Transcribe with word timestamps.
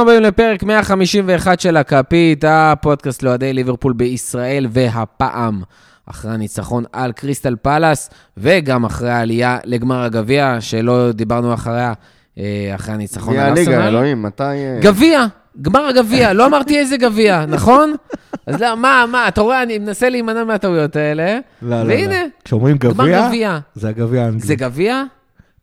ברוכים 0.00 0.16
הבאים 0.18 0.32
לפרק 0.32 0.62
151 0.62 1.60
של 1.60 1.76
הכפית, 1.76 2.44
הפודקאסט 2.48 3.22
לאוהדי 3.22 3.52
ליברפול 3.52 3.92
בישראל, 3.92 4.66
והפעם 4.70 5.62
אחרי 6.06 6.32
הניצחון 6.32 6.84
על 6.92 7.12
קריסטל 7.12 7.56
פלאס, 7.62 8.10
וגם 8.36 8.84
אחרי 8.84 9.10
העלייה 9.10 9.58
לגמר 9.64 10.02
הגביע, 10.02 10.56
שלא 10.60 11.12
דיברנו 11.12 11.54
אחריה, 11.54 11.92
אה, 12.38 12.72
אחרי 12.74 12.94
הניצחון 12.94 13.36
על 13.36 13.50
גביע 13.50 13.62
ארסנל. 13.62 13.74
הליגה, 13.74 13.88
אלוהים, 13.88 14.22
מתי... 14.22 14.42
אה, 14.42 14.78
גביע, 14.82 15.26
גמר 15.62 15.86
הגביע, 15.86 16.32
לא 16.32 16.46
אמרתי 16.46 16.78
איזה 16.78 16.96
גביע, 16.96 17.44
נכון? 17.48 17.94
אז 18.46 18.60
לא, 18.60 18.76
מה, 18.76 19.04
מה, 19.12 19.28
אתה 19.28 19.40
רואה, 19.40 19.62
אני 19.62 19.78
מנסה 19.78 20.08
להימנע 20.08 20.44
מהטעויות 20.44 20.96
האלה, 20.96 21.38
לא, 21.62 21.82
לא, 21.82 21.88
והנה, 21.88 22.22
לא. 22.22 22.28
כשאומרים 22.44 22.76
גמר 22.76 23.04
גביע, 23.04 23.28
גביע. 23.28 23.58
זה 23.74 23.88
הגביע 23.88 24.22
האנגלי. 24.22 24.46
זה 24.46 24.54
גביע? 24.54 25.02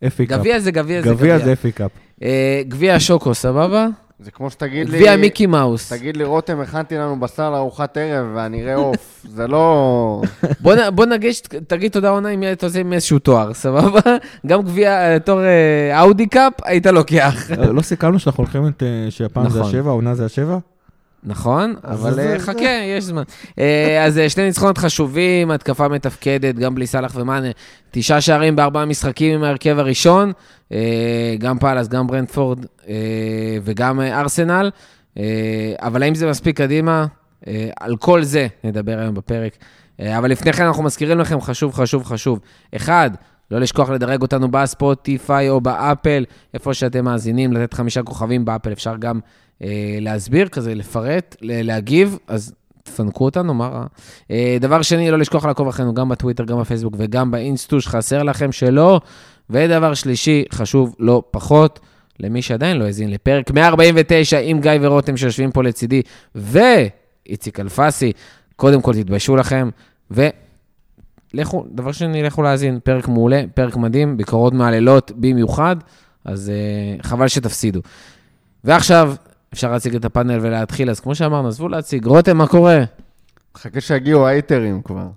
אפי 0.08 0.26
קאפ. 0.26 0.40
גביע 0.40 0.60
זה 0.60 0.72
גביע 0.72 1.02
זה 1.02 1.10
גביע 1.10 1.36
גביע. 1.36 1.46
זה 1.46 1.54
FA 1.54 1.72
Cup. 1.72 1.92
אה, 2.24 2.62
גביע 2.68 3.00
שוקו, 3.00 3.34
סבבה? 3.34 3.88
זה 4.20 4.32
כמו 4.32 4.50
שתגיד 4.50 4.90
לי... 4.90 4.98
גביע 4.98 5.16
מיקי 5.16 5.46
מאוס. 5.46 5.90
תגיד 5.94 6.18
לי, 6.18 6.24
רותם, 6.24 6.60
הכנתי 6.60 6.96
לנו 6.98 7.20
בשר 7.20 7.52
לארוחת 7.52 7.98
ערב 7.98 8.28
ואני 8.36 8.64
אראה 8.64 8.76
עוף. 8.76 9.26
זה 9.36 9.48
לא... 9.48 10.22
בוא, 10.60 10.76
נ- 10.76 10.96
בוא 10.96 11.06
נגיש, 11.06 11.42
תגיד 11.42 11.92
תודה 11.92 12.10
עונה 12.10 12.30
אם 12.30 12.44
אתה 12.52 12.66
עושה 12.66 12.80
עם 12.80 12.94
איזשהו 12.94 13.20
תואר, 13.20 13.54
סבבה? 13.54 14.00
גם 14.48 14.62
גביע, 14.62 14.92
אה, 15.14 15.20
תואר 15.20 15.44
אה, 15.44 16.02
Audi 16.02 16.28
Cup, 16.28 16.54
היית 16.64 16.86
לוקח. 16.86 17.52
אה, 17.52 17.66
לא 17.72 17.82
סיכמנו 17.82 18.20
שאנחנו 18.20 18.44
הולכים 18.44 18.68
את... 18.68 18.84
אה, 18.84 19.12
שהפעם 19.12 19.50
זה 19.50 19.60
נכון. 19.60 19.70
השבע, 19.72 19.90
העונה 19.90 20.16
זה 20.16 20.26
השבע? 20.26 20.58
נכון, 21.24 21.76
אבל 21.84 22.20
אה, 22.20 22.40
חכה, 22.40 22.82
יש 22.98 23.04
זמן. 23.04 23.24
אה, 23.60 24.06
אז 24.06 24.18
אה, 24.18 24.30
שני 24.30 24.46
ניצחונות 24.46 24.78
חשובים, 24.78 25.52
התקפה 25.52 25.88
מתפקדת, 25.88 26.56
גם 26.56 26.76
בלי 26.76 26.88
סאלח 26.88 27.16
ומאנה. 27.16 27.48
תשעה 27.92 28.22
שערים 28.22 28.56
בארבעה 28.56 28.86
משחקים 28.86 29.36
עם 29.36 29.44
ההרכב 29.44 29.80
הראשון, 29.80 30.32
גם 31.40 31.60
פאלאס, 31.60 31.88
גם 31.88 32.08
ברנדפורד 32.08 32.66
וגם 33.64 34.02
ארסנל. 34.02 34.72
אבל 35.80 36.04
האם 36.04 36.16
זה 36.16 36.30
מספיק 36.30 36.58
קדימה? 36.58 37.06
על 37.80 37.98
כל 37.98 38.24
זה 38.24 38.48
נדבר 38.64 39.00
היום 39.00 39.16
בפרק. 39.16 39.58
אבל 40.00 40.32
לפני 40.32 40.54
כן 40.54 40.64
אנחנו 40.64 40.84
מזכירים 40.84 41.20
לכם, 41.20 41.42
חשוב, 41.42 41.74
חשוב, 41.74 42.04
חשוב. 42.04 42.40
אחד, 42.76 43.12
לא 43.52 43.60
לשכוח 43.60 43.90
לדרג 43.90 44.22
אותנו 44.22 44.52
בספוטיפיי 44.52 45.50
או 45.50 45.62
באפל, 45.62 46.26
איפה 46.54 46.74
שאתם 46.74 47.06
מאזינים, 47.06 47.54
לתת 47.54 47.74
חמישה 47.74 48.04
כוכבים 48.04 48.46
באפל, 48.46 48.72
אפשר 48.72 48.96
גם 49.00 49.20
להסביר, 50.02 50.48
כזה 50.48 50.76
לפרט, 50.76 51.36
להגיב, 51.42 52.18
אז 52.28 52.54
תפנקו 52.84 53.26
אותנו, 53.26 53.54
מה 53.54 53.68
רע? 53.68 53.86
אה, 54.32 54.58
דבר 54.62 54.82
שני, 54.82 55.12
לא 55.12 55.18
לשכוח 55.20 55.46
לעקוב 55.46 55.68
אחרינו 55.68 55.94
גם 55.94 56.10
בטוויטר, 56.10 56.44
גם 56.44 56.60
בפייסבוק 56.60 56.96
וגם 56.98 57.32
באינסטוש, 57.32 57.88
חסר 57.88 58.24
לכם 58.24 58.52
שלא. 58.52 59.02
ודבר 59.50 59.94
שלישי, 59.94 60.44
חשוב 60.52 60.96
לא 61.00 61.24
פחות, 61.32 61.80
למי 62.20 62.42
שעדיין 62.42 62.78
לא 62.78 62.86
האזין 62.86 63.12
לפרק 63.12 63.52
149 63.52 64.40
עם 64.40 64.62
גיא 64.62 64.72
ורותם 64.82 65.18
שיושבים 65.18 65.52
פה 65.52 65.64
לצידי, 65.64 66.02
ואיציק 66.36 67.60
אלפסי, 67.60 68.12
קודם 68.56 68.82
כל 68.82 68.94
תתביישו 68.94 69.36
לכם, 69.36 69.70
ולכו, 70.12 71.66
דבר 71.72 71.92
שני, 71.92 72.24
לכו 72.24 72.42
להאזין, 72.42 72.80
פרק 72.84 73.08
מעולה, 73.08 73.44
פרק 73.54 73.76
מדהים, 73.76 74.18
ביקורות 74.18 74.54
מהלילות 74.54 75.12
במיוחד, 75.16 75.76
אז 76.26 76.52
uh, 77.00 77.04
חבל 77.04 77.28
שתפסידו. 77.28 77.82
ועכשיו, 78.64 79.16
אפשר 79.58 79.72
להציג 79.72 79.96
את 79.96 80.06
הפאנל 80.06 80.40
ולהתחיל, 80.42 80.90
אז 80.90 81.00
כמו 81.00 81.16
שאמרנו, 81.16 81.48
עזבו 81.48 81.68
להציג. 81.68 82.06
רותם, 82.06 82.38
מה 82.38 82.48
קורה? 82.48 82.84
חכה 83.58 83.82
שיגיעו 83.82 84.28
האייטרים 84.28 84.82
כבר. 84.82 85.08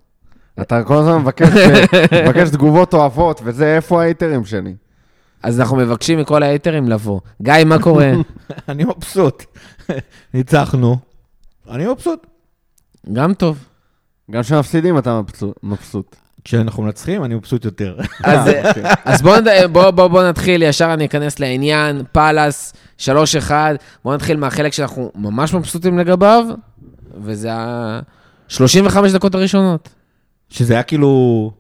אתה 0.61 0.85
כל 0.85 0.97
הזמן 0.97 1.19
מבקש, 1.19 1.49
מבקש 2.25 2.51
תגובות 2.51 2.95
אוהבות, 2.95 3.41
וזה 3.45 3.77
איפה 3.77 4.03
האייטרים 4.03 4.45
שלי. 4.45 4.75
אז 5.43 5.61
אנחנו 5.61 5.77
מבקשים 5.77 6.19
מכל 6.19 6.43
ההייטרים 6.43 6.89
לבוא. 6.89 7.21
גיא, 7.43 7.55
מה 7.67 7.83
קורה? 7.83 8.13
אני 8.69 8.85
מבסוט. 8.85 9.45
ניצחנו. 10.35 10.97
אני 11.71 11.87
מבסוט. 11.87 12.27
גם 13.13 13.35
טוב. 13.35 13.65
גם 14.31 14.43
כשמפסידים 14.43 14.99
אתה 14.99 15.21
מבסוט. 15.63 16.17
כשאנחנו 16.45 16.83
מנצחים, 16.83 17.25
אני 17.25 17.35
מבסוט 17.35 17.65
יותר. 17.65 17.97
אז, 18.25 18.49
אה. 18.49 18.95
אז 19.05 19.23
בואו 19.23 19.37
בוא, 19.73 19.91
בוא, 19.91 20.09
בוא 20.09 20.29
נתחיל, 20.29 20.63
ישר 20.63 20.95
אני 20.95 21.05
אכנס 21.05 21.39
לעניין, 21.39 22.03
פאלאס, 22.13 22.73
3-1, 22.99 23.09
בואו 24.05 24.15
נתחיל 24.15 24.37
מהחלק 24.37 24.73
שאנחנו 24.73 25.13
ממש 25.15 25.55
מבסוטים 25.55 25.99
לגביו, 25.99 26.45
וזה 27.23 27.53
ה-35 27.53 28.97
דקות 29.15 29.35
הראשונות. 29.35 29.89
שזה 30.51 30.75
היה 30.75 30.83
כאילו... 30.83 31.51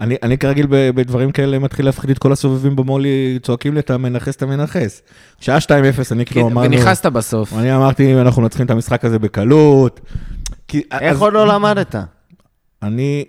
אני, 0.00 0.16
אני 0.22 0.38
כרגיל 0.38 0.66
ב- 0.70 0.90
בדברים 0.90 1.32
כאלה 1.32 1.58
מתחיל 1.58 1.84
להפחיד 1.84 2.10
את 2.10 2.18
כל 2.18 2.32
הסובבים 2.32 2.76
במולי, 2.76 3.38
צועקים 3.42 3.74
לי, 3.74 3.80
אתה 3.80 3.98
מנכס, 3.98 4.36
אתה 4.36 4.46
מנכס. 4.46 5.02
שעה 5.40 5.58
2-0, 5.58 5.70
אני 6.12 6.26
כאילו 6.26 6.48
אמרנו... 6.48 6.76
ונכנסת 6.76 7.06
בסוף. 7.06 7.52
אני 7.52 7.76
אמרתי, 7.76 8.20
אנחנו 8.20 8.42
מנצחים 8.42 8.66
את 8.66 8.70
המשחק 8.70 9.04
הזה 9.04 9.18
בקלות. 9.18 10.00
כי, 10.68 10.82
איך 10.92 11.16
אז 11.16 11.22
עוד 11.22 11.32
לא 11.32 11.46
למדת? 11.46 11.94
אני... 12.82 13.24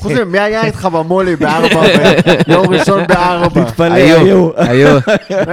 חוץ 0.00 0.12
מזה, 0.12 0.24
מי 0.24 0.38
היה 0.38 0.64
איתך 0.64 0.84
במולי 0.84 1.36
בארבע, 1.36 1.82
ביום 2.48 2.66
ראשון 2.66 3.06
בארבע? 3.08 3.64
תתפלא, 3.64 3.94
היו, 3.94 4.50
היו. 4.56 4.98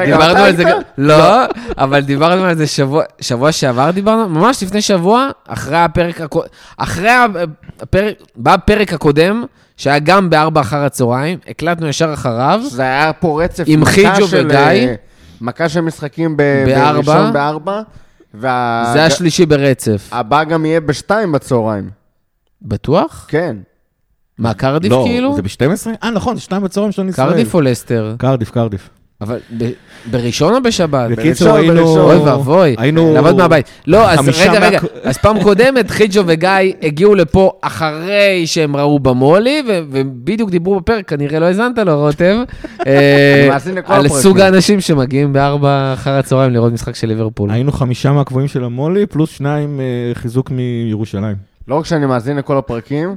דיברנו 0.06 0.31
אתה 0.31 0.46
על 0.46 0.56
זה 0.56 0.63
לא, 0.97 1.44
אבל 1.78 2.00
דיברנו 2.02 2.44
על 2.44 2.56
זה 2.56 2.68
שבוע, 2.68 3.03
שבוע 3.22 3.52
שעבר 3.52 3.91
דיברנו, 3.91 4.30
ממש 4.30 4.63
לפני 4.63 4.81
שבוע, 4.81 5.30
אחרי 5.47 5.78
הפרק, 5.78 6.22
אחרי 6.78 7.09
הפרק, 7.80 8.16
בפרק 8.38 8.94
הקודם, 8.94 9.44
שהיה 9.78 10.00
גם 10.00 10.30
בארבע 10.30 10.62
אחר 10.62 10.78
הצהריים, 10.84 11.38
הקלטנו 11.47 11.88
ישר 11.88 12.13
אחריו, 12.13 12.62
זה 12.72 12.81
היה 12.81 13.13
פה 13.13 13.44
רצף. 13.44 13.63
עם 13.68 13.86
חיג'ו 13.86 14.25
וגיא. 14.31 14.57
אה, 14.57 14.96
מכה 15.41 15.69
של 15.69 15.81
משחקים. 15.81 16.38
בראשון 16.38 17.34
בארבע. 17.34 17.81
וה- 18.34 18.90
זה 18.94 19.06
השלישי 19.06 19.46
ברצף. 19.46 20.09
הבא 20.12 20.44
גם 20.44 20.66
יהיה 20.66 20.80
בשתיים 20.80 21.31
בצהריים. 21.31 21.90
בטוח? 22.62 23.25
כן. 23.28 23.56
מה, 24.39 24.53
קרדיף 24.53 24.91
לא, 24.91 25.03
כאילו? 25.07 25.35
זה 25.35 25.41
ב-12? 25.41 25.88
אה, 26.03 26.09
נכון, 26.09 26.35
זה 26.35 26.41
2 26.41 26.61
בצהריים 26.63 26.91
של 26.91 27.09
ישראל. 27.09 27.29
קרדיף 27.29 27.53
או 27.53 27.61
לסטר? 27.61 28.16
קרדיף, 28.17 28.51
קרדיף. 28.51 28.89
אבל 29.22 29.38
ב- 29.57 29.69
בראשון 30.11 30.55
או 30.55 30.63
בשבת? 30.63 31.09
בקיצור, 31.11 31.55
היינו... 31.55 32.00
אוי 32.00 32.17
ואבוי, 32.17 32.75
היינו... 32.77 33.13
לעבוד 33.13 33.35
מהבית. 33.35 33.69
לא, 33.88 34.09
אז 34.09 34.29
רגע, 34.39 34.59
רגע, 34.67 34.79
אז 35.03 35.17
פעם 35.17 35.44
קודמת, 35.44 35.91
חיג'ו 35.91 36.23
וגיא 36.25 36.50
הגיעו 36.81 37.16
לפה 37.16 37.51
אחרי 37.61 38.44
שהם 38.45 38.75
ראו 38.75 39.00
במולי, 39.00 39.63
ו- 39.67 39.79
ובדיוק 39.91 40.50
דיברו 40.50 40.79
בפרק, 40.79 41.09
כנראה 41.09 41.39
לא 41.39 41.45
האזנת 41.45 41.77
לו, 41.77 42.00
רותם, 42.00 42.44
אה, 42.88 43.57
על. 43.85 44.07
סוג 44.07 44.39
האנשים 44.39 44.81
שמגיעים 44.81 45.33
בארבע 45.33 45.94
אחר 45.94 46.11
הצהריים 46.11 46.53
לראות 46.53 46.73
משחק 46.73 46.95
של 46.95 47.07
ליברפול. 47.07 47.51
היינו 47.51 47.71
חמישה 47.71 48.11
מהקבועים 48.11 48.47
של 48.47 48.63
המולי, 48.63 49.06
פלוס 49.06 49.29
שניים 49.29 49.79
אה, 49.79 49.85
חיזוק 50.13 50.51
מירושלים. 50.51 51.35
לא 51.67 51.75
רק 51.75 51.85
שאני 51.85 52.06
מאזין 52.06 52.38
לכל 52.38 52.57
הפרקים, 52.57 53.16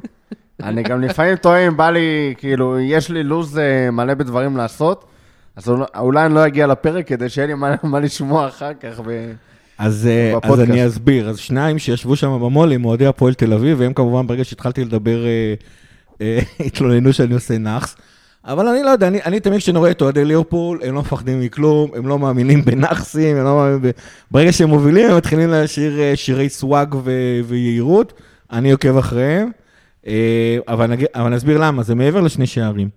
אני 0.63 0.83
גם 0.83 1.01
לפעמים 1.01 1.37
טועה 1.37 1.67
אם 1.67 1.77
בא 1.77 1.91
לי, 1.91 2.35
כאילו, 2.39 2.81
יש 2.81 3.11
לי 3.11 3.23
לו"ז 3.23 3.59
אה, 3.59 3.91
מלא 3.91 4.15
בדברים 4.15 4.57
לעשות, 4.57 5.05
אז 5.57 5.69
אולי- 5.99 6.27
אני 6.27 6.35
לא 6.35 6.47
אגיע 6.47 6.67
לפרק 6.67 7.07
כדי 7.07 7.29
שיהיה 7.29 7.47
לי 7.47 7.55
מה- 7.55 7.75
מה 7.83 8.01
לשמוע 8.01 8.49
אחר 8.49 8.71
כך. 8.81 9.01
ו- 9.07 9.33
אז, 9.79 10.07
אה, 10.11 10.39
אז. 10.43 10.61
אני 10.61 10.87
אסביר. 10.87 11.29
אז 11.29 11.39
שניים 11.39 11.79
שישבו 11.79 12.17
שם 12.17 12.29
במו"ל 12.41 12.73
עם 12.73 12.85
אוהדי 12.85 13.07
הפועל 13.07 13.35
תל 13.35 13.53
אביב, 13.53 13.81
והם 13.81 13.93
כמובן 13.93 14.27
ברגע 14.27 14.45
שהתחלתי 14.45 14.85
לדבר, 14.85 15.25
אה, 15.27 15.55
אה, 16.21 16.39
התלוננו 16.67 17.13
שאני 17.13 17.35
עושה 17.35 17.59
נאחס. 17.59 17.97
אבל 18.45 18.69
אני 18.69 18.83
לא 18.83 18.91
יודע, 18.91 19.09
אני, 19.09 19.19
אני 19.25 19.41
תמיד 19.41 19.59
כשאני 19.59 19.79
רואה 19.79 19.91
את 19.91 20.03
אוהדי 20.03 20.25
ליברפול, 20.25 20.79
הם 20.83 20.95
לא 20.95 21.01
מפחדים 21.01 21.41
מכלום, 21.41 21.91
הם 21.95 22.07
לא 22.07 22.19
מאמינים 22.19 22.65
בנאחסים, 22.65 23.37
הם 23.37 23.45
לא 23.45 23.57
מאמינים 23.57 23.83
ב... 23.83 23.91
ברגע 24.31 24.53
שהם 24.53 24.69
מובילים, 24.69 25.11
הם 25.11 25.17
מתחילים 25.17 25.51
לשיר 25.51 25.93
שירי 26.15 26.49
סוואג 26.49 26.95
ו- 26.95 27.11
ויהירות, 27.45 28.13
אני 28.53 28.71
עוקב 28.73 28.97
אחריהם. 28.97 29.51
אה, 30.07 30.59
אבל, 30.69 30.93
אבל 31.15 31.29
נסביר 31.29 31.59
למה, 31.59 31.83
זה 31.83 31.95
מעבר 31.95 32.21
לשני 32.21 32.47
שערים. 32.47 32.89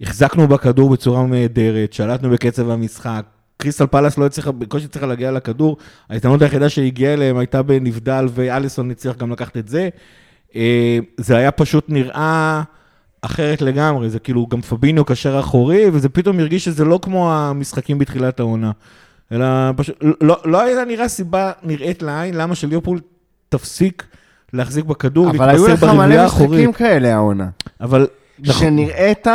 החזקנו 0.00 0.48
בכדור 0.48 0.90
בצורה 0.90 1.26
נהדרת, 1.26 1.92
שלטנו 1.92 2.30
בקצב 2.30 2.70
המשחק. 2.70 3.24
קריסטל 3.56 3.86
פלאס 3.86 4.18
לא 4.18 4.26
הצליחה, 4.26 4.52
בקושי 4.52 4.84
הצליחה 4.84 5.06
להגיע 5.06 5.30
לכדור. 5.30 5.76
ההזדמנות 6.10 6.42
היחידה 6.42 6.68
שהגיעה 6.68 7.12
אליהם 7.12 7.36
הייתה 7.36 7.62
בנבדל, 7.62 8.26
ואליסון 8.34 8.90
הצליח 8.90 9.16
גם 9.16 9.32
לקחת 9.32 9.56
את 9.56 9.68
זה. 9.68 9.88
אה, 10.56 10.98
זה 11.16 11.36
היה 11.36 11.50
פשוט 11.50 11.84
נראה 11.88 12.62
אחרת 13.22 13.62
לגמרי, 13.62 14.10
זה 14.10 14.18
כאילו 14.18 14.46
גם 14.46 14.60
פביניו 14.60 15.04
קשר 15.04 15.40
אחורי, 15.40 15.84
וזה 15.92 16.08
פתאום 16.08 16.40
הרגיש 16.40 16.64
שזה 16.64 16.84
לא 16.84 16.98
כמו 17.02 17.32
המשחקים 17.32 17.98
בתחילת 17.98 18.40
העונה. 18.40 18.70
אלא 19.32 19.46
פשוט, 19.76 19.96
לא, 20.20 20.36
לא 20.44 20.60
הייתה 20.60 20.84
נראה 20.84 21.08
סיבה 21.08 21.52
נראית 21.62 22.02
לעין 22.02 22.34
למה 22.34 22.54
שליברפול 22.54 23.00
תפסיק 23.48 24.06
להחזיק 24.52 24.84
בכדור, 24.84 25.30
אבל 25.30 25.48
היו 25.48 25.68
לך 25.68 25.82
מלא 25.84 26.26
משחקים 26.26 26.72
כאלה 26.72 27.14
העונה. 27.14 27.46
אבל... 27.80 28.06
נכון. 28.38 28.54
שנראית 28.62 29.26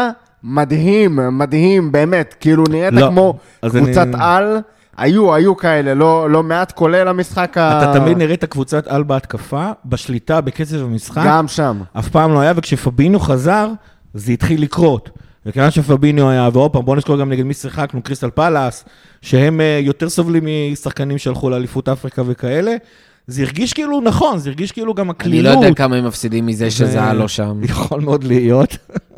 מדהים, 0.44 1.20
מדהים, 1.38 1.92
באמת, 1.92 2.36
כאילו 2.40 2.64
נראית 2.70 2.94
לא, 2.94 3.08
כמו 3.08 3.38
קבוצת 3.70 3.98
אני- 4.02 4.16
על. 4.20 4.60
היו, 4.98 5.36
היו 5.36 5.58
כאלה, 5.58 5.94
לא, 5.94 6.30
לא 6.30 6.44
מעט, 6.44 6.72
כולל 6.72 7.08
המשחק 7.08 7.58
ה... 7.58 7.84
אתה 7.84 8.00
תמיד 8.00 8.18
נראית 8.18 8.46
קבוצת 8.46 8.88
על 8.88 9.04
בהתקפה, 9.04 9.72
בשליטה, 9.86 10.42
בקצב 10.42 10.84
המשחק. 10.84 11.22
גם 11.26 11.48
שם. 11.48 11.82
אף 12.00 12.10
פעם 12.10 12.34
לא 12.34 12.40
היה, 12.40 12.54
וכשפבינו 12.56 13.20
חזר, 13.20 13.70
זה 14.14 14.32
התחיל 14.32 14.62
לקרות. 14.62 15.10
וכיוון 15.46 15.72
שפביניו 15.72 16.30
היה, 16.30 16.50
ועוד 16.54 16.72
פעם, 16.74 16.86
בואו 16.86 16.96
נזכור 16.98 17.18
גם 17.18 17.30
נגד 17.30 17.44
מי 17.44 17.54
שיחקנו, 17.54 18.02
קריסטל 18.02 18.30
פלאס, 18.30 18.86
שהם 19.22 19.62
אה, 19.62 19.80
יותר 19.82 20.10
סובלים 20.10 20.44
משחקנים 20.72 21.18
שהלכו 21.18 21.50
לאליפות 21.50 21.90
אפריקה 21.90 22.22
וכאלה. 22.26 22.76
זה 23.28 23.42
הרגיש 23.44 23.74
כאילו 23.74 24.02
נכון, 24.02 24.38
זה 24.38 24.50
הרגיש 24.50 24.72
כאילו 24.72 24.94
גם 24.94 25.06
אני 25.06 25.12
הקלילות. 25.12 25.56
לא 25.56 25.60
יודע 25.60 25.74
כמה 25.76 25.96
הם 25.96 26.06
מפסידים 26.08 26.46
מזה 26.46 26.72
שזה 26.72 27.04
היה 27.04 27.14
לא 27.14 27.28
שם. 27.28 27.60
יכול 27.64 28.02
מאוד 28.02 28.24
להיות, 28.24 28.78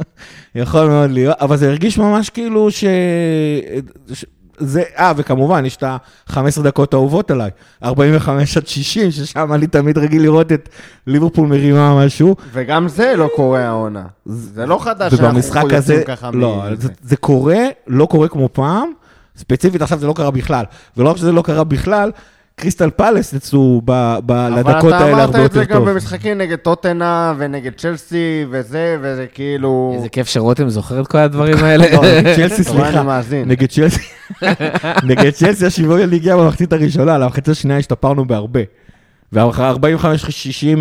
יכול 0.55 0.87
מאוד 0.87 1.11
להיות, 1.11 1.35
אבל 1.41 1.57
זה 1.57 1.67
הרגיש 1.69 1.97
ממש 1.97 2.29
כאילו 2.29 2.71
ש... 2.71 2.83
ש- 4.13 4.25
זה, 4.57 4.83
אה, 4.97 5.13
וכמובן, 5.17 5.65
יש 5.65 5.75
את 5.75 5.83
ה-15 5.83 6.61
דקות 6.63 6.93
האהובות 6.93 7.31
עליי, 7.31 7.49
45 7.83 8.57
עד 8.57 8.67
60, 8.67 9.11
ששם 9.11 9.53
אני 9.53 9.67
תמיד 9.67 9.97
רגיל 9.97 10.21
לראות 10.21 10.51
את 10.51 10.69
ליברפול 11.07 11.47
מרימה 11.47 12.05
משהו. 12.05 12.35
וגם 12.53 12.87
זה 12.87 13.13
לא 13.17 13.29
קורה 13.35 13.65
העונה. 13.65 14.03
זה 14.25 14.65
לא 14.65 14.77
חדש 14.83 15.13
ובמשחק 15.13 15.63
יוצאים 15.69 16.03
ככה 16.05 16.29
לא, 16.33 16.63
מזה. 16.71 16.81
זה, 16.81 16.89
זה 17.01 17.15
קורה, 17.15 17.57
לא 17.87 18.05
קורה 18.05 18.27
כמו 18.27 18.49
פעם, 18.53 18.91
ספציפית 19.37 19.81
עכשיו 19.81 19.99
זה 19.99 20.07
לא 20.07 20.13
קרה 20.13 20.31
בכלל. 20.31 20.65
ולא 20.97 21.09
רק 21.09 21.17
שזה 21.17 21.31
לא 21.31 21.41
קרה 21.41 21.63
בכלל, 21.63 22.11
קריסטל 22.55 22.89
פלס 22.89 23.33
יצאו 23.33 23.81
ב, 23.85 24.17
ב, 24.25 24.31
לדקות 24.57 24.93
האלה 24.93 25.05
הרבה 25.05 25.23
אבל 25.23 25.29
אתה 25.29 25.35
אמרת 25.35 25.35
את 25.35 25.39
יותר 25.41 25.59
זה 25.59 25.65
גם 25.65 25.77
טוב. 25.79 25.89
במשחקים 25.89 26.37
נגד 26.37 26.55
טוטנה 26.57 27.33
ונגד 27.37 27.71
צ'לסי 27.77 28.17
וזה, 28.51 28.97
וזה 29.01 29.25
כאילו... 29.33 29.93
איזה 29.95 30.09
כיף 30.09 30.27
שרותם 30.27 30.69
זוכר 30.69 31.01
את 31.01 31.07
כל 31.07 31.17
הדברים 31.17 31.57
האלה. 31.63 31.85
לא, 31.91 32.01
נגד 32.21 32.35
צ'לסי, 32.35 32.63
סליחה. 32.69 33.21
נגד 33.45 33.69
צ'לסי, 33.69 34.01
נגד 35.09 35.29
צ'לסי 35.29 35.65
השוויון 35.65 36.13
הגיע 36.13 36.37
במחצית 36.37 36.73
הראשונה, 36.73 37.17
למחצית 37.17 37.47
השנייה 37.47 37.79
השתפרנו 37.79 38.25
בהרבה. 38.25 38.59
וה-45-60 39.33 40.05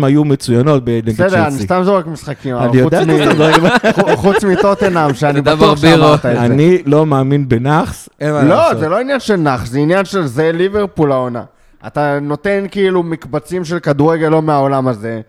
היו 0.05 0.23
מצוינות 0.23 0.83
נגד 0.87 1.05
בסדר, 1.09 1.43
אני 1.43 1.51
צ'לסי. 1.51 1.63
סתם 1.63 1.81
זורק 1.83 2.07
משחקים, 2.07 2.55
אני 2.57 2.77
יודע 2.77 3.01
שאתה 3.01 3.13
מ- 3.13 3.35
זורק- 3.37 3.55
חו- 3.95 4.17
חוץ 4.17 4.43
מטוטנאם, 4.43 5.13
שאני 5.13 5.41
בטוח. 5.41 5.77
שאמרת 5.81 6.25
את 6.25 6.35
זה. 6.35 6.45
אני 6.45 6.77
לא 6.85 7.05
מאמין 7.05 7.49
בנאחס, 7.49 8.09
אין 8.21 8.31
מה 8.33 8.43
לא, 8.43 8.55
לעשות. 8.55 8.79
זה 8.79 8.89
לא 8.89 8.99
עניין 8.99 9.19
של 9.19 9.35
נח, 9.35 9.65
זה 9.65 9.79
עניין 9.79 10.05
של 10.05 10.25
זה 10.25 10.51
ליברפול 10.53 11.11
העונה. 11.11 11.43
אתה 11.87 12.19
נותן 12.21 12.65
כאילו 12.71 13.03
מקבצים 13.03 13.65
של 13.65 13.79
כדורגל 13.79 14.27
לא 14.27 14.41
מהעולם 14.41 14.87
הזה, 14.87 15.21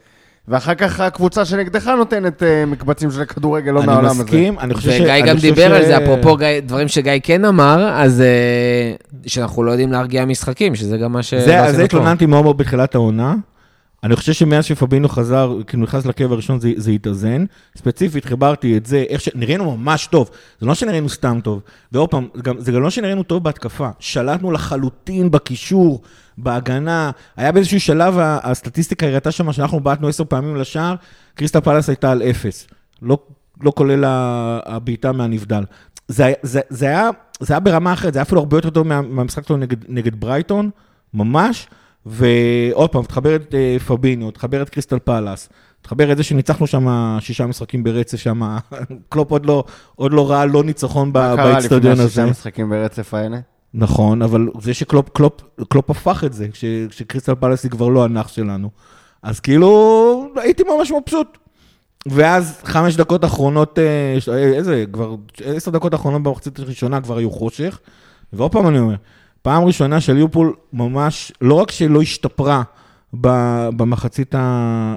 ואחר 0.48 0.74
כך 0.74 1.00
הקבוצה 1.00 1.44
שנגדך 1.44 1.86
נותנת 1.88 2.42
אה, 2.42 2.64
מקבצים 2.66 3.10
של 3.10 3.24
כדורגל 3.24 3.72
לא 3.72 3.82
מהעולם 3.82 4.06
הזה. 4.06 4.14
אני 4.14 4.24
מסכים, 4.24 4.58
אני 4.58 4.74
חושב 4.74 4.90
ש... 4.90 5.00
וגיא 5.00 5.20
גם 5.26 5.36
דיבר 5.36 5.68
ש- 5.68 5.72
על 5.80 5.86
זה, 5.86 5.96
אפרופו 6.04 6.36
גיא- 6.36 6.60
דברים 6.66 6.88
שגיא 6.88 7.12
כן 7.22 7.44
אמר, 7.44 7.88
אז 7.94 8.20
אה, 8.20 8.26
שאנחנו 9.26 9.62
לא 9.62 9.70
יודעים 9.70 9.92
להרגיע 9.92 10.24
משחקים, 10.24 10.74
שזה 10.74 10.98
גם 10.98 11.12
מה 11.12 11.22
ש... 11.22 11.34
זה 11.34 11.84
התלוננתי 11.84 12.26
מאוד 12.26 12.44
מאוד 12.44 12.58
בתחילת 12.58 12.94
העונה. 12.94 13.34
אני 14.04 14.16
חושב 14.16 14.32
שמאז 14.32 14.64
שפבינו 14.64 15.08
חזר, 15.08 15.56
כאילו 15.66 15.82
נכנס 15.82 16.06
לקרב 16.06 16.32
הראשון 16.32 16.60
זה, 16.60 16.72
זה 16.76 16.90
התאזן. 16.90 17.44
ספציפית 17.76 18.24
חיברתי 18.24 18.76
את 18.76 18.86
זה, 18.86 19.04
איך 19.08 19.20
ש... 19.20 19.28
נראינו 19.34 19.76
ממש 19.76 20.06
טוב. 20.06 20.30
זה 20.60 20.66
לא 20.66 20.74
שנראינו 20.74 21.08
סתם 21.08 21.38
טוב. 21.44 21.62
ועוד 21.92 22.10
פעם, 22.10 22.28
גם, 22.42 22.60
זה 22.60 22.72
גם 22.72 22.82
לא 22.82 22.90
שנראינו 22.90 23.22
טוב 23.22 23.44
בהתקפה. 23.44 23.88
שלטנו 23.98 24.52
לחלוטין 24.52 25.30
בקישור, 25.30 26.02
בהגנה. 26.38 27.10
היה 27.36 27.52
באיזשהו 27.52 27.80
שלב, 27.80 28.14
הסטטיסטיקה 28.18 29.06
הראתה 29.06 29.30
שם 29.30 29.52
שאנחנו 29.52 29.80
בעטנו 29.80 30.08
עשר 30.08 30.24
פעמים 30.24 30.56
לשער, 30.56 30.94
קריסטל 31.34 31.60
פלס 31.60 31.88
הייתה 31.88 32.10
על 32.10 32.22
אפס. 32.22 32.66
לא, 33.02 33.18
לא 33.62 33.72
כולל 33.76 34.04
הבעיטה 34.66 35.12
מהנבדל. 35.12 35.64
זה, 36.08 36.32
זה, 36.42 36.60
זה, 36.68 36.86
היה, 36.86 37.10
זה 37.40 37.54
היה 37.54 37.60
ברמה 37.60 37.92
אחרת, 37.92 38.12
זה 38.12 38.18
היה 38.18 38.22
אפילו 38.22 38.40
הרבה 38.40 38.56
יותר 38.56 38.70
טוב 38.70 38.86
מה, 38.86 39.02
מהמשחק 39.02 39.46
שלנו 39.46 39.60
נגד, 39.60 39.78
נגד 39.88 40.20
ברייטון, 40.20 40.70
ממש. 41.14 41.66
ועוד 42.06 42.90
פעם, 42.90 43.02
תחבר 43.02 43.36
את 43.36 43.54
אה, 43.54 43.76
פביניו, 43.86 44.30
תחבר 44.30 44.62
את 44.62 44.68
קריסטל 44.68 44.98
פלאס, 44.98 45.48
תחבר 45.82 46.12
את 46.12 46.16
זה 46.16 46.22
שניצחנו 46.22 46.66
שם 46.66 47.16
שישה 47.20 47.46
משחקים 47.46 47.84
ברצף 47.84 48.18
שם, 48.18 48.56
קלופ 49.10 49.30
עוד 49.30 49.46
לא, 49.46 49.64
עוד 49.94 50.12
לא 50.12 50.30
ראה 50.30 50.46
לא 50.46 50.64
ניצחון 50.64 51.12
ב- 51.12 51.18
מה 51.18 51.36
קרה 51.36 51.54
באצטדיון 51.54 51.92
לפני 51.92 52.04
הזה. 52.04 52.08
שישה 52.08 52.26
משחקים 52.26 52.70
ברצף 52.70 53.14
האלה? 53.14 53.38
נכון, 53.74 54.22
אבל 54.22 54.48
זה 54.60 54.74
שקלופ 54.74 55.08
קלופ, 55.08 55.40
קלופ 55.68 55.90
הפך 55.90 56.24
את 56.26 56.32
זה, 56.32 56.48
שקריסטל 56.90 57.34
פלאס 57.34 57.62
היא 57.62 57.70
כבר 57.70 57.88
לא 57.88 58.04
הנאחס 58.04 58.28
שלנו. 58.28 58.70
אז 59.22 59.40
כאילו, 59.40 60.32
הייתי 60.36 60.62
ממש 60.62 60.92
מבסוט. 60.92 61.38
ואז 62.06 62.60
חמש 62.64 62.96
דקות 62.96 63.24
אחרונות, 63.24 63.78
אה, 63.78 63.84
אה, 64.32 64.38
איזה, 64.38 64.84
כבר 64.92 65.16
עשר 65.44 65.70
דקות 65.70 65.94
אחרונות 65.94 66.22
במחצית 66.22 66.58
הראשונה 66.58 67.00
כבר 67.00 67.18
היו 67.18 67.30
חושך. 67.30 67.78
ועוד 68.32 68.52
פעם 68.52 68.68
אני 68.68 68.78
אומר, 68.78 68.94
פעם 69.44 69.64
ראשונה 69.64 70.00
שליברפול 70.00 70.54
ממש, 70.72 71.32
לא 71.40 71.54
רק 71.54 71.70
שלא 71.70 72.02
השתפרה 72.02 72.62
במחצית, 73.76 74.34
ה- 74.34 74.38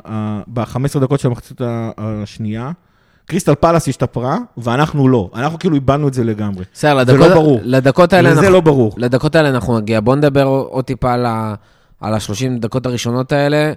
ה- 0.06 0.42
ב-15 0.48 1.00
דקות 1.00 1.20
של 1.20 1.28
המחצית 1.28 1.62
השנייה, 1.98 2.72
קריסטל 3.26 3.56
פלאס 3.56 3.88
השתפרה, 3.88 4.38
ואנחנו 4.58 5.08
לא. 5.08 5.30
אנחנו 5.36 5.60
כאילו 5.60 5.76
איבדנו 5.76 6.08
את 6.08 6.14
זה 6.14 6.24
לגמרי. 6.24 6.64
בסדר, 6.74 7.06
זה 7.06 7.14
לא 7.14 7.20
לדקות- 7.20 7.34
ברור. 7.44 7.60
לדקות 7.64 8.14
האלה 8.14 8.32
אנחנו- 8.32 8.50
לא 8.50 8.62
ברור. 8.62 8.94
לדקות 8.98 9.36
האלה 9.36 9.50
אנחנו 9.50 9.80
נגיע. 9.80 10.00
בוא 10.00 10.16
נדבר 10.16 10.44
עוד 10.44 10.86
טיפה 10.86 11.14
על 11.14 11.26
ה- 11.26 11.54
על 12.02 12.14
ה-30 12.14 12.60
דקות 12.60 12.86
הראשונות 12.86 13.32
האלה. 13.32 13.74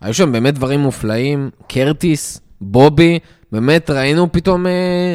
היו 0.00 0.14
שם 0.14 0.32
באמת 0.32 0.54
דברים 0.54 0.80
מופלאים. 0.80 1.50
קרטיס, 1.68 2.40
בובי, 2.60 3.18
באמת 3.52 3.90
ראינו 3.90 4.32
פתאום 4.32 4.66
אה, 4.66 5.14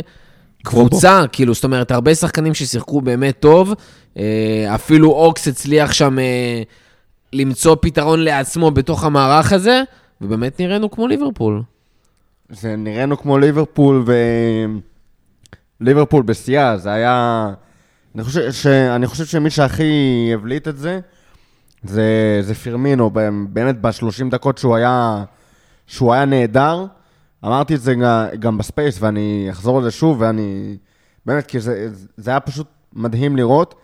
קבוצה, 0.64 1.22
כאילו, 1.32 1.54
זאת 1.54 1.64
אומרת, 1.64 1.92
הרבה 1.92 2.16
שחקנים 2.16 2.54
ששיחקו 2.54 3.02
באמת 3.02 3.40
טוב. 3.40 3.74
אה, 4.18 4.76
אפילו 4.76 5.12
אוקס 5.12 5.48
הצליח 5.48 5.94
שם 5.94 6.20
אה, 6.20 6.62
למצוא 7.34 7.76
פתרון 7.82 8.20
לעצמו 8.20 8.72
בתוך 8.72 9.04
המערך 9.04 9.54
הזה, 9.54 9.84
ובאמת 10.22 10.60
נראינו 10.60 10.92
כמו 10.92 11.08
ליברפול. 11.08 11.62
זה 12.50 12.76
נראינו 12.76 13.18
כמו 13.18 13.38
ליברפול, 13.38 14.04
ו... 14.06 14.14
ליברפול 15.82 16.24
בשיאה, 16.24 16.78
זה 16.78 16.92
היה... 16.92 17.50
אני 18.16 18.24
חושב, 18.24 18.52
ש... 18.52 18.68
אני 18.68 19.08
חושב 19.08 19.26
שמי 19.26 19.50
שהכי 19.50 20.32
הבליט 20.34 20.68
את 20.68 20.78
זה, 20.78 21.00
זה, 21.84 22.40
זה 22.42 22.56
פירמינו, 22.56 23.10
באמת 23.50 23.82
ב-30 23.82 24.30
דקות 24.30 24.58
שהוא 24.58 24.76
היה, 24.76 25.24
שהוא 25.88 26.14
היה 26.14 26.26
נהדר. 26.26 26.86
אמרתי 27.46 27.76
את 27.76 27.82
זה 27.82 27.94
גם 28.40 28.58
ב 28.58 28.64
space, 28.64 29.02
ואני 29.02 29.48
אחזור 29.52 29.78
על 29.78 29.84
זה 29.84 29.92
שוב, 29.92 30.22
ואני... 30.22 30.78
באמת, 31.26 31.48
כי 31.48 31.60
זה, 31.60 31.88
זה 32.18 32.32
היה 32.32 32.40
פשוט 32.40 32.68
מדהים 32.94 33.38
לראות 33.38 33.76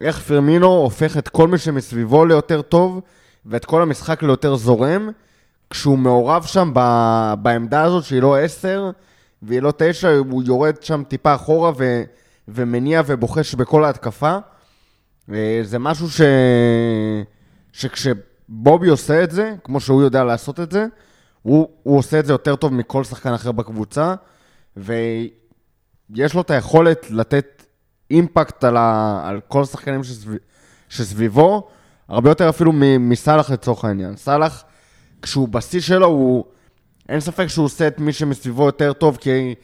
איך 0.00 0.18
פירמינו 0.18 0.66
הופך 0.66 1.16
את 1.16 1.28
כל 1.28 1.48
מי 1.48 1.58
שמסביבו 1.58 2.24
ליותר 2.24 2.62
טוב, 2.62 3.00
ואת 3.46 3.64
כל 3.64 3.82
המשחק 3.82 4.22
ליותר 4.22 4.56
זורם, 4.56 5.10
כשהוא 5.70 5.98
מעורב 5.98 6.44
שם 6.44 6.70
ב, 6.74 6.80
בעמדה 7.42 7.82
הזאת 7.82 8.04
שהיא 8.04 8.22
לא 8.22 8.38
10 8.38 8.90
והיא 9.42 9.62
לא 9.62 9.72
9, 9.76 10.16
הוא 10.16 10.42
יורד 10.46 10.82
שם 10.82 11.02
טיפה 11.08 11.34
אחורה 11.34 11.72
ו, 11.76 12.02
ומניע 12.48 13.02
ובוחש 13.06 13.54
בכל 13.54 13.84
ההתקפה. 13.84 14.38
אה, 15.32 15.60
זה 15.62 15.78
משהו 15.78 16.10
ש... 16.10 16.20
שכשבובי 17.72 18.88
עושה 18.88 19.24
את 19.24 19.30
זה, 19.30 19.54
כמו 19.64 19.80
שהוא 19.80 20.02
יודע 20.02 20.24
לעשות 20.24 20.60
את 20.60 20.72
זה, 20.72 20.86
הוא, 21.42 21.68
הוא 21.82 21.98
עושה 21.98 22.18
את 22.18 22.26
זה 22.26 22.32
יותר 22.32 22.56
טוב 22.56 22.74
מכל 22.74 23.04
שחקן 23.04 23.32
אחר 23.32 23.52
בקבוצה, 23.52 24.14
ויש 24.76 26.34
לו 26.34 26.40
את 26.40 26.50
היכולת 26.50 27.10
לתת 27.10 27.59
אימפקט 28.10 28.64
על, 28.64 28.76
ה... 28.76 29.20
על 29.24 29.40
כל 29.48 29.62
השחקנים 29.62 30.04
שסביב... 30.04 30.38
שסביבו, 30.88 31.68
הרבה 32.08 32.30
יותר 32.30 32.48
אפילו 32.48 32.72
מסאלח 33.00 33.50
לצורך 33.50 33.84
העניין. 33.84 34.16
סאלח, 34.16 34.64
כשהוא 35.22 35.48
בשיא 35.48 35.80
שלו, 35.80 36.06
הוא... 36.06 36.44
אין 37.08 37.20
ספק 37.20 37.46
שהוא 37.46 37.64
עושה 37.64 37.86
את 37.86 37.98
מי 37.98 38.12
שמסביבו 38.12 38.66
יותר 38.66 38.92
טוב, 38.92 39.16
כי 39.16 39.54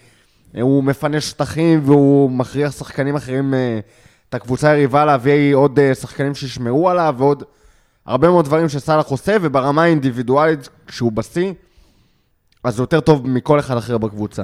הוא 0.60 0.84
מפנה 0.84 1.20
שטחים 1.20 1.80
והוא 1.84 2.30
מכריח 2.30 2.72
שחקנים 2.72 3.16
אחרים, 3.16 3.54
אה, 3.54 3.80
את 4.28 4.34
הקבוצה 4.34 4.70
היריבה 4.70 5.04
להביא 5.04 5.54
עוד 5.54 5.78
אה, 5.78 5.94
שחקנים 5.94 6.34
שישמרו 6.34 6.90
עליו, 6.90 7.14
ועוד 7.18 7.42
הרבה 8.06 8.28
מאוד 8.28 8.44
דברים 8.44 8.68
שסאלח 8.68 9.06
עושה, 9.06 9.36
וברמה 9.42 9.82
האינדיבידואלית, 9.82 10.68
כשהוא 10.86 11.12
בשיא, 11.12 11.52
אז 12.64 12.78
הוא 12.78 12.82
יותר 12.82 13.00
טוב 13.00 13.28
מכל 13.28 13.58
אחד 13.58 13.76
אחר 13.76 13.98
בקבוצה. 13.98 14.42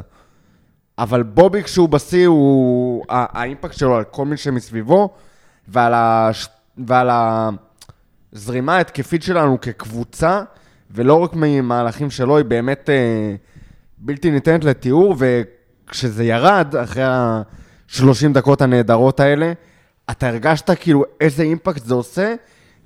אבל 1.02 1.22
בובי 1.22 1.62
כשהוא 1.62 1.88
בשיא, 1.88 2.26
הוא... 2.26 3.04
האימפקט 3.08 3.74
שלו 3.74 3.96
על 3.96 4.04
כל 4.04 4.24
מי 4.24 4.36
שמסביבו, 4.36 5.10
ועל, 5.68 5.92
הש... 5.94 6.48
ועל 6.86 7.10
הזרימה 8.32 8.76
ההתקפית 8.76 9.22
שלנו 9.22 9.60
כקבוצה, 9.60 10.42
ולא 10.90 11.14
רק 11.14 11.30
ממהלכים 11.34 12.10
שלו, 12.10 12.36
היא 12.36 12.44
באמת 12.44 12.90
אה, 12.90 13.34
בלתי 13.98 14.30
ניתנת 14.30 14.64
לתיאור, 14.64 15.16
וכשזה 15.18 16.24
ירד, 16.24 16.76
אחרי 16.82 17.04
ה-30 17.04 18.32
דקות 18.32 18.62
הנהדרות 18.62 19.20
האלה, 19.20 19.52
אתה 20.10 20.28
הרגשת 20.28 20.70
כאילו 20.70 21.04
איזה 21.20 21.42
אימפקט 21.42 21.84
זה 21.84 21.94
עושה, 21.94 22.34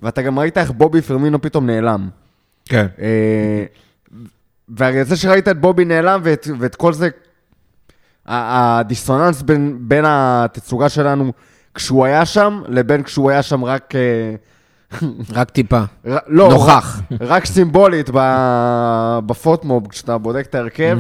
ואתה 0.02 0.23
גם 0.23 0.38
ראית 0.38 0.58
איך 0.58 0.70
בובי 0.70 1.02
פרמינו 1.02 1.42
פתאום 1.42 1.66
נעלם. 1.66 2.08
כן. 2.64 2.87
אה, 3.00 3.64
וזה 4.78 5.16
שראית 5.16 5.49
את 5.49 5.61
בובי 5.61 5.85
נעלם 5.85 6.20
ואת, 6.25 6.49
ואת 6.58 6.75
כל 6.75 6.92
זה, 6.92 7.08
הדיסוננס 8.26 9.42
בין, 9.42 9.78
בין 9.80 10.04
התצוגה 10.09 10.88
שלנו 10.88 11.33
כשהוא 11.75 12.04
היה 12.04 12.26
שם, 12.26 12.62
לבין 12.68 13.02
כשהוא 13.02 13.30
היה 13.30 13.42
שם 13.42 13.64
רק... 13.64 13.95
אה, 13.95 14.35
רק 15.33 15.50
טיפה. 15.50 15.83
ר, 16.06 16.16
לא, 16.26 16.49
נוכח. 16.49 17.00
רק, 17.11 17.18
רק 17.21 17.45
סימבולית 17.45 18.11
בפוטמוב, 19.26 19.88
כשאתה 19.88 20.18
בודק 20.18 20.47
את 20.50 20.54
ההרכב. 20.54 20.99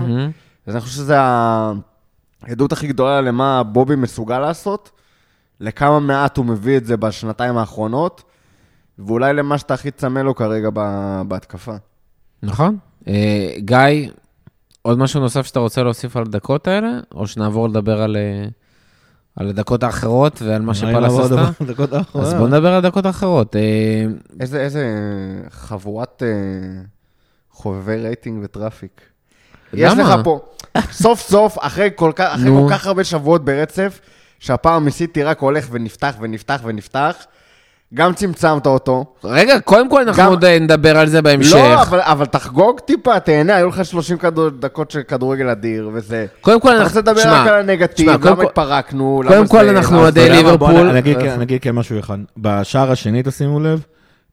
אז 0.66 0.74
אני 0.74 0.80
חושב 0.80 0.94
שזה 0.94 1.20
ה... 1.20 1.72
העדות 2.42 2.72
הכי 2.72 2.86
גדולה 2.86 3.20
למה 3.20 3.62
בובי 3.62 3.96
מסוגל 3.96 4.38
לעשות, 4.38 4.90
לכמה 5.60 6.00
מעט 6.00 6.36
הוא 6.36 6.46
מביא 6.46 6.76
את 6.76 6.86
זה 6.86 6.96
בשנתיים 6.96 7.56
האחרונות, 7.56 8.22
ואולי 8.98 9.32
למה 9.32 9.58
שאתה 9.58 9.74
הכי 9.74 9.90
צמא 9.90 10.18
לו 10.18 10.34
כרגע 10.34 10.68
בהתקפה. 11.28 11.74
נכון. 12.42 12.76
אה, 13.08 13.54
גיא, 13.58 14.10
עוד 14.86 14.98
משהו 14.98 15.20
נוסף 15.20 15.46
שאתה 15.46 15.58
רוצה 15.60 15.82
להוסיף 15.82 16.16
על 16.16 16.22
הדקות 16.22 16.68
האלה, 16.68 16.88
או 17.14 17.26
שנעבור 17.26 17.68
לדבר 17.68 18.02
על, 18.02 18.16
אה, 18.16 18.48
על 19.36 19.48
הדקות 19.48 19.82
האחרות 19.82 20.42
ועל 20.42 20.62
מה 20.62 20.74
שפלס 20.74 21.12
עשתה? 21.18 21.34
לדבר- 21.60 21.86
דקות. 21.86 21.92
אז 22.22 22.34
בוא 22.34 22.48
נדבר 22.48 22.68
על 22.68 22.84
הדקות 22.84 23.06
האחרות. 23.06 23.56
אה, 23.56 23.60
איזה, 24.40 24.60
איזה 24.60 24.84
חבורת 25.50 26.22
אה, 26.22 26.28
חובבי 27.50 27.96
רייטינג 27.96 28.40
ו 28.44 28.50
traffic. 28.50 29.00
יש 29.72 29.92
למה? 29.92 30.02
לך 30.02 30.24
פה, 30.24 30.40
סוף 30.90 31.20
סוף, 31.20 31.56
אחרי 31.60 31.90
כל 31.96 32.12
כך, 32.16 32.32
אחרי. 32.34 32.50
כל 32.50 32.66
כך 32.70 32.86
הרבה 32.86 33.04
שבועות 33.04 33.44
ברצף, 33.44 34.00
שהפער 34.38 34.84
מסיטי 34.84 35.22
רק 35.22 35.40
הולך 35.40 35.68
ונפתח 35.70 36.14
ונפתח 36.20 36.60
ונפתח, 36.64 37.16
גם 37.94 38.12
צמצמת 38.14 38.66
אותו. 38.66 39.04
רגע, 39.24 39.60
קודם 39.60 39.90
כל 39.90 40.00
אנחנו 40.02 40.22
גם- 40.22 40.28
עוד 40.28 40.44
אה, 40.44 40.58
נדבר 40.58 40.96
על 40.98 41.06
זה 41.08 41.22
בהמשך. 41.22 41.54
לא, 41.54 41.82
אבל, 41.82 42.00
אבל 42.02 42.26
תחגוג 42.26 42.80
טיפה, 42.80 43.20
תהנה, 43.20 43.56
היו 43.56 43.68
לך 43.68 43.84
30 43.84 44.16
כדור, 44.18 44.48
דקות 44.48 44.90
של 44.90 45.02
כדורגל 45.02 45.48
אדיר 45.48 45.90
וזה. 45.94 46.26
קודם 46.40 46.60
כל 46.60 46.68
אתה 46.68 46.76
אנחנו... 46.76 46.88
רוצה 46.88 47.00
לדבר 47.00 47.20
תשמע, 47.20 47.42
רק 47.42 47.48
על 47.48 47.54
הנגטיב, 47.60 48.12
קודם 48.12 48.26
למה 48.26 48.36
כל- 48.36 48.42
התפרקנו, 48.42 49.20
קודם 49.26 49.38
למה 49.38 49.48
כל 49.48 49.64
זה... 49.64 49.70
אנחנו 49.70 49.98
אוהדי 49.98 50.26
אתה 50.26 50.34
יודע 50.34 50.50
מה? 50.50 50.56
בוא 50.56 50.68
ליברפול. 50.68 50.86
נ- 50.86 50.90
אני 50.90 50.98
אגיד 50.98 51.18
כן- 51.18 51.28
אני 51.30 51.44
אגיד 51.44 51.62
כן 51.62 51.70
משהו 51.72 51.98
אחד. 51.98 52.18
בשער 52.36 52.90
השני, 52.90 53.22
תשימו 53.22 53.60
לב, 53.60 53.84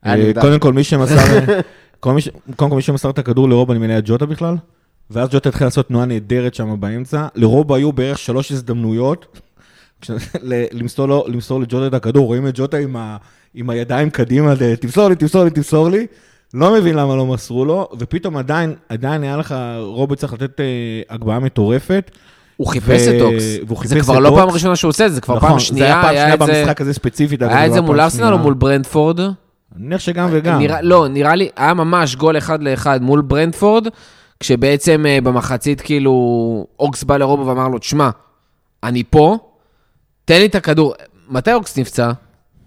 אני 0.05 0.27
אה. 0.37 0.41
קודם 0.41 0.59
כל 0.59 0.73
מי 0.73 0.83
שמסר 0.83 1.15
קודם 1.99 2.17
קודם 2.55 2.69
כל 2.69 2.75
מי 2.75 2.81
שמסר 2.81 3.09
את 3.09 3.19
הכדור 3.19 3.47
אני 3.71 3.79
מניע 3.79 3.97
את 3.97 4.03
ג'וטה 4.05 4.25
בכלל, 4.25 4.55
ואז 5.11 5.29
ג'וטה 5.31 5.49
התחיל 5.49 5.67
לעשות 5.67 5.87
תנועה 5.87 6.05
נהדרת 6.05 6.53
שם 6.53 6.75
באמצע. 6.79 7.27
לרובו 7.35 7.75
היו 7.75 7.91
בערך 7.91 8.17
שלוש 8.19 8.51
הזדמנויות 8.51 9.39
למסור 10.71 11.07
לו- 11.07 11.25
למסור 11.27 11.59
לג'וטה 11.61 11.87
את 11.87 11.93
הכדור, 11.93 12.25
רואים 12.25 12.47
את 12.47 12.53
ג'וטה 12.57 12.77
עם 12.77 12.95
ה- 12.95 13.17
עם 13.53 13.69
הידיים 13.69 14.09
קדימה, 14.09 14.53
ל- 14.53 14.75
תמסור 14.75 15.09
לי, 15.09 15.15
תמסור 15.15 15.43
לי, 15.43 15.49
תמסור 15.49 15.89
לי. 15.89 16.07
לא 16.53 16.73
מבין 16.73 16.95
למה 16.95 17.15
לא 17.15 17.25
מסרו 17.25 17.65
לו, 17.65 17.87
ופתאום 17.99 18.37
עדיין, 18.37 18.73
עדיין 18.89 19.23
היה 19.23 19.37
לך, 19.37 19.55
רובו 19.79 20.15
צריך 20.15 20.33
לתת 20.33 20.59
אה, 20.59 20.65
הגבהה 21.09 21.39
מטורפת. 21.39 22.11
הוא 22.57 22.67
חיפש 22.67 23.07
את 23.07 23.21
אוקס. 23.21 23.43
זה 23.83 23.99
כבר 23.99 24.19
לא 24.19 24.29
פעם. 24.35 24.49
ראשונה 24.49 24.75
שהוא 24.75 24.89
עושה 24.89 25.05
את 25.05 25.09
זה, 25.09 25.15
זה 25.15 25.21
כבר 25.21 25.35
נכון, 25.35 25.49
פעם 25.49 25.59
זה 25.59 25.65
שנייה. 25.65 25.85
היה 25.85 26.01
פעם 26.01 26.11
שנייה 26.15 26.37
זה- 26.55 26.59
במשחק 26.61 26.81
הזה 26.81 26.93
ספציפית. 26.93 27.41
היה 27.41 27.63
את 27.65 27.69
לא 27.69 27.73
זה 27.73 27.79
פעם 27.79 27.85
מול 27.85 28.01
ארסנל 28.01 28.33
או. 28.33 28.37
מול 28.37 28.53
ברנדפורד? 28.53 29.19
אני 29.19 29.33
מניח 29.77 29.99
שגם 30.01 30.27
וגם. 30.31 30.59
נראה, 30.59 30.81
לא, 30.81 31.07
נראה 31.07 31.35
לי, 31.35 31.49
היה 31.57 31.73
ממש 31.73 32.15
גול 32.15 32.37
אחד 32.37 32.63
לאחד 32.63 33.01
מול 33.01 33.21
ברנדפורד, 33.21 33.87
כשבעצם 34.39 35.05
אה, 35.07 35.17
במחצית 35.23 35.81
כאילו 35.81 36.13
אוקס 36.79 37.03
בא 37.03 37.17
לרובו 37.17 37.45
ואמר 37.47 37.67
לו, 37.67 37.77
תשמע, 37.79 38.09
אני 38.83 39.03
פה, 39.09 39.37
תן 40.25 40.39
לי 40.39 40.45
את 40.45 40.55
הכדור. 40.55 40.93
מתי 41.29 41.53
אוקס 41.53 41.77
נפצע? 41.77 42.11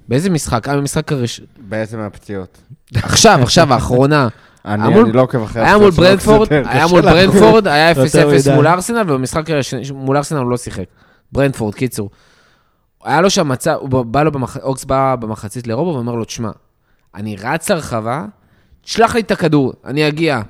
באיזה 0.08 0.30
משחק? 0.30 0.68
היה 0.68 0.76
במשחק 0.76 1.12
הראשון. 1.12 1.46
באיזה 1.58 1.96
מהפציעות? 1.96 2.58
עכשיו, 2.94 3.38
עכשיו, 3.42 3.72
האחרונה. 3.74 4.28
אני 4.64 5.12
לא 5.12 5.20
עוקב 5.22 5.42
אחרי 5.42 5.62
היה 5.62 5.78
מול 5.78 5.88
הפציעות 5.88 6.20
שלו 6.20 6.36
ברנדפורד. 6.36 6.52
היה 6.68 6.86
מול. 6.86 7.00
ברנדפורד, 7.02 7.68
היה 7.68 7.88
יותר 7.88 8.02
0-0 8.30 8.48
מדי. 8.48 8.54
מול 8.54 8.66
ארסנל, 8.66 9.00
ובמשחק 9.12 9.50
השני- 9.50 9.90
מול 9.94 10.16
ארסנל 10.16 10.38
הוא 10.38 10.50
לא 10.50 10.56
שיחק. 10.56 10.84
ברנדפורד, 11.32 11.74
קיצור. 11.74 12.10
היה 13.04 13.20
לו 13.20 13.30
שם 13.30 13.48
מצב, 13.48 13.76
הוא 13.80 14.04
בא 14.04 14.22
לו, 14.22 14.32
במח... 14.32 14.56
אוקס 14.56 14.84
בא 14.84 15.14
במחצית 15.20 15.66
לרובו 15.66 15.90
ואומר 15.94 16.14
לו, 16.14 16.24
תשמע, 16.24 16.50
אני 17.14 17.36
רץ 17.36 17.70
לרחבה, 17.70 18.24
תשלח 18.82 19.14
לי 19.14 19.20
את 19.20 19.30
הכדור, 19.30 19.72
אני 19.84 20.08
אגיע. 20.08 20.40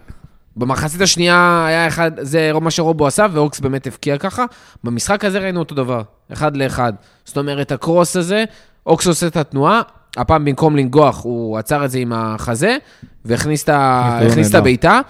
במחצית 0.56 1.00
השנייה 1.00 1.64
היה 1.68 1.88
אחד, 1.88 2.10
זה 2.20 2.50
מה 2.60 2.70
שרובו 2.70 3.06
עשה, 3.06 3.26
ואוקס 3.32 3.60
באמת 3.60 3.86
הבקיע 3.86 4.18
ככה. 4.18 4.44
במשחק 4.84 5.24
הזה 5.24 5.38
ראינו 5.38 5.58
אותו 5.58 5.74
דבר, 5.74 6.02
אחד 6.32 6.56
לאחד. 6.56 6.92
זאת 7.24 7.38
אומרת, 7.38 7.72
ה 7.72 7.80
cross 7.80 8.16
הזה, 8.16 8.44
אוקס 8.86 9.06
עושה 9.06 9.26
את 9.26 9.36
התנועה, 9.36 9.82
הפעם 10.16 10.44
במקום 10.44 10.76
לנגוח, 10.76 11.24
הוא 11.24 11.58
עצר 11.58 11.84
את 11.84 11.90
זה 11.90 11.98
עם 11.98 12.12
החזה, 12.12 12.76
והכניס 13.24 13.64
את. 13.64 14.54
הבעיטה. 14.54 15.00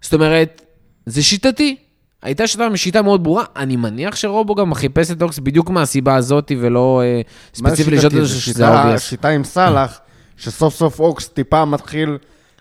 זאת 0.00 0.14
אומרת, 0.14 0.62
זה 1.06 1.22
שיטתי. 1.22 1.76
הייתה 2.22 2.46
שיטה 2.46 2.76
שיטה 2.76 3.02
מאוד 3.02 3.24
ברורה, 3.24 3.44
אני 3.56 3.76
מניח 3.76 4.16
שרובו 4.16 4.54
גם 4.54 4.74
חיפש 4.74 5.10
את 5.10 5.22
אוקס 5.22 5.38
בדיוק 5.38 5.70
מהסיבה 5.70 6.14
הזאת, 6.14 6.52
ולא 6.60 7.02
אה, 7.04 7.20
ספציפית? 7.54 7.92
לשאול 7.92 8.06
את 8.06 8.12
זה 8.12 8.24
זה 8.24 8.40
שזה 8.40 8.68
obvious. 8.68 9.02
שיטה 9.02 9.28
עם 9.28 9.44
סאלח, 9.44 10.00
שסוף 10.36 10.74
סוף 10.74 11.00
אוקס 11.00 11.28
טיפה 11.28 11.64
מתחיל 11.64 12.18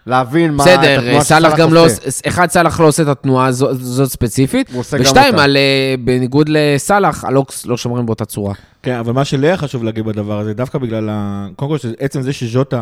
להבין 0.07 0.53
מה... 0.53 0.63
בסדר, 0.63 1.21
סאלח 1.21 1.55
גם 1.57 1.73
לא, 1.73 1.85
אחד, 2.27 2.49
סאלח 2.49 2.79
לא 2.79 2.87
עושה 2.87 3.03
את 3.03 3.07
התנועה 3.07 3.45
הזו- 3.47 3.73
זאת 3.73 4.09
ספציפית, 4.09 4.71
ושתיים, 4.99 5.39
אה, 5.39 5.95
בניגוד 6.03 6.49
לסאלח, 6.49 7.25
על 7.25 7.37
אוקס 7.37 7.65
לא 7.65 7.77
שומרים 7.77 8.05
באותה 8.05 8.25
צורה. 8.25 8.53
כן, 8.83 8.95
אבל 8.95 9.13
מה 9.13 9.25
שלי 9.25 9.47
היה 9.47 9.57
חשוב 9.57 9.83
להגיד 9.83 10.05
בדבר 10.05 10.39
הזה, 10.39 10.53
דווקא 10.53 10.77
בגלל 10.77 11.09
ה... 11.11 11.47
קודם 11.55 11.71
כל, 11.71 11.87
עצם 11.99 12.21
זה 12.21 12.33
שז'וטה 12.33 12.81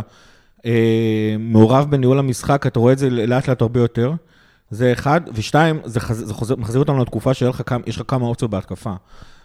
אה, 0.66 1.36
מעורב 1.40 1.86
בניהול 1.90 2.20
המשחק, 2.20 2.68
אתה 2.68 2.80
רואה 2.80 2.94
את 2.94 2.98
זה 2.98 3.10
לאט 3.10 3.48
לאט 3.48 3.62
הרבה 3.62 3.80
יותר. 3.80 4.12
זה 4.72 4.94
אחד, 4.94 5.22
ושתיים, 5.34 5.80
זה, 5.86 6.00
חז... 6.00 6.24
זה 6.28 6.34
חוזר, 6.34 6.56
מחזיר 6.56 6.80
אותנו 6.80 7.02
לתקופה 7.02 7.34
שיש 7.34 7.56
לך 7.96 8.02
כמה 8.08 8.26
אופציות 8.26 8.52
בהתקפה. 8.52 8.94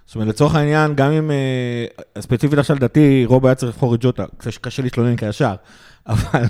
זאת 0.06 0.14
אומרת, 0.14 0.28
לצורך 0.28 0.54
העניין, 0.54 0.94
גם 0.94 1.12
אם, 1.12 1.30
אה, 1.30 2.20
ספציפית 2.22 2.58
עכשיו, 2.58 2.76
לדעתי, 2.76 3.24
רוב 3.26 3.46
היה 3.46 3.54
צריך 3.54 3.72
לבחור 3.72 3.94
את 3.94 4.00
ג'וטה, 4.02 4.24
קשה- 4.60 4.82
להתלונן 4.82 5.16
כישר, 5.16 5.54
אבל, 6.06 6.42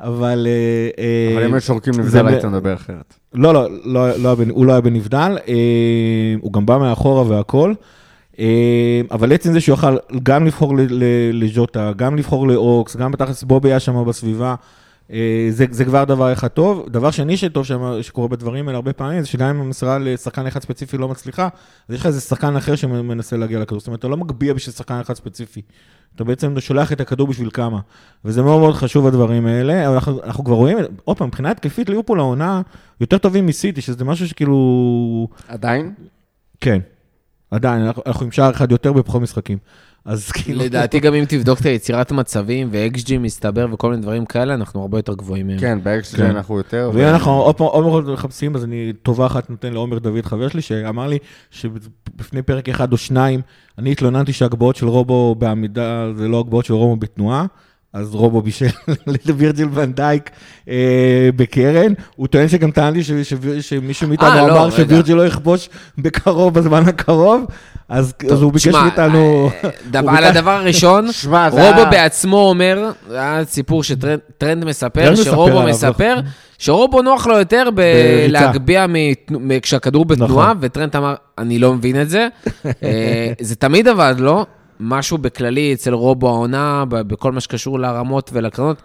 אבל... 0.00 0.46
אה, 0.46 1.38
אה, 1.38 1.46
אם 1.46 1.52
היו 1.54 1.60
שורקים 1.60 1.94
נבדל 1.98 2.26
היית 2.26 2.44
מדבר 2.44 2.74
אחרת. 2.74 3.14
לא, 3.34 3.54
לא, 3.54 3.68
לא, 3.84 4.16
לא 4.18 4.36
הוא 4.50 4.66
לא 4.66 4.72
היה 4.72 4.80
בנבדל, 4.80 5.38
אה, 5.48 5.54
הוא 6.40 6.52
גם 6.52 6.66
בא 6.66 6.78
מאחורה 6.78 7.28
והכל, 7.28 7.74
אה, 8.38 9.00
אבל 9.10 9.32
עצם 9.32 9.52
זה 9.52 9.60
שהוא 9.60 9.72
יוכל 9.72 9.96
גם 10.22 10.46
לבחור 10.46 10.74
לג'וטה, 11.32 11.92
גם 11.96 12.16
לבחור 12.16 12.48
לאוקס, 12.48 12.96
גם 12.96 13.12
בתכלס 13.12 13.42
בובי 13.42 13.68
היה 13.70 13.80
שם 13.80 14.04
בסביבה, 14.04 14.48
אה, 14.48 14.54
זה, 15.50 15.64
זה 15.70 15.84
כבר 15.84 16.04
דבר 16.04 16.32
אחד 16.32 16.48
טוב. 16.48 16.88
דבר 16.88 17.10
שני 17.10 17.36
שטוב 17.36 17.64
שקורה 18.02 18.28
בדברים 18.28 18.68
האלה 18.68 18.76
הרבה 18.76 18.92
פעמים, 18.92 19.20
זה 19.20 19.26
שגם 19.26 19.48
אם 19.48 19.60
המסירה 19.60 19.98
לשחקן 19.98 20.46
אחד 20.46 20.62
ספציפי 20.62 20.98
לא 20.98 21.08
מצליחה, 21.08 21.48
אז 21.88 21.94
יש 21.94 22.00
לך 22.00 22.06
איזה 22.06 22.20
שחקן 22.20 22.56
אחר 22.56 22.76
שמנסה 22.76 23.36
להגיע 23.36 23.60
לכדור. 23.60 23.80
זאת 23.80 23.86
אומרת, 23.86 24.00
אתה 24.00 24.08
לא 24.08 24.16
מגביה 24.16 24.54
בשביל 24.54 24.74
שחקן 24.74 25.00
אחד 25.00 25.14
ספציפי. 25.14 25.62
אתה 26.16 26.24
בעצם 26.24 26.60
שולח 26.60 26.92
את 26.92 27.00
הכדור 27.00 27.26
בשביל 27.28 27.50
כמה. 27.52 27.80
וזה 28.24 28.42
מאוד 28.42 28.60
מאוד 28.60 28.74
חשוב 28.74 29.06
הדברים 29.06 29.46
האלה, 29.46 29.86
אבל 29.86 29.94
אנחנו, 29.94 30.22
אנחנו 30.24 30.44
כבר 30.44 30.54
רואים, 30.54 30.78
עוד 31.04 31.18
פעם, 31.18 31.28
מבחינה 31.28 31.50
התקפית 31.50 31.88
ליברפול 31.88 32.20
העונה 32.20 32.62
יותר 33.00 33.18
טובים 33.18 33.46
מסיטי, 33.46 33.80
שזה 33.80 34.04
משהו 34.04 34.28
שכאילו... 34.28 35.28
עדיין? 35.48 35.94
כן, 36.60 36.78
עדיין, 37.50 37.82
אנחנו, 37.82 38.02
אנחנו 38.06 38.24
עם 38.24 38.32
שער 38.32 38.50
אחד 38.50 38.70
יותר 38.70 38.92
בפחות 38.92 39.22
משחקים. 39.22 39.58
אז 40.04 40.32
כאילו... 40.32 40.60
לדעתי 40.64 41.00
גם 41.00 41.14
אם 41.14 41.24
תבדוק 41.28 41.60
את 41.60 41.66
היצירת 41.66 42.12
מצבים 42.12 42.68
ו-XG 42.72 43.18
מסתבר 43.18 43.66
וכל 43.72 43.90
מיני 43.90 44.02
דברים 44.02 44.26
כאלה, 44.26 44.54
אנחנו 44.54 44.80
הרבה 44.80 44.98
יותר 44.98 45.14
גבוהים 45.14 45.46
מהם. 45.46 45.58
כן, 45.58 45.78
באקס 45.82 46.14
כן. 46.14 46.26
אנחנו 46.26 46.56
יותר. 46.56 46.90
ואם 46.94 47.04
אנחנו 47.04 47.30
עוד 47.30 47.56
פעם 47.56 47.66
עוד 47.66 48.04
פעם 48.04 48.14
מחפשים, 48.14 48.54
אז 48.54 48.64
אני 48.64 48.92
טובה 49.02 49.26
אחת 49.26 49.50
נותן 49.50 49.72
לעומר 49.72 49.98
דוד, 49.98 50.26
חבר 50.26 50.48
שלי, 50.48 50.62
שאמר 50.62 51.06
לי 51.06 51.18
שבפני 51.50 52.42
פרק 52.42 52.68
אחד 52.68 52.92
או 52.92 52.96
שניים, 52.96 53.40
אני 53.78 53.92
התלוננתי 53.92 54.32
שהגבהות 54.32 54.76
של 54.76 54.88
רובו 54.88 55.34
בעמידה 55.34 56.12
זה 56.16 56.28
לא 56.28 56.40
הגבהות 56.40 56.64
של 56.64 56.74
רובו 56.74 56.96
בתנועה. 56.96 57.46
אז 57.92 58.14
רובו 58.14 58.42
בישל 58.42 58.66
לווירג'יל 59.26 59.68
ונדייק 59.72 60.30
אה, 60.68 60.74
בקרן. 61.36 61.92
הוא 62.16 62.26
טוען 62.26 62.48
שגם 62.48 62.70
טען 62.70 62.92
לי 62.94 63.04
ש- 63.04 63.10
ש- 63.12 63.34
שמישהו 63.60 64.08
מאיתנו 64.08 64.28
אה, 64.28 64.46
לא, 64.46 64.52
אמר. 64.62 64.70
שווירג'יל 64.70 65.16
לא 65.16 65.26
יכבוש 65.26 65.68
בקרוב, 65.98 66.54
בזמן 66.54 66.82
הקרוב, 66.88 67.44
אז 67.88 68.12
אז 68.32 68.42
הוא 68.42 68.52
ביקש 68.52 68.66
מאיתנו... 68.66 69.50
אה, 69.94 70.00
על 70.18 70.24
הדבר 70.24 70.50
הראשון, 70.50 71.12
שמע, 71.12 71.50
זה 71.50 71.70
רובו 71.70 71.90
בעצמו 71.90 72.36
אומר, 72.48 72.90
זה 73.08 73.20
היה 73.20 73.44
סיפור 73.44 73.82
שטרנד 73.84 74.64
מספר, 74.64 75.14
שרובו 75.16 75.62
מספר, 75.62 76.16
שרובו 76.58 77.02
נוח 77.02 77.26
לו 77.26 77.38
יותר 77.38 77.68
מ- 79.30 79.60
כשהכדור 79.60 80.04
בתנועה, 80.04 80.30
נכון. 80.46 80.56
וטרנד 80.60 80.96
אמר, 80.96 81.14
אני 81.38 81.58
לא 81.58 81.74
מבין 81.74 82.00
את 82.02 82.10
זה. 82.10 82.28
אה, 82.82 83.32
זה 83.40 83.56
תמיד 83.56 83.88
עבד 83.88 84.14
לו, 84.18 84.46
משהו 84.80 85.18
בכללי 85.18 85.72
אצל 85.72 85.94
רובו 85.94 86.28
העונה, 86.28 86.84
בכל 86.88 87.32
מה 87.32 87.40
שקשור 87.40 87.78
להרמות 87.78 88.30
ולקרנות, 88.32 88.82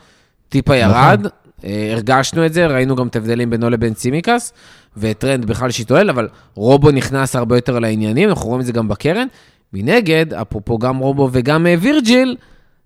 טיפה 0.50 0.76
ירד. 0.76 1.28
אה, 1.64 1.90
הרגשנו 1.94 2.46
את 2.46 2.54
זה, 2.54 2.68
ראינו 2.68 2.96
גם 2.96 3.08
את 3.08 3.16
ההבדלים 3.16 3.50
בינו 3.50 3.70
לבין 3.70 3.94
צימיקס, 3.94 4.54
וטרנד 4.98 5.46
בכלל 5.46 5.72
שהתעולל, 5.72 6.10
אבל 6.10 6.28
רובו 6.54 6.92
נכנס 6.92 7.36
הרבה 7.36 7.58
יותר 7.58 7.80
לעניינים, 7.80 8.30
אנחנו 8.30 8.48
רואים 8.48 8.62
את 8.62 8.66
זה 8.66 8.72
גם 8.72 8.88
בקרן. 8.88 9.28
מנגד, 9.74 10.34
אפרופו 10.34 10.78
גם 10.78 10.98
רובו 10.98 11.30
וגם 11.32 11.68
אה, 11.68 11.76
וירג'יל, 11.80 12.36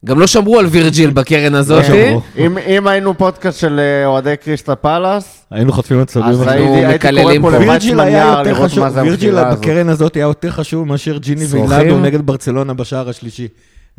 גם 0.05 0.19
לא 0.19 0.27
שמרו 0.27 0.59
על 0.59 0.65
וירג'יל 0.65 1.09
בקרן 1.17 1.55
הזאת. 1.55 1.85
שמרו. 1.85 2.21
אם 2.37 2.57
אם 2.57 2.87
היינו 2.87 3.17
פודקאסט 3.17 3.59
של 3.59 3.79
אה, 3.79 4.05
אוהדי 4.05 4.35
קריסטל 4.43 4.75
פלאס, 4.75 5.45
היינו 5.51 5.71
חוטפים 5.71 5.99
עצבים. 5.99 6.25
אז 6.25 6.41
הייתי 6.47 6.69
הייתי 6.69 6.95
מקללים 6.95 7.41
קורא 7.41 7.53
פה. 7.53 8.09
יער 8.09 8.37
יותר 8.37 8.53
לראות 8.53 8.71
חשוב, 8.71 8.83
מה 8.83 8.89
זה 8.89 9.01
וירג'יל 9.01 9.37
הזאת. 9.37 9.59
בקרן 9.59 9.89
הזאת 9.89 10.15
היה 10.15 10.23
יותר 10.23 10.51
חשוב 10.51 10.87
מאשר 10.87 11.17
ג'יני? 11.17 11.45
ואילדו 11.49 11.99
נגד 11.99 12.25
ברצלונה 12.25 12.73
בשער 12.73 13.09
השלישי. 13.09 13.47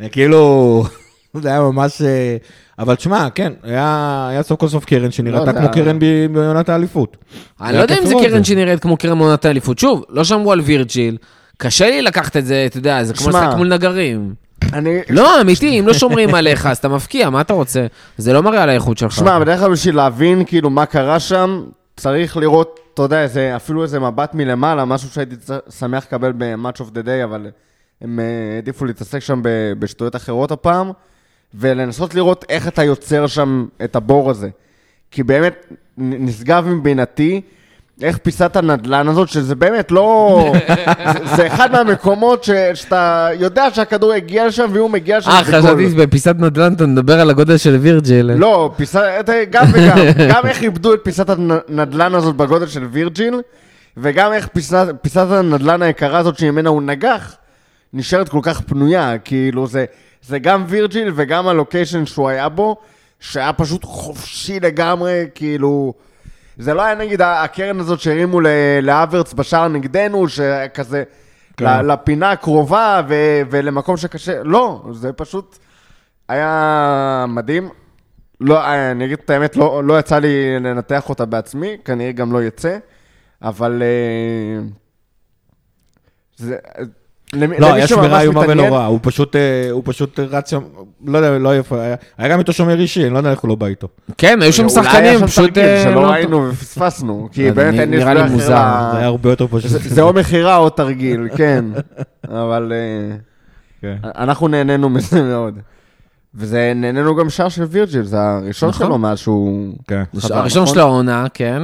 אה, 0.01 0.09
כאילו, 0.09 0.83
זה 1.41 1.49
היה 1.49 1.61
ממש... 1.61 2.01
אה, 2.01 2.37
אבל 2.79 2.95
תשמע, 2.95 3.27
כן, 3.35 3.53
היה 3.63 4.27
היה 4.29 4.43
סוף 4.43 4.59
כל 4.59 4.67
סוף 4.67 4.85
קרן 4.85 5.03
לא, 5.03 5.11
שנראתה 5.11 5.45
זה 5.45 5.59
כמו 5.59 5.71
קרן 5.71 5.99
בעונת 6.33 6.69
האליפות. 6.69 7.17
אני 7.61 7.77
לא 7.77 7.81
יודע 7.81 7.97
אם 7.97 8.05
זה 8.05 8.13
קרן 8.13 8.39
את. 8.39 8.45
שנראית 8.45 8.79
כמו 8.79 8.97
קרן 8.97 9.17
מעונת 9.17 9.45
האליפות. 9.45 9.79
שוב, 9.79 10.03
לא 10.09 10.23
שמרו 10.23 10.51
על 10.51 10.59
וירג'יל, 10.61 11.17
קשה 11.57 11.89
לי 11.89 12.01
לקחת 12.01 12.37
את 12.37 12.45
זה, 12.45 12.63
אתה 12.65 12.77
יודע, 12.77 13.03
זה 13.03 13.13
כמו 13.13 13.31
שמע, 13.31 13.41
לשחק 13.41 13.57
מול 13.57 13.73
נגרים. 13.73 14.42
אני... 14.73 14.99
לא, 15.09 15.41
אמיתי, 15.41 15.79
אם 15.79 15.87
לא 15.87 15.93
שומרים 15.93 16.35
עליך, 16.35 16.65
אז 16.65 16.77
אתה 16.77 16.87
מפקיע, 16.87 17.29
מה 17.29 17.41
אתה 17.41 17.53
רוצה? 17.53 17.85
זה 18.17 18.33
לא 18.33 18.43
מראה 18.43 18.63
על 18.63 18.69
האיכות 18.69 18.97
שלך. 18.97 19.11
שמע, 19.11 19.39
בדרך 19.39 19.59
כלל 19.59 19.71
בשביל 19.71 19.95
להבין 19.95 20.45
כאילו 20.45 20.69
מה 20.69 20.85
קרה 20.85 21.19
שם, 21.19 21.63
צריך 21.97 22.37
לראות, 22.37 22.79
אתה 22.93 23.01
יודע, 23.01 23.21
איזה, 23.21 23.55
אפילו 23.55 23.83
איזה 23.83 23.99
מבט 23.99 24.33
מלמעלה, 24.33 24.85
משהו 24.85 25.09
שהייתי 25.09 25.35
שמח 25.79 26.05
לקבל 26.07 26.31
ב-Match 26.37 26.77
of 26.77 26.95
the 26.95 27.05
Day, 27.05 27.23
אבל 27.23 27.47
הם 28.01 28.19
אה, 28.19 28.55
העדיפו 28.55 28.85
להתעסק 28.85 29.19
שם 29.19 29.41
בשטויות 29.79 30.15
אחרות 30.15 30.51
הפעם, 30.51 30.91
ולנסות 31.53 32.15
לראות 32.15 32.45
איך 32.49 32.67
אתה 32.67 32.83
יוצר 32.83 33.27
שם 33.27 33.65
את 33.83 33.95
הבור 33.95 34.29
הזה. 34.29 34.49
כי 35.11 35.23
באמת, 35.23 35.73
נשגב 35.97 36.65
מבינתי, 36.67 37.41
איך 38.01 38.17
פיסת 38.17 38.55
הנדלן 38.55 39.07
הזאת, 39.07 39.29
שזה 39.29 39.55
באמת 39.55 39.91
לא... 39.91 40.53
זה, 41.13 41.25
זה 41.35 41.47
אחד 41.47 41.71
מהמקומות 41.71 42.43
ש, 42.43 42.49
שאתה 42.73 43.29
יודע 43.39 43.67
שהכדור 43.73 44.13
הגיע 44.13 44.47
לשם, 44.47 44.69
והוא 44.73 44.89
מגיע 44.89 45.17
לשם. 45.17 45.29
אה. 45.29 45.43
חשבתי 45.43 45.89
שבפיסת 45.89 46.35
נדל"ן 46.39 46.73
אתה 46.73 46.85
מדבר 46.85 47.19
על 47.19 47.29
הגודל 47.29 47.57
של 47.57 47.75
וירג'יל. 47.75 48.31
לא, 48.31 48.71
פיסה, 48.77 49.21
גם 49.49 49.65
וגם. 49.73 49.97
גם 50.29 50.45
איך 50.45 50.61
איבדו 50.61 50.93
את 50.93 50.99
פיסת 51.03 51.29
הנדלן 51.29 52.15
הזאת 52.15 52.35
בגודל 52.35 52.67
של 52.67 52.83
וירג'יל, 52.91 53.41
וגם 53.97 54.33
איך 54.33 54.47
פיסת, 54.47 54.87
פיסת 55.01 55.27
הנדלן 55.29 55.81
היקרה 55.81 56.19
הזאת 56.19 56.37
שממנה 56.37 56.69
הוא 56.69 56.81
נגח, 56.81 57.35
נשארת 57.93 58.29
כל 58.29 58.39
כך 58.41 58.61
פנויה. 58.61 59.17
כאילו, 59.17 59.67
זה, 59.67 59.85
זה 60.21 60.39
גם 60.39 60.63
וירג'יל 60.67 61.11
וגם 61.15 61.47
הלוקיישן 61.47 62.05
שהוא 62.05 62.29
היה 62.29 62.49
בו, 62.49 62.75
שהיה 63.19 63.53
פשוט 63.53 63.83
חופשי 63.83 64.59
לגמרי, 64.59 65.25
כאילו... 65.35 65.93
זה 66.57 66.73
לא 66.73 66.81
היה 66.81 66.95
נגיד 66.95 67.21
הקרן 67.21 67.79
הזאת 67.79 67.99
שהרימו 67.99 68.39
להוורץ 68.81 69.33
בשער 69.33 69.67
נגדנו, 69.67 70.29
שכזה 70.29 71.03
כן. 71.57 71.85
לפינה 71.85 72.31
הקרובה 72.31 73.01
ו- 73.07 73.41
ולמקום 73.49 73.97
שקשה, 73.97 74.43
לא, 74.43 74.83
זה 74.91 75.13
פשוט 75.13 75.57
היה 76.29 77.25
מדהים. 77.27 77.69
לא, 78.39 78.61
אה, 78.61 78.91
אני 78.91 79.05
אגיד 79.05 79.17
את 79.25 79.29
האמת, 79.29 79.55
לא, 79.55 79.83
לא 79.83 79.99
יצא 79.99 80.19
לי 80.19 80.59
לנתח 80.59 81.09
אותה 81.09 81.25
בעצמי, 81.25 81.77
כנראה 81.85 82.11
גם 82.11 82.33
לא 82.33 82.43
יצא, 82.43 82.77
אבל... 83.41 83.83
אה, 83.83 84.63
זה... 86.37 86.57
למי 87.33 87.59
לא, 87.59 87.67
למי 87.69 87.77
היה 87.77 87.87
שמירה 87.87 88.21
איומה 88.21 88.41
מתעניין- 88.43 88.67
ונורא, 88.67 88.85
הוא 88.85 88.99
פשוט, 89.01 89.35
אה, 89.35 89.41
הוא 89.71 89.81
פשוט 89.85 90.19
רץ 90.19 90.49
שם, 90.49 90.59
לא 91.05 91.17
יודע, 91.17 91.37
לא 91.39 91.53
איפה, 91.53 91.81
היה- 91.81 91.95
היה 92.17 92.29
גם 92.33 92.39
איתו 92.39 92.53
שומר 92.53 92.79
אישי, 92.79 93.03
אני 93.05 93.13
לא 93.13 93.17
יודע 93.17 93.31
איך 93.31 93.39
הוא 93.39 93.49
לא 93.49 93.55
בא 93.55 93.67
איתו. 93.67 93.87
כן, 94.17 94.41
היו 94.41 94.53
שם 94.53 94.63
אולי 94.65 94.73
היה 94.79 94.83
שחקנים, 94.83 95.19
שם 95.19 95.27
פשוט... 95.27 95.45
תרגיל 95.53 95.63
אה, 95.69 95.83
שלא 95.83 95.93
לא- 96.03 96.07
ראינו 96.11 96.47
ופספסנו, 96.49 97.29
כי 97.31 97.51
באמת 97.51 97.79
אין 97.79 97.91
לי 97.91 97.97
נראה 97.97 98.13
לי 98.13 98.23
מוזר. 98.29 98.45
זה 98.47 98.53
היה 98.97 99.05
הרבה 99.05 99.29
יותר 99.29 99.47
פשוט. 99.47 99.71
זה 99.71 100.01
או 100.01 100.13
מכירה 100.13 100.57
או 100.57 100.69
תרגיל, 100.69 101.27
כן. 101.37 101.65
אבל 102.29 102.73
אה, 102.75 103.15
כן. 103.81 103.95
אנחנו 104.17 104.47
נהנינו 104.47 104.89
מזה 104.89 105.21
מאוד. 105.23 105.55
וזה, 106.35 106.71
נהנינו 106.75 107.15
גם 107.15 107.29
שער 107.29 107.49
של 107.49 107.63
וירג'יל, 107.63 108.03
זה 108.03 108.17
הראשון 108.21 108.69
נכון. 108.69 108.87
שלו 108.87 108.97
מאז 108.97 109.17
שהוא... 109.19 109.73
כן. 109.87 110.03
הראשון 110.31 110.61
נכון? 110.63 110.73
של 110.75 110.79
העונה, 110.79 111.25
כן. 111.33 111.61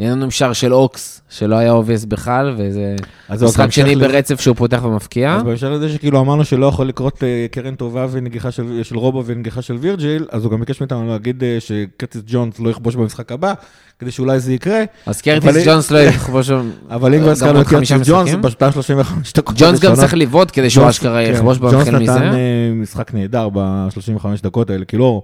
נהיה 0.00 0.12
לנו 0.12 0.30
שער 0.30 0.52
של 0.52 0.74
אוקס, 0.74 1.20
שלא 1.30 1.56
היה 1.56 1.72
obvious 1.72 2.04
בכלל, 2.04 2.54
וזה 2.58 2.96
משחק 3.30 3.72
שני 3.72 3.94
לזה- 3.94 4.08
ברצף 4.08 4.40
שהוא 4.40 4.56
פותח 4.56 4.80
ומפקיע. 4.84 5.34
אז 5.36 5.42
בהמשך 5.42 5.66
לזה 5.66 5.88
שכאילו 5.88 6.20
אמרנו 6.20 6.44
שלא 6.44 6.66
יכול 6.66 6.86
לקרות 6.88 7.22
אה, 7.24 7.46
קרן 7.50 7.74
טובה 7.74 8.06
ונגיחה 8.10 8.50
של, 8.50 8.80
של 8.82 8.96
רובו 8.98 9.22
ונגיחה 9.26 9.62
של 9.62 9.74
וירג'יל, 9.80 10.26
אז 10.30 10.44
הוא 10.44 10.52
גם 10.52 10.60
ביקש 10.60 10.80
מאיתנו 10.80 11.08
להגיד 11.08 11.42
אה, 11.44 11.56
שקרטיס 11.60 12.22
ג'ונס 12.26 12.58
לא 12.60 12.70
יכבוש 12.70 12.96
במשחק 12.96 13.32
הבא, 13.32 13.52
כדי 13.98 14.10
שאולי 14.10 14.40
זה 14.40 14.52
יקרה, 14.52 14.78
אז 15.06 15.22
אבל- 15.26 15.40
קרטיס 15.40 15.66
ג'ונס 15.66 15.90
לא 15.90 15.98
יכבוש. 15.98 16.50
אבל 16.90 17.14
אם 17.14 17.20
כבר 17.20 17.30
הזכרנו 17.30 17.60
את 17.60 17.66
קרטיס 17.66 17.92
ג'ונס? 18.08 18.30
בשנתיים 18.34 18.72
35 18.72 19.32
דקות 19.32 19.56
ג'ונס 19.58 19.80
גם 19.80 19.94
צריך 19.94 20.14
לבעוט 20.14 20.50
כדי 20.52 20.70
שהוא 20.70 20.84
ג'ונס- 20.84 20.90
אשכרה 20.90 21.24
כן, 21.26 21.32
יכבוש 21.32 21.58
בו 21.58 21.70
ג'ונס 21.70 21.88
החל 21.88 21.98
מזה. 21.98 22.12
נתן 22.14 22.22
אה, 22.34 22.38
משחק 22.74 23.14
נהדר 23.14 23.48
ב-35 23.48 24.26
דקות 24.42 24.70
האלה, 24.70 24.84
כאילו, 24.84 25.22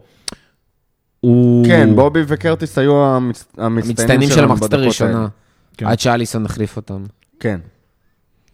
הוא... 1.27 1.67
כן, 1.67 1.97
בובי 1.97 2.21
וקרטיס 2.27 2.79
היו 2.79 2.93
המצ- 2.93 3.45
המצטיינים 3.59 3.77
המצטיינים 3.89 4.29
של 4.31 4.45
המחצית 4.45 4.73
הראשונה. 4.73 5.27
כן. 5.77 5.87
עד 5.87 6.01
שאליסון 6.01 6.45
החליף 6.47 6.77
אותם. 6.77 7.05
כן. 7.41 7.61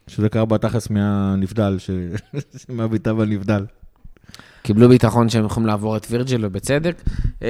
שזה 0.07 0.29
קרה 0.29 0.45
בתכלס 0.45 0.91
מהנבדל, 0.91 1.77
ש- 1.79 1.91
מהביתה 2.69 3.15
בנבדל. 3.15 3.65
קיבלו 4.63 4.89
ביטחון 4.89 5.29
שהם 5.29 5.45
יכולים 5.45 5.67
לעבור 5.67 5.97
את 5.97 6.07
וירג'יל, 6.11 6.47
ובצדק. 6.47 7.03
אז 7.41 7.47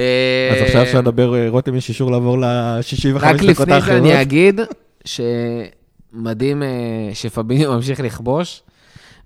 עכשיו 0.61 0.81
אפשר 0.81 1.01
לדבר, 1.01 1.35
אה, 1.35 1.49
רותם, 1.49 1.75
יש 1.75 1.89
אישור 1.89 2.11
לעבור 2.11 2.39
ל-65 2.39 3.07
רק 3.19 3.35
דקות 3.35 3.49
לפני 3.49 3.65
זה 3.65 3.75
האחרות. 3.75 3.97
אני 3.97 4.21
אגיד 4.21 4.59
שמדהים 5.05 6.63
אה, 6.63 6.67
שפביניו 7.13 7.73
ממשיך 7.73 7.99
לכבוש, 7.99 8.61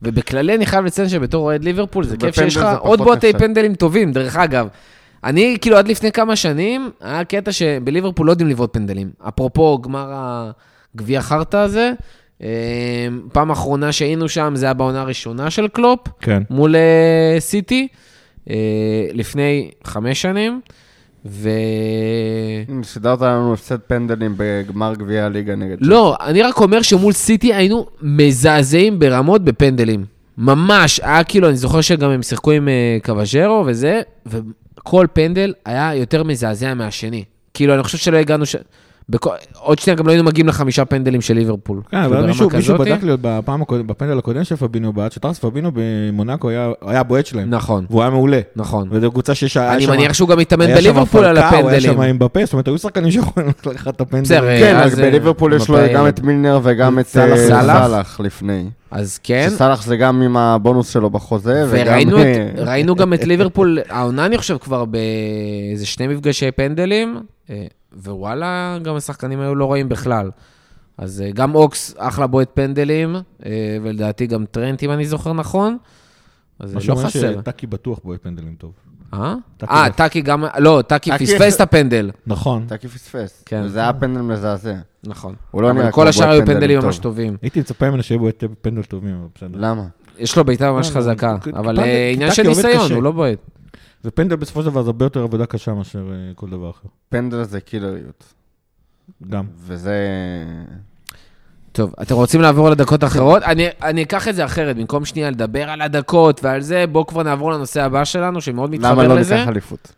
ובכללי 0.01 0.55
אני 0.55 0.65
חייב 0.65 0.85
לציין 0.85 1.09
שבתור 1.09 1.43
אוהד 1.45 1.63
ליברפול 1.63 2.03
זה 2.03 2.17
כיף 2.17 2.35
שיש 2.35 2.57
לך 2.57 2.67
עוד 2.79 2.99
בועטי 3.01 3.29
קשה. 3.33 3.39
פנדלים 3.39 3.75
טובים, 3.75 4.11
דרך 4.11 4.35
אגב. 4.35 4.67
אני, 5.23 5.57
כאילו, 5.61 5.77
עד 5.77 5.87
לפני 5.87 6.11
כמה 6.11 6.35
שנים, 6.35 6.91
היה 7.01 7.23
קטע 7.23 7.51
שבליברפול 7.51 8.27
לא 8.27 8.31
יודעים 8.31 8.49
לבעוט 8.49 8.73
פנדלים. 8.73 9.09
אפרופו 9.27 9.79
גמר 9.81 10.13
הגביע 10.95 11.21
חרטא 11.21 11.57
הזה, 11.57 11.91
אה, 12.43 13.07
פעם 13.33 13.51
אחרונה 13.51 13.91
שהיינו 13.91 14.29
שם, 14.29 14.53
זה 14.55 14.65
היה 14.65 14.73
בעונה 14.73 15.01
הראשונה 15.01 15.49
של 15.49 15.67
קלופ, 15.67 15.99
כן. 16.21 16.43
מול 16.49 16.75
אה, 16.75 17.39
סיטי, 17.39 17.87
אה, 18.49 18.55
לפני 19.13 19.71
חמש 19.83 20.21
שנים, 20.21 20.61
ו... 21.25 21.49
סידרת 22.83 23.21
לנו 23.21 23.53
הפסד 23.53 23.77
פנדלים 23.79 24.33
בגמר 24.37 24.93
גביע 24.95 25.25
הליגה 25.25 25.55
נגד... 25.55 25.77
לא, 25.81 26.15
אני 26.25 26.41
רק 26.41 26.57
אומר 26.61 26.81
שמול 26.81 27.13
סיטי 27.13 27.53
היינו 27.53 27.85
מזעזעים 28.01 28.99
ברמות 28.99 29.43
בפנדלים. 29.43 30.16
ממש, 30.37 30.99
היה 31.03 31.23
כאילו, 31.23 31.49
אני 31.49 31.57
זוכר 31.57 31.81
שגם 31.81 32.11
הם 32.11 32.23
שיחקו 32.23 32.51
עם 32.51 32.67
אה, 32.67 32.97
קוואז'רו 33.03 33.63
וזה, 33.67 34.01
וכל 34.25 35.07
פנדל 35.13 35.53
היה 35.65 35.95
יותר 35.95 36.23
מזעזע 36.23 36.73
מהשני. 36.73 37.23
כאילו, 37.53 37.73
אני 37.73 37.83
חושב 37.83 37.97
שלא 37.97 38.17
הגענו 38.17 38.45
ש... 38.45 38.55
בכל... 39.09 39.29
עוד 39.59 39.79
שנייה 39.79 39.95
גם 39.97 40.05
לא 40.07 40.11
היינו 40.11 40.23
מגיעים 40.23 40.47
לחמישה 40.47 40.85
פנדלים 40.85 41.21
של 41.21 41.33
ליברפול. 41.33 41.81
כן, 41.91 41.97
אבל 41.97 42.25
מישהו, 42.27 42.49
מישהו. 42.53 42.77
בדק 42.77 43.03
לי 43.03 43.11
בפעם 43.21 43.63
בפנדל 43.87 44.17
הקודם 44.17 44.43
של 44.43 44.55
פבינו 44.55 44.93
בעט, 44.93 45.11
שטרס 45.11 45.39
פבינו 45.39 45.71
במונאקו 45.73 46.49
היה, 46.49 46.69
היה 46.81 47.03
בועט 47.03 47.25
שלהם, 47.25 47.49
נכון, 47.49 47.85
והוא 47.89 48.01
היה 48.01 48.09
מעולה. 48.09 48.39
נכון. 48.55 48.87
וזו 48.91 49.11
קבוצה 49.11 49.35
שיש 49.35 49.57
אני 49.57 49.81
שם- 49.81 49.91
מניח 49.91 50.13
שהוא 50.13 50.29
גם 50.29 50.39
התאמן 50.39 50.67
בליברפול 50.67 51.25
על 51.25 51.35
פלקאו, 51.35 51.69
היה 51.69 51.81
שם 51.81 51.89
הפנדלים. 51.89 52.09
עם 52.09 52.19
בפה, 52.19 52.45
זאת 52.45 52.53
אומרת, 52.53 52.67
היו 52.67 52.77
שחקנים 52.77 53.11
שיכולים 53.11 53.49
לקחת 53.65 53.95
את 53.95 54.01
הפנדל. 54.01 54.23
בסדר, 54.23 54.59
כן, 54.59 54.75
אז, 54.75 54.93
אז 54.93 54.99
אה, 54.99 55.05
בליברפול 55.05 55.53
יש 55.53 55.69
לו 55.69 55.77
גם? 55.93 56.07
את 56.07 56.19
מילנר 56.19 56.59
וגם 56.63 56.99
את 56.99 57.07
סאלח. 57.07 57.37
אה, 57.37 57.47
סאלח? 57.47 58.19
לפני. 58.23 58.65
אז 58.91 59.19
כן. 59.23 59.47
שסאלח 59.49 59.83
זה 59.83 59.97
גם 59.97 60.21
עם 60.21 60.37
הבונוס 60.37 60.89
שלו 60.89 61.09
בחוזה, 61.09 61.65
וגם... 61.69 61.87
וראינו 61.87 62.17
אה, 62.17 62.47
את, 62.53 62.59
ראינו 62.67 62.95
גם 62.95 63.13
את 63.13 63.23
ליברפול, 63.23 63.79
העונה 63.89 64.25
אני 64.25 64.37
חושב 64.37 64.57
כבר 64.57 64.85
באיזה 64.85 65.85
שני 65.85 66.07
מפגשי 66.07 66.51
פנדלים, 66.51 67.17
אה, 67.49 67.65
ווואלה, 68.03 68.77
גם 68.83 68.95
השחקנים 68.95 69.39
היו 69.39 69.55
לא 69.55 69.71
רעים 69.71 69.89
בכלל. 69.89 70.31
אז 70.97 71.21
אה, 71.21 71.31
גם 71.31 71.55
אוקס, 71.55 71.93
אחלה 71.97 72.27
בועט 72.27 72.49
פנדלים, 72.53 73.15
אה, 73.45 73.51
ולדעתי 73.83 74.27
גם 74.27 74.45
טרנט, 74.51 74.83
אם 74.83 74.91
אני 74.91 75.05
זוכר 75.05 75.33
נכון. 75.33 75.77
אז 76.59 76.73
מה 76.73 76.81
זה 76.81 76.87
לא 76.89 76.95
שאומר 76.95 77.09
חסר. 77.09 77.39
שטאקי 77.41 77.67
בטוח 77.67 77.99
בועט 78.03 78.23
פנדלים 78.23 78.55
טוב. 78.57 78.71
אה? 79.13 79.35
אה, 79.69 79.89
טאקי 79.95 80.21
גם, 80.21 80.43
לא, 80.57 80.83
טאקי 80.87 81.11
פספס 81.19 81.55
את 81.55 81.61
הפנדל. 81.61 82.11
נכון. 82.27 82.65
טאקי 82.67 82.87
פספס. 82.87 83.43
כן. 83.45 83.61
וזה 83.65 83.79
היה 83.79 83.93
פנדל 83.93 84.21
מזעזע. 84.21 84.73
נכון. 85.03 85.35
הוא 85.51 85.61
לא 85.61 85.71
נראה 85.71 85.83
אבל 85.83 85.91
כמו 85.91 86.01
כל 86.01 86.07
השאר 86.07 86.29
היו 86.29 86.45
פנדלים. 86.45 86.79
ממש 86.79 86.97
טובים. 86.99 87.37
הייתי 87.41 87.59
מצפה 87.59 87.89
ממנו 87.89 88.03
שיהיה 88.03 88.19
בועט 88.19 88.43
פנדל 88.61 88.83
טובים, 88.83 89.15
אבל 89.15 89.27
בסדר. 89.35 89.59
למה? 89.61 89.83
יש 90.17 90.37
לו 90.37 90.45
בעיטה 90.45 90.71
ממש 90.71 90.89
לא, 90.89 90.93
חזקה, 90.95 91.35
לא, 91.45 91.59
אבל 91.59 91.75
פנדל- 91.75 91.79
אה, 91.87 92.09
עניין 92.13 92.31
של 92.31 92.47
ניסיון. 92.47 92.91
הוא 92.91 93.03
לא 93.03 93.11
בועט. 93.11 93.37
ופנדל 94.05 94.35
בסופו 94.35 94.61
של 94.63 94.69
דבר 94.69 94.81
זה 94.83 94.89
הרבה 94.89 95.05
יותר 95.05 95.23
עבודה 95.23 95.45
קשה 95.45 95.73
מאשר 95.73 95.99
אה, 96.11 96.33
כל 96.35 96.49
דבר 96.49 96.69
אחר. 96.69 96.87
פנדל 97.09 97.43
זה 97.43 97.61
קילריות. 97.61 98.33
גם. 99.29 99.45
וזה... 99.57 99.95
טוב, 101.71 101.93
אתם 102.01 102.15
רוצים 102.15 102.41
לעבור 102.41 102.69
לדקות 102.69 103.03
אחרות? 103.03 103.43
אני, 103.43 103.67
אני 103.83 104.03
אקח 104.03 104.27
את 104.27 104.35
זה 104.35 104.45
אחרת, 104.45 104.75
במקום 104.77 105.05
שנייה 105.05 105.29
לדבר 105.29 105.69
על 105.69 105.81
הדקות 105.81 106.43
ועל 106.43 106.61
זה, 106.61 106.85
בואו 106.91 107.07
כבר 107.07 107.23
נעבור 107.23 107.51
לנושא 107.51 107.81
הבא 107.83 108.03
שלנו, 108.05 108.41
שמאוד 108.41 108.75
למה 108.75 108.89
מתחבר 108.89 109.07
לא 109.07 109.15
לזה. 109.19 109.35
ניקח 109.35 109.47
אליפות? 109.49 109.93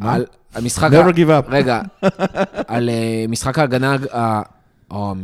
על 0.00 0.24
המשחק... 0.54 0.90
never 0.92 1.12
give 1.14 1.46
up. 1.46 1.48
רגע, 1.48 1.80
על 2.68 2.88
אה, 2.88 3.24
משחק 3.28 3.58
ההגנה, 3.58 3.96
ה- 4.12 4.42
או 4.90 5.14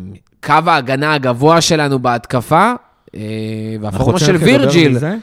קו 0.44 0.52
ההגנה 0.66 1.14
הגבוה 1.14 1.61
שלנו 1.61 1.98
בהתקפה, 1.98 2.72
אנחנו 3.14 3.20
והפורמה 3.81 4.18
של 4.18 4.37
וירג'יל. 4.37 4.92
לדבר 4.92 5.07
על 5.07 5.12
וירג'יל. 5.12 5.20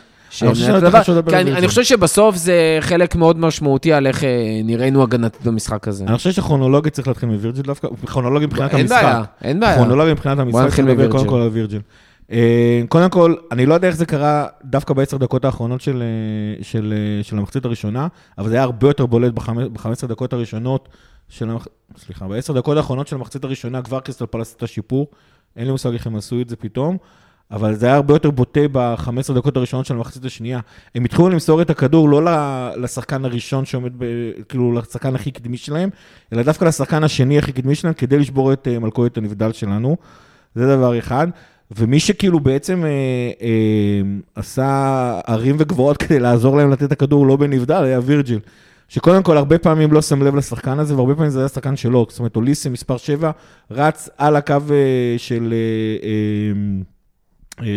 אני 1.58 1.68
חושב 1.68 1.84
שבסוף 1.84 2.36
זה 2.36 2.78
חלק 2.82 3.16
מאוד 3.16 3.38
משמעותי 3.40 3.94
על 3.94 4.08
איך 4.08 4.24
אה, 4.24 4.62
נראינו 4.64 5.04
הגנתית 5.04 5.46
במשחק 5.46 5.88
הזה. 5.88 6.06
אני 6.08 6.18
חושב 6.18 6.32
שכרונולוגית 6.32 6.94
צריך 6.94 7.08
להתחיל 7.08 7.30
מווירג'יל 7.30 7.64
דווקא, 7.64 7.88
כרונולוגית 8.06 8.50
מבחינת 8.50 8.72
אין 8.72 8.80
המשחק. 8.80 9.04
בעיה, 9.04 9.24
אין 9.44 9.60
בעיה. 9.60 9.76
כרונולוגיה 9.76 10.14
מבחינת 10.14 10.40
המשחק, 10.40 10.68
צריך 10.68 10.80
לדבר. 10.80 11.12
קודם 11.12 11.28
כל 11.28 11.42
על 11.42 11.48
וירג'יל. 11.48 11.82
אה, 12.32 12.82
קודם 12.90 13.10
כל, 13.10 13.36
אני 13.52 13.66
לא 13.66 13.74
יודע 13.74 13.88
איך 13.88 13.96
זה 13.96 14.06
קרה 14.06 14.46
דווקא 14.66 14.94
בעשר 14.94 15.18
דקות 15.18 15.46
האחרונות 15.46 15.82
של, 15.82 16.04
אה, 16.04 16.64
של, 16.64 16.94
של 17.22 17.38
המחצית 17.38 17.66
הראשונה, 17.66 18.08
אבל 18.38 18.50
זה 18.50 18.56
היה 18.56 18.64
הרבה 18.64 18.88
יותר 18.88 19.06
בולט 19.06 19.34
ב-15 19.34 20.08
דקות 20.08 20.34
הראשונות 20.34 20.90
של 21.30 21.50
המח... 21.50 21.68
סליחה, 21.98 22.28
בעשר 22.28 22.54
דקות 22.54 22.78
האחרונות 22.78 23.08
של 23.08 23.16
המחצית 23.16 23.44
הראשונה 23.44 23.82
כבר 23.82 24.00
קריסטל 24.00 24.26
פלס 24.26 24.56
את 24.58 24.64
השיפור. 24.64 25.08
אין 25.56 25.66
לי 25.66 25.72
מושג 25.72 25.94
איך 25.94 26.08
הם 26.08 26.16
עשו 26.16 26.42
את 26.42 26.50
זה 26.50 26.56
פתאום, 26.56 26.98
אבל 27.52 27.76
זה 27.76 27.86
היה 27.86 27.96
הרבה 27.96 28.14
יותר 28.14 28.32
בוטה 28.32 28.68
ב-15 28.72 29.34
דקות 29.36 29.58
הראשונות 29.58 29.86
של 29.86 29.94
המחצית 29.94 30.26
השנייה. 30.26 30.60
הם 30.96 31.06
התחילו 31.06 31.30
למסור 31.30 31.62
את 31.62 31.70
הכדור 31.70 32.10
לא 32.10 32.22
לשחקן 32.78 33.26
הראשון 33.26 33.66
שעומד, 33.66 33.92
ב, 33.98 34.06
כאילו 34.50 34.72
לשחקן 34.72 35.16
הכי 35.16 35.32
קדמי 35.32 35.58
שלהם, 35.58 35.90
אלא 36.34 36.44
דווקא 36.44 36.66
לשחקן 36.66 37.04
השני 37.04 37.38
הכי 37.38 37.52
קדמי 37.52 37.76
שלהם, 37.76 37.94
כדי 37.94 38.20
לשבור 38.20 38.54
את 38.54 38.68
אה, 38.68 38.80
מלכודת 38.80 39.18
הנבדל 39.18 39.52
שלנו. 39.52 39.98
זה 40.56 40.76
דבר 40.76 41.00
אחד. 41.00 41.28
ומי 41.72 42.00
שכאילו 42.00 42.40
בעצם 42.40 42.86
אה, 42.86 42.90
אה, 43.42 44.02
עשה 44.36 45.20
ערים 45.28 45.56
וגבוהות 45.60 45.98
כדי 45.98 46.20
לעזור 46.20 46.58
להם 46.58 46.72
לתת 46.72 46.84
את 46.84 46.92
הכדור 46.92 47.28
לא 47.28 47.36
בנבדל, 47.36 47.84
היה 47.84 48.00
וירג'יל. 48.04 48.40
שקודם 48.88 49.24
כל, 49.24 49.38
הרבה 49.38 49.58
פעמים 49.58 49.92
לא 49.92 50.02
שם 50.02 50.24
לב 50.24 50.36
לשחקן 50.36 50.80
הזה, 50.80 50.96
והרבה 50.96 51.16
פעמים 51.16 51.30
זה 51.30 51.40
היה 51.40 51.48
שחקן 51.48 51.76
שלו. 51.76 52.06
זאת 52.10 52.20
אומרת, 52.20 52.36
אוליסה, 52.36 52.70
מספר 52.70 52.98
7, 52.98 53.32
רץ 53.72 54.10
על 54.18 54.36
הקו 54.36 54.54
אה, 54.54 55.16
של, 55.18 55.54
אה, 55.54 56.08
אה, 56.08 56.84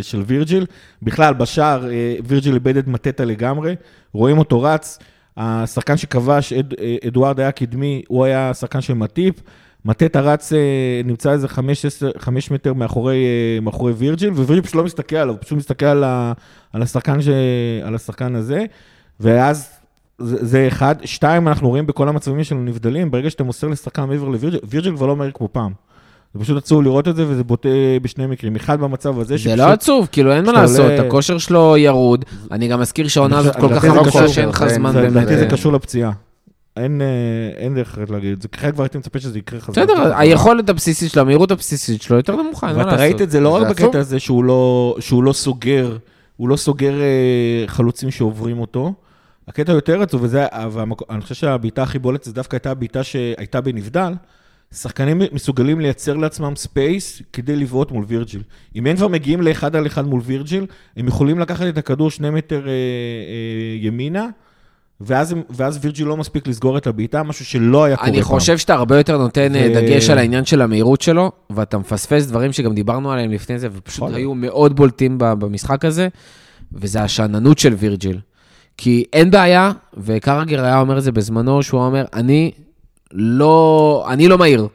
של 0.03 0.23
וירג'יל. 0.27 0.67
בכלל, 1.03 1.35
בשער, 1.35 1.91
אה, 1.91 2.17
וירג'יל 2.25 2.55
איבד 2.55 2.77
את 2.77 2.87
מטטה 2.87 3.25
לגמרי, 3.25 3.75
רואים 4.13 4.39
אותו 4.39 4.63
רץ. 4.63 4.99
השחקן 5.37 5.97
שכבש, 5.97 6.53
אד, 6.53 6.75
אה, 6.81 6.97
אדוארד 7.07 7.41
היה 7.41 7.53
קדמי, 7.53 8.03
הוא 8.09 8.25
היה 8.25 8.55
שחקן 8.55 8.81
של 8.81 8.95
מטיפ. 8.95 9.35
מטטה 9.85 10.21
רץ, 10.21 10.53
אה, 10.53 10.59
נמצא 11.05 11.33
איזה 11.33 11.49
5 12.19 12.51
מטר 12.51 12.75
מאחורי, 12.75 13.17
אה, 13.17 13.61
מאחורי 13.61 13.93
וירג'יל, 13.93 14.31
ווירג'יל 14.31 14.61
פשוט 14.61 14.75
לא 14.75 14.85
מסתכל 14.85 15.17
עליו, 15.17 15.35
הוא 15.35 15.43
פשוט 15.43 15.59
מסתכל 15.59 15.87
על, 16.73 16.83
השחקן 16.83 17.23
ש, 17.23 17.29
על 17.83 17.95
השחקן 17.95 18.35
הזה, 18.35 18.65
ואז 19.21 19.71
זה, 20.19 20.45
זה 20.47 20.69
אחד. 20.69 20.95
שתיים, 21.05 21.49
אנחנו 21.49 21.69
רואים 21.69 21.87
בכל 21.87 22.09
המצבים 22.09 22.45
שלנו 22.45 22.63
נבדלים, 22.63 23.11
ברגע 23.11 23.31
שאתה 23.31 23.45
מוסר 23.45 23.69
לשחקן 23.69 24.05
מעבר 24.05 24.29
לווירג'יל, 24.29 24.61
וירג'יל 24.65 24.97
כבר 24.97 25.07
לא 25.07 25.17
מהיר 25.17 25.31
כמו 25.35 25.49
פעם. 25.53 25.73
זה 26.39 26.45
פשוט 26.45 26.57
עצוב 26.57 26.83
לראות 26.83 27.09
את 27.09 27.17
זה, 27.17 27.25
וזה 27.29 27.45
בוטה 27.45 27.69
בשני 28.03 28.27
מקרים. 28.27 28.57
אחד 28.57 28.81
במצב 28.81 29.21
הזה, 29.21 29.37
זה 29.37 29.57
לא 29.57 29.63
עצוב, 29.65 30.09
כאילו 30.13 30.33
אין 30.33 30.47
מה 30.47 30.53
לעשות, 30.53 30.91
הכושר 31.07 31.39
שלו 31.39 31.77
ירוד. 31.77 32.25
אני 32.51 32.69
גם 32.69 32.81
מזכיר 32.81 33.09
שהעונה 33.09 33.39
הזאת 33.39 33.57
כל 33.57 33.69
כך 33.75 33.85
ארוכה 33.85 34.29
שאין 34.29 34.49
לך 34.49 34.65
זמן 34.69 34.93
זה- 34.93 35.01
באמת. 35.01 35.11
לדעתי 35.17 35.37
זה 35.37 35.45
אה, 35.45 35.51
קשור 35.51 35.73
לפציעה. 35.73 36.13
אין, 36.77 37.01
אה, 37.03 37.07
אין 37.57 37.75
דרך 37.75 37.89
אחרת 37.89 38.11
להגיד 38.11 38.33
את 38.33 38.43
זה. 38.43 38.49
כחלק 38.49 38.75
כבר 38.75 38.83
הייתי 38.83 38.99
מצפה 38.99 39.19
שזה 39.19 39.39
יקרה 39.39 39.61
חזק. 39.61 39.79
בסדר, 39.79 40.17
היכולת 40.17 40.69
הבסיסית 40.69 41.11
שלו, 41.13 41.23
המהירות 41.23 41.51
הבסיסית 41.51 42.03
שלו 42.03 42.17
יותר 42.17 42.37
נמוכה, 42.43 42.69
אין 42.69 42.77
מה 42.77 42.83
ואתה 42.83 42.91
לעשות. 42.91 43.03
ראית 43.05 43.23
את 43.23 43.31
זה 43.31 43.41
לא 43.41 43.49
רק 43.49 43.67
בקטע. 43.69 43.99
הזה 43.99 44.19
שהוא 44.19 44.45
לא, 44.45 44.97
שהוא 45.01 45.25
לא 45.25 45.33
סוגר, 45.33 45.97
הוא 46.37 46.49
לא 46.49 46.57
סוגר 46.57 46.93
אה, 47.01 47.07
חלוצים 47.67 48.11
שעוברים 48.11 48.61
אותו. 48.61 48.93
הקטע 49.49 49.73
יותר 49.73 50.03
עצוב, 50.03 50.23
וזה, 50.23 50.47
והמקו- 50.73 51.05
אני 51.11 51.21
חושב 51.21 51.35
שהבעיטה 51.35 51.83
הכי 51.83 51.99
בולטת, 51.99 52.25
זה 52.25 52.33
דווקא 52.33 52.57
הייתה 52.57 52.71
הבעיטה 52.71 53.03
שהייתה 53.03 53.61
בנבדל. 53.61 54.13
שחקנים 54.75 55.23
מסוגלים 55.33 55.81
לייצר 55.81 56.15
לעצמם 56.15 56.57
space 56.57 57.23
כדי 57.33 57.57
לבעוט 57.57 57.93
מול 57.93 58.05
וירג'יל. 58.09 58.43
אם 58.77 58.87
הם 58.87 58.97
כבר 58.97 59.09
מגיעים 59.09 59.43
לאחד 59.43 59.77
על 59.77 59.87
אחד 59.87 60.07
מול 60.07 60.21
וירג'יל, 60.25 60.67
הם 60.97 61.09
יכולים 61.09 61.39
לקחת 61.39 61.67
את 61.67 61.79
הכדור 61.79 62.11
שני 62.11 62.31
מטר 62.31 62.69
אה, 62.69 62.73
אה, 62.73 63.77
ימינה, 63.81 64.29
ואז, 65.01 65.35
ואז 65.51 65.79
וירג'יל 65.83 66.07
לא 66.07 66.17
מספיק 66.17 66.47
לסגור 66.47 66.79
את 66.79 66.87
הבעיטה, 66.87 67.23
משהו 67.23 67.45
שלא 67.45 67.85
היה 67.85 67.97
קורה 67.97 68.07
פעם. 68.07 68.15
אני 68.15 68.23
חושב 68.23 68.59
שאתה 68.59 68.75
הרבה 68.75 68.97
יותר 68.99 69.19
נותן 69.19 69.57
אה, 69.57 69.69
ו- 69.71 69.75
דגש 69.75 70.11
על 70.11 70.19
העניין 70.19 70.45
של 70.45 70.63
המהירות 70.63 71.01
שלו, 71.01 71.33
ואתה 71.51 71.79
מפספס 71.79 72.27
דברים 72.27 72.53
שגם 72.53 72.75
דיברנו 72.75 73.13
עליהם 73.13 73.31
לפני 73.31 73.59
זה, 73.59 73.69
ופשוט 73.73 74.03
להיות. 74.03 74.17
היו 74.17 74.35
מאוד 74.35 74.77
בולטים 74.77 75.15
במשחק 75.19 75.85
הזה, 75.85 76.09
וזה 76.73 77.03
השאננות 77.03 77.59
של 77.59 77.75
וירג'יל. 77.75 78.21
כי 78.77 79.05
אין 79.13 79.31
בעיה, 79.31 79.73
וקרגר 79.97 80.65
היה 80.65 80.81
אומר 80.81 80.99
את 80.99 81.03
זה 81.03 81.13
בזמנו, 81.13 81.63
שהוא 81.63 81.81
אומר, 81.81 82.05
אני 82.15 82.51
לא, 83.13 84.07
אני 84.11 84.29
לא 84.29 84.39
מהיר. 84.39 84.69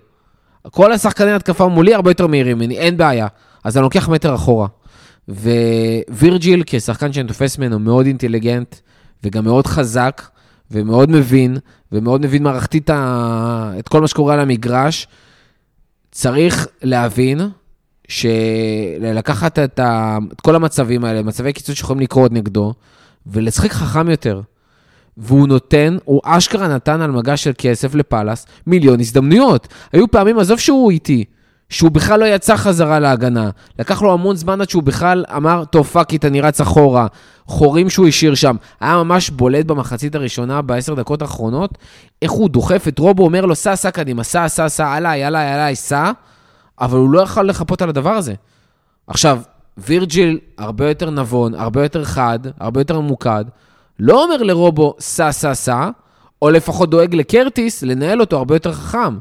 כל 0.72 0.91
השחקני 0.91 1.32
התקפה 1.32 1.67
מולי 1.67 1.94
הרבה 1.94 2.10
יותר 2.10 2.28
מהירים 2.28 2.58
ממני, 2.58 2.78
אין 2.78 2.98
בעיה. 2.98 3.28
אז 3.63 3.78
אני 3.78 3.84
לוקח 3.84 4.10
מטר 4.10 4.36
אחורה. 4.36 4.67
ווירג'יל, 6.10 6.63
כשחקן 6.65 7.13
שאני 7.13 7.28
תופס 7.28 7.58
ממנו, 7.58 7.80
מאוד 7.80 8.06
אינטליגנט, 8.06 8.76
וגם 9.24 9.44
מאוד 9.44 9.67
חזק, 9.67 10.22
ומאוד 10.72 11.12
מבין, 11.12 11.58
ומאוד 11.91 12.22
מבין 12.22 12.44
מערכתית 12.44 12.89
ה- 12.89 13.72
את 13.80 13.88
כל 13.88 14.02
מה 14.02 14.08
שקורה 14.08 14.34
על 14.34 14.39
המגרש, 14.39 15.08
צריך 16.12 16.67
להבין 16.82 17.41
שלקחת 18.08 19.60
את, 19.60 19.80
ה... 19.80 20.17
את 20.32 20.41
כל 20.41 20.56
המצבים 20.56 21.06
האלה, 21.06 21.24
מצבי 21.24 21.54
קיצון 21.54 21.77
שיכולים 21.78 22.02
לקרות 22.02 22.32
נגדו, 22.32 22.74
ולשחק 23.28 23.72
חכם 23.72 24.10
יותר. 24.10 24.41
והוא 25.17 25.47
נותן, 25.47 25.97
הוא 26.06 26.21
אשכרה 26.24 26.67
נתן 26.67 27.02
על 27.02 27.12
מגש 27.12 27.43
של 27.43 27.52
כסף 27.58 27.95
לפאלאס 27.95 28.45
מיליון 28.67 29.00
הזדמנויות. 29.00 29.67
היו 29.93 30.12
פעמים, 30.12 30.39
עזוב 30.39 30.60
שהוא 30.60 30.91
איטי, 30.91 31.26
שהוא 31.69 31.91
בכלל 31.91 32.19
לא 32.19 32.26
יצא 32.26 32.56
חזרה 32.56 33.00
להגנה. 33.00 33.50
לקח 33.80 34.02
לו 34.02 34.13
המון 34.13 34.36
זמן 34.36 34.62
עד 34.62 34.69
שהוא 34.69 34.84
בכלל 34.84 35.26
אמר, 35.36 35.63
טוב, 35.65 35.88
fuck 35.88 36.13
it, 36.13 36.25
אני 36.26 36.41
רץ 36.41 36.62
אחורה. 36.62 37.08
חורים 37.45 37.89
שהוא 37.89 38.08
השאיר 38.08 38.36
שם. 38.36 38.56
היה 38.82 39.04
ממש 39.04 39.30
בולט 39.30 39.65
במחצית 39.65 40.15
הראשונה, 40.15 40.62
בעשר 40.62 40.93
דקות 40.93 41.21
האחרונות, 41.21 41.78
איך 42.21 42.32
הוא 42.32 42.50
דוחף 42.50 42.88
את 42.88 43.00
רובו, 43.00 43.24
אומר 43.24 43.45
לו, 43.45 43.56
סע, 43.56 43.76
סע 43.76 43.91
קדימה, 43.91 44.24
סע, 44.24 44.47
סע, 44.47 44.69
סע, 44.69 44.93
עליי, 44.93 45.24
עליי, 45.24 45.54
עליי, 45.54 45.76
סע, 45.76 46.12
אבל 46.82 46.97
הוא 46.97 47.10
לא 47.10 47.21
יכול 47.21 47.50
לחפות 47.50 47.82
על 47.82 47.89
הדבר 47.89 48.10
הזה. 48.10 48.34
עכשיו, 49.08 49.39
וירג'יל 49.78 50.39
הרבה 50.58 50.89
יותר 50.89 51.10
נבון, 51.10 51.54
הרבה 51.54 51.84
יותר 51.84 52.04
חד, 52.04 52.39
הרבה 52.60 52.82
יותר 52.82 53.00
ממוקד, 53.00 53.45
לא 54.03 54.23
אומר 54.23 54.43
לרובו, 54.43 54.93
סע, 54.99 55.31
סע, 55.31 55.53
סע, 55.53 55.89
או 56.41 56.49
לפחות 56.49 56.89
דואג 56.89 57.15
לקרטיס 57.15 57.83
לנהל 57.83 58.21
אותו 58.21 58.37
הרבה 58.37 58.55
יותר 58.55 58.73
חכם. 58.73 59.17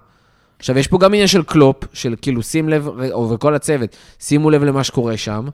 עכשיו, 0.58 0.78
יש 0.78 0.86
פה 0.88 0.98
גם 0.98 1.12
עניין 1.12 1.26
של 1.26 1.42
קלופ, 1.42 1.76
של 1.92 2.14
כאילו, 2.22 2.42
שים 2.42 2.68
לב, 2.68 2.88
וכל 3.32 3.54
הצוות, 3.54 3.96
שימו 4.18 4.50
לב 4.50 4.64
למה 4.64 4.84
שקורה 4.84 5.16
שם, 5.16 5.46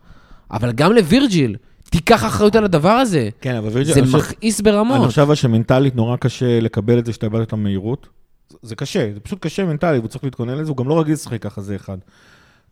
אבל 0.50 0.72
גם 0.72 0.92
לווירג'יל, 0.92 1.56
תיקח 1.90 2.24
אחריות 2.24 2.56
על 2.56 2.64
הדבר 2.64 2.88
הזה. 2.90 3.28
כן, 3.40 3.54
אבל 3.54 3.68
וירג'יל... 3.72 3.94
זה 3.94 4.00
אני 4.00 4.06
חושב- 4.06 4.18
מכעיס 4.18 4.60
אני 4.60 4.64
ברמות. 4.72 5.06
חושב 5.06 5.34
שמנטלית 5.34 5.96
נורא 5.96 6.16
קשה 6.16 6.60
לקבל 6.60 6.98
את 6.98 7.06
זה 7.06 7.12
שאתה 7.12 7.26
איבדת. 7.26 7.52
זה- 8.50 8.58
זה 8.62 8.76
קשה, 8.76 9.08
זה 9.14 9.20
פשוט 9.20 9.38
קשה 9.40 9.64
מנטלית, 9.64 10.02
הוא 10.02 10.08
צריך 10.08 10.24
להתכונן 10.24 10.58
לזה, 10.58 10.70
הוא 10.70 10.76
גם 10.76 10.88
לא 10.88 11.00
רגיל 11.00 11.12
לשחק 11.14 11.42
ככה, 11.42 11.60
זה 11.60 11.76
אחד. 11.76 11.96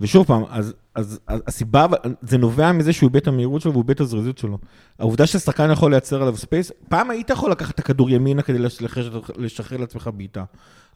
ושוב 0.01 0.27
פעם, 0.27 0.43
אז, 0.51 0.75
אז, 0.95 1.19
אז 1.27 1.43
הסיבה, 1.47 1.87
זה 2.23 2.39
נובע 2.39 2.73
מזה 2.73 2.93
שהוא 2.93 3.09
איבד 3.09 3.17
את 3.17 3.29
המהירות 3.29 3.61
שלו 3.61 3.73
והוא 3.73 3.83
איבד 3.83 3.95
את 3.95 4.01
הזריזות 4.01 4.39
שלו. 4.39 4.59
העובדה 4.99 5.27
ששחקן 5.27 5.71
יכול 5.71 5.91
לייצר 5.91 6.23
עליו 6.23 6.37
space, 6.37 6.73
פעם 6.89 7.11
היית 7.11 7.31
יכול 7.31 7.51
לקחת 7.51 7.75
את 7.75 7.79
הכדור 7.79 8.11
ימינה 8.11 8.43
כדי 8.43 8.59
לשחרר, 8.59 9.21
לשחרר 9.37 9.79
לעצמך 9.79 10.11
בעיטה. 10.17 10.45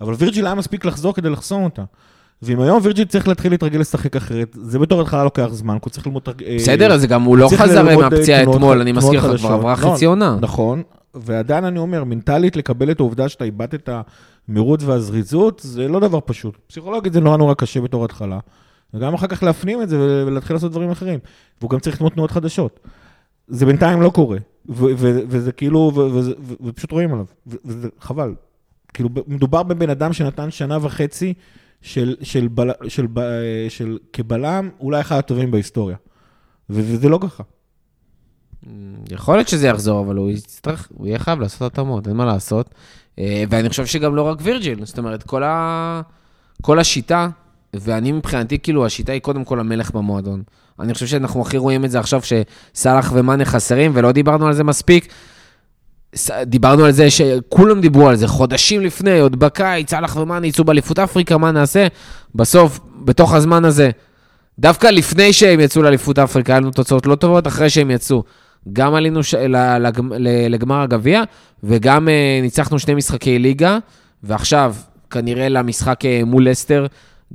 אבל 0.01 0.15
וירג'יל 0.19 0.47
היה 0.47 0.55
מספיק 0.55 0.85
לחזור 0.85 1.15
כדי 1.15 1.31
לחסום 1.31 1.65
אותה. 1.65 1.85
ואם 2.43 2.61
היום 2.61 2.81
וירג'יל 2.83 3.05
צריך 3.05 3.29
להתחיל 3.29 3.53
להתרגל 3.53 3.79
לשחק 3.81 4.17
אחרת, 4.17 4.57
זה 4.61 4.79
בתור 4.79 5.01
התחלה 5.01 5.25
לוקח 5.25 5.49
זמן, 5.51 5.75
כי 5.75 5.81
הוא 5.85 5.91
צריך 5.91 6.07
ללמוד... 6.07 6.23
אה, 6.47 6.57
בסדר, 6.57 6.93
אז 6.93 7.05
גם 7.05 7.23
הוא 7.23 7.37
לא 7.37 7.49
חזר 7.57 7.97
מהפציעה 7.97 8.45
אה, 8.45 8.51
אתמול, 8.51 8.81
אני 8.81 8.93
מזכיר 8.93 9.33
לך, 9.33 9.41
כבר. 9.41 9.53
עברה 9.53 9.73
לא, 9.73 9.77
חצי 9.77 10.05
עונה. 10.05 10.39
נכון, 10.41 10.83
ועדיין 11.15 11.65
אני 11.65 11.79
אומר, 11.79 12.05
מנטלית 12.05 12.57
לקבל 12.57 12.91
את 12.91 13.01
העובדה 13.01 13.29
שאתה 13.29 13.45
איבדת 13.45 13.75
את 13.75 13.89
המהירות 14.49 14.83
והזריזות, 14.83 15.61
זה 15.65 15.89
לא 15.89 16.01
דבר 16.01 16.19
פשוט. 16.25 16.57
פסיכולוגית 16.67 17.13
זה 17.13 17.21
נורא 17.21 17.37
נורא 17.37 17.55
קשה 17.55 17.81
בתור 17.81 18.05
התחלה, 18.05 18.39
וגם 18.95 19.15
אחר 19.15 19.27
כך 19.27 19.43
להפנים 19.43 19.83
את 19.83 19.89
זה 19.89 19.99
ול- 19.99 20.25
ולהתחיל 20.27 20.57
לעשות 20.57 20.71
דברים 20.73 20.91
אחרים. 20.91 21.19
והוא 21.61 21.71
גם 21.71 21.81
צריך 21.81 22.01
ללמוד 22.01 22.13
תנועות 22.13 22.31
חדשות. 22.31 22.81
זה 23.49 23.67
בינתיים 23.67 24.01
לא 24.03 24.11
קורה, 24.11 24.39
וזה 24.69 25.53
כאילו, 25.53 25.93
ופשוט 26.65 26.93
רואים 26.93 27.13
עליו, 27.13 27.27
וזה 27.47 27.89
חבל. 28.01 28.35
כאילו, 28.95 29.09
מדובר 29.27 29.63
בבן 29.63 29.91
אדם 29.91 30.13
שנתן 30.13 30.51
שנה 30.51 30.79
וחצי 30.83 31.35
של, 31.83 32.17
של, 32.23 32.49
בל, 32.49 32.71
של, 32.89 33.07
ב- 33.13 33.67
של 33.69 33.99
כבלם, 34.13 34.69
אולי 34.81 35.01
אחד 35.01 35.17
הטובים 35.17 35.51
בהיסטוריה. 35.51 35.97
וזה 36.71 37.09
לא 37.09 37.19
ככה. 37.23 37.43
יכול 39.11 39.37
להיות 39.37 39.49
שזה 39.49 39.67
יחזור, 39.67 40.01
אבל 40.07 40.17
הוא 40.17 40.31
יצטרך, 40.31 40.89
הוא 40.95 41.07
יהיה 41.07 41.19
חייב 41.19 41.41
לעשות 41.41 41.63
התאמות, 41.73 42.09
אין 42.09 42.17
מה 42.17 42.25
לעשות. 42.25 42.75
אה, 43.19 43.45
ואני 43.51 43.69
חושב 43.69 43.87
שגם 43.87 44.17
לא 44.17 44.23
רק 44.23 44.39
וירג'יל, 44.43 44.85
זאת 44.85 44.99
אומרת, 44.99 45.23
כל, 45.23 45.43
ה... 45.43 46.01
כל 46.63 46.79
השיטה, 46.79 47.29
ואני 47.75 48.13
מבחינתי, 48.13 48.59
כאילו, 48.59 48.87
השיטה 48.87 49.13
היא 49.13 49.21
קודם 49.21 49.45
כל 49.45 49.61
המלך 49.61 49.91
במועדון. 49.91 50.43
אני 50.81 50.95
חושב 50.95 51.07
שאנחנו 51.07 51.43
הכי 51.43 51.59
רואים 51.59 51.85
את 51.85 51.91
זה 51.91 51.99
עכשיו, 51.99 52.21
שסאלח 52.23 53.13
ומאנה 53.15 53.45
חסרים, 53.45 53.91
ולא 53.95 54.13
דיברנו 54.13 54.47
על 54.47 54.53
זה 54.53 54.65
מספיק. 54.65 55.13
דיברנו 56.43 56.85
על 56.85 56.93
זה 56.93 57.11
שכולם 57.11 57.81
דיברו 57.81 58.09
על 58.09 58.17
זה, 58.17 58.29
חודשים 58.29 58.81
לפני, 58.81 59.21
עוד 59.21 59.37
בקיץ, 59.37 59.91
סאלח 59.91 60.17
ומאנה 60.17 60.47
יצאו 60.47 60.65
באליפות 60.65 60.99
אפריקה, 60.99 61.39
מה 61.39 61.51
נעשה? 61.51 61.87
בסוף, 62.35 62.81
בתוך 63.05 63.35
הזמן 63.35 63.65
הזה, 63.65 63.91
דווקא 64.59 64.87
לפני 64.87 65.33
שהם 65.33 65.61
יצאו 65.61 65.83
לאליפות 65.83 66.19
אפריקה, 66.19 66.53
היה 66.53 66.61
לנו 66.61 66.71
תוצאות 66.71 67.07
לא 67.07 67.15
טובות, 67.15 67.47
אחרי 67.47 67.71
שהם 67.71 67.91
יצאו. 67.91 68.23
גם 68.73 68.95
עלינו 68.95 69.23
ש... 69.23 69.35
לגמר 70.49 70.81
הגביע, 70.81 71.23
וגם 71.65 72.09
uh, 72.09 72.43
ניצחנו 72.43 72.79
שני 72.79 72.95
משחקי 72.95 73.39
ליגה, 73.39 73.79
ועכשיו, 74.23 74.75
כנראה 75.11 75.49
למשחק 75.49 76.01
uh, 76.05 76.25
מול 76.25 76.49
לסטר, 76.49 76.87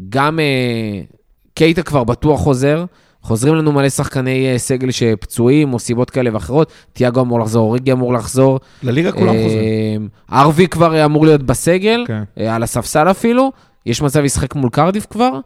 גם 0.10 0.39
uh, 0.39 1.15
קייטה 1.53 1.84
כבר 1.84 2.03
בטוח 2.03 2.39
חוזר. 2.39 2.86
חוזרים 3.21 3.56
לנו 3.56 3.71
מלא 3.71 3.89
שחקני 3.89 4.56
uh, 4.56 4.58
סגל 4.58 4.91
שפצועים 4.91 5.73
או 5.73 5.79
סיבות 5.79 6.10
כאלה 6.10 6.29
ואחרות. 6.34 6.71
תיאגו 6.93 7.21
אמור 7.21 7.39
לחזור, 7.39 7.67
אוריגי 7.67 7.91
אמור 7.91 8.13
לחזור. 8.13 8.60
לליגה 8.84 9.12
כולם 9.12 9.36
אה, 9.36 9.43
חוזרים. 9.43 10.10
ארווי 10.32 10.67
כבר 10.67 11.06
אמור 11.06 11.25
להיות 11.25 11.43
בסגל, 11.43 12.03
כן. 12.08 12.23
אה, 12.38 12.56
על 12.56 12.63
הספסל 12.63 13.12
אפילו. 13.12 13.51
יש 13.86 14.01
מצב 14.01 14.23
ישחק 14.23 14.56
מול 14.56 14.69
קרדיף 14.69 15.06
כבר. 15.10 15.39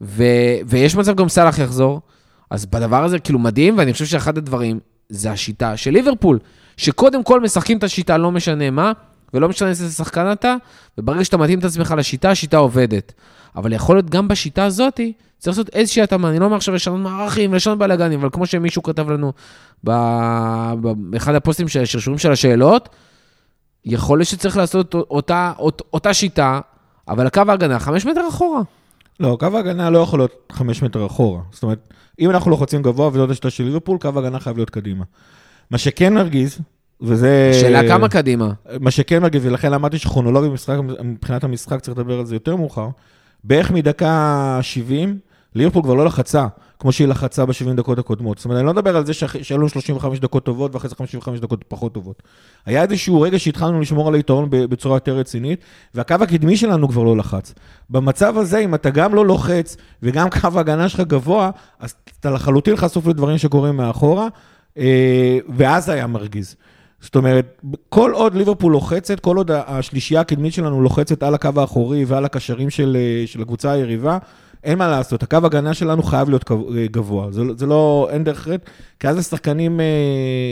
ו, 0.00 0.24
ויש 0.66 0.96
מצב 0.96 1.16
גם 1.16 1.28
סאלח 1.28 1.58
יחזור. 1.58 2.00
אז 2.50 2.66
בדבר 2.66 3.04
הזה, 3.04 3.18
כאילו, 3.18 3.38
מדהים, 3.38 3.78
ואני 3.78 3.92
חושב 3.92 4.04
שאחד 4.04 4.38
הדברים 4.38 4.78
זה 5.08 5.30
השיטה 5.30 5.76
של 5.76 5.90
ליברפול, 5.90 6.38
שקודם 6.76 7.22
כל 7.22 7.40
משחקים 7.40 7.78
את 7.78 7.84
השיטה, 7.84 8.18
לא 8.18 8.30
משנה 8.30 8.70
מה, 8.70 8.92
ולא 9.34 9.48
משנה 9.48 9.68
איזה 9.68 9.90
שחקן 9.90 10.32
אתה, 10.32 10.56
וברגע 10.98 11.24
שאתה 11.24 11.36
מתאים 11.36 11.58
את 11.58 11.64
עצמך 11.64 11.94
לשיטה, 11.96 12.30
השיטה 12.30 12.56
עובדת. 12.56 13.12
אבל 13.56 13.72
יכול 13.72 13.96
להיות 13.96 14.10
גם 14.10 14.28
בשיטה 14.28 14.64
הזאת, 14.64 15.00
צריך 15.38 15.58
לעשות 15.58 15.74
איזושהי 15.74 16.02
התאמה. 16.02 16.30
אני 16.30 16.38
לא 16.38 16.44
אומר 16.44 16.56
עכשיו 16.56 16.74
לשנות 16.74 17.00
מערכים, 17.00 17.54
לשנות 17.54 17.78
בלאגנים, 17.78 18.20
אבל 18.20 18.28
כמו 18.32 18.46
שמישהו 18.46 18.82
כתב 18.82 19.10
לנו 19.10 19.32
באחד 19.84 21.34
הפוסטים 21.34 21.68
של 21.68 21.82
השרשורים 21.82 22.18
של 22.18 22.32
השאלות, 22.32 22.88
יכול 23.84 24.18
להיות 24.18 24.28
שצריך 24.28 24.56
לעשות 24.56 24.94
אותה, 24.94 25.52
אות, 25.58 25.82
אותה 25.92 26.14
שיטה, 26.14 26.60
אבל 27.08 27.26
הקו 27.26 27.42
ההגנה 27.48 27.78
חמש 27.78 28.06
מטר 28.06 28.28
אחורה. 28.28 28.62
לא, 29.20 29.36
קו 29.40 29.56
ההגנה 29.56 29.90
לא 29.90 29.98
יכול 29.98 30.18
להיות 30.18 30.52
חמש 30.52 30.82
מטר 30.82 31.06
אחורה. 31.06 31.40
זאת 31.52 31.62
אומרת, 31.62 31.92
אם 32.20 32.30
אנחנו 32.30 32.50
לוחצים 32.50 32.82
גבוה 32.82 33.08
וזאת 33.08 33.30
השיטה 33.30 33.50
של 33.50 33.64
ליברפול, 33.64 33.98
קו 33.98 34.08
ההגנה 34.16 34.40
חייב 34.40 34.56
להיות 34.56 34.70
קדימה. 34.70 35.04
מה 35.70 35.78
שכן 35.78 36.14
מרגיז, 36.14 36.58
וזה... 37.02 37.50
שאלה 37.60 37.88
כמה 37.88 38.08
קדימה. 38.08 38.52
מה 38.80 38.90
שכן 38.90 39.22
מרגיז, 39.22 39.46
ולכן 39.46 39.72
אמרתי 39.72 39.98
שכרונולוגי 39.98 40.48
במשחק, 40.48 40.76
מבחינת 41.04 41.44
המשחק 41.44 41.80
צריך 41.80 41.98
לדבר 41.98 42.18
על 42.18 42.26
זה 42.26 42.34
יותר 42.34 42.56
מאוחר, 42.56 42.88
בערך 43.44 43.70
מדקה 43.70 44.58
70, 44.62 45.18
ליברפול 45.54 45.82
כבר 45.82 45.94
לא 45.94 46.04
לחצה, 46.04 46.46
כמו 46.78 46.92
שהיא 46.92 47.08
לחצה 47.08 47.46
ב-70 47.46 47.72
דקות 47.76 47.98
הקודמות. 47.98 48.38
זאת 48.38 48.44
אומרת, 48.44 48.58
אני 48.58 48.66
לא 48.66 48.72
מדבר 48.72 48.96
על 48.96 49.06
זה 49.06 49.12
שהיו 49.14 49.58
לנו 49.58 49.68
35 49.68 50.20
דקות 50.20 50.44
טובות 50.44 50.74
ואחרי 50.74 50.88
זה 50.88 50.96
55 50.96 51.40
דקות 51.40 51.64
פחות 51.68 51.94
טובות. 51.94 52.22
היה 52.66 52.82
איזשהו 52.82 53.20
רגע 53.20 53.38
שהתחלנו 53.38 53.80
לשמור 53.80 54.08
על 54.08 54.14
היתרון 54.14 54.48
בצורה 54.50 54.96
יותר 54.96 55.16
רצינית, 55.16 55.60
והקו 55.94 56.14
הקדמי 56.20 56.56
שלנו 56.56 56.88
כבר 56.88 57.02
לא 57.02 57.16
לחץ. 57.16 57.54
במצב 57.90 58.38
הזה, 58.38 58.58
אם 58.58 58.74
אתה 58.74 58.90
גם 58.90 59.14
לא 59.14 59.26
לוחץ 59.26 59.76
וגם 60.02 60.30
קו 60.30 60.48
ההגנה 60.56 60.88
שלך 60.88 61.00
גבוה, 61.00 61.50
אז 61.78 61.94
אתה 62.20 62.30
לחלוטין 62.30 62.76
חשוף 62.76 63.06
לדברים 63.06 63.38
שקורים 63.38 63.76
מאחורה, 63.76 64.28
אה, 64.78 65.38
ואז 65.56 65.88
היה 65.88 66.06
מרגיז. 66.06 66.56
זאת 67.00 67.16
אומרת, 67.16 67.62
כל 67.88 68.12
עוד 68.12 68.34
ליברפול 68.34 68.72
לוחצת, 68.72 69.20
כל 69.20 69.36
עוד 69.36 69.50
השלישייה 69.50 70.20
הקדמית 70.20 70.54
שלנו 70.54 70.82
לוחצת 70.82 71.22
על 71.22 71.34
הקו 71.34 71.48
האחורי 71.56 72.04
ועל 72.04 72.24
הקשרים 72.24 72.70
של, 72.70 72.96
אה, 73.00 73.26
של 73.26 73.42
הקבוצה 73.42 73.72
היריבה, 73.72 74.18
אין 74.64 74.78
מה 74.78 74.88
לעשות, 74.88 75.22
הקו 75.22 75.36
הגנה 75.44 75.74
שלנו 75.74 76.02
חייב 76.02 76.28
להיות 76.28 76.50
אה, 76.50 76.86
גבוה, 76.90 77.32
זה, 77.32 77.42
זה 77.56 77.66
לא, 77.66 78.08
אין 78.10 78.24
דרך 78.24 78.38
אחרת, 78.38 78.70
כי 79.00 79.08
אז 79.08 79.18
לשחקנים, 79.18 79.80
אה, 79.80 79.86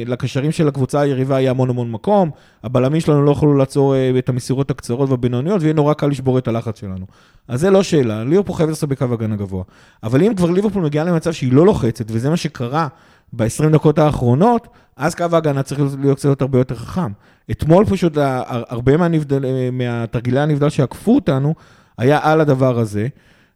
לקשרים 0.07 0.53
של 0.53 0.69
הקבוצה 0.69 1.01
היריבה 1.01 1.41
יהיה 1.41 1.51
המון 1.51 1.71
המון 1.71 1.91
מקום, 1.91 2.31
הבלמים 2.65 3.01
שלנו 3.01 3.25
לא 3.25 3.31
יכולו 3.31 3.55
לעצור 3.55 3.95
את 4.19 4.29
המסירות 4.29 4.71
הקצרות 4.71 5.11
והבינוניות, 5.11 5.63
ויהיה 5.63 5.75
נורא 5.75 5.95
קל 5.95 6.07
לשבור 6.07 6.39
את 6.39 6.49
הלחץ 6.49 6.81
שלנו. 6.81 7.07
אז 7.49 7.61
זה 7.61 7.71
לא 7.71 7.83
שאלה, 7.83 8.25
ליברפול 8.25 8.57
חייב 8.57 8.69
לעשות 8.69 8.89
בקו 8.89 9.05
הגנה 9.13 9.37
גבוה. 9.37 9.65
אבל 10.03 10.23
אם 10.23 10.35
כבר 10.35 10.51
ליברפול 10.51 10.83
מגיעה 10.83 11.05
למצב 11.05 11.33
שהיא 11.33 11.53
לא 11.53 11.67
לוחצת, 11.67 12.05
וזה 12.11 12.31
מה 12.31 12.37
שקרה 12.37 12.89
ב-20 13.33 13.69
דקות 13.73 13.99
האחרונות, 13.99 14.69
אז 14.97 15.15
קו 15.15 15.25
ההגנה 15.33 15.63
צריך 15.63 15.81
להיות 16.01 16.19
קצת 16.19 16.43
הרבה 16.43 16.59
יותר 16.59 16.75
חכם. 16.75 17.13
אתמול 17.51 17.85
פשוט 17.85 18.13
הרבה 18.47 18.97
מהנבדל, 18.97 19.71
מהתרגילי 19.73 20.41
הנבדל 20.41 20.69
שעקפו 20.69 21.15
אותנו, 21.15 21.55
היה 21.99 22.21
על 22.23 22.41
הדבר 22.41 22.79
הזה. 22.79 23.09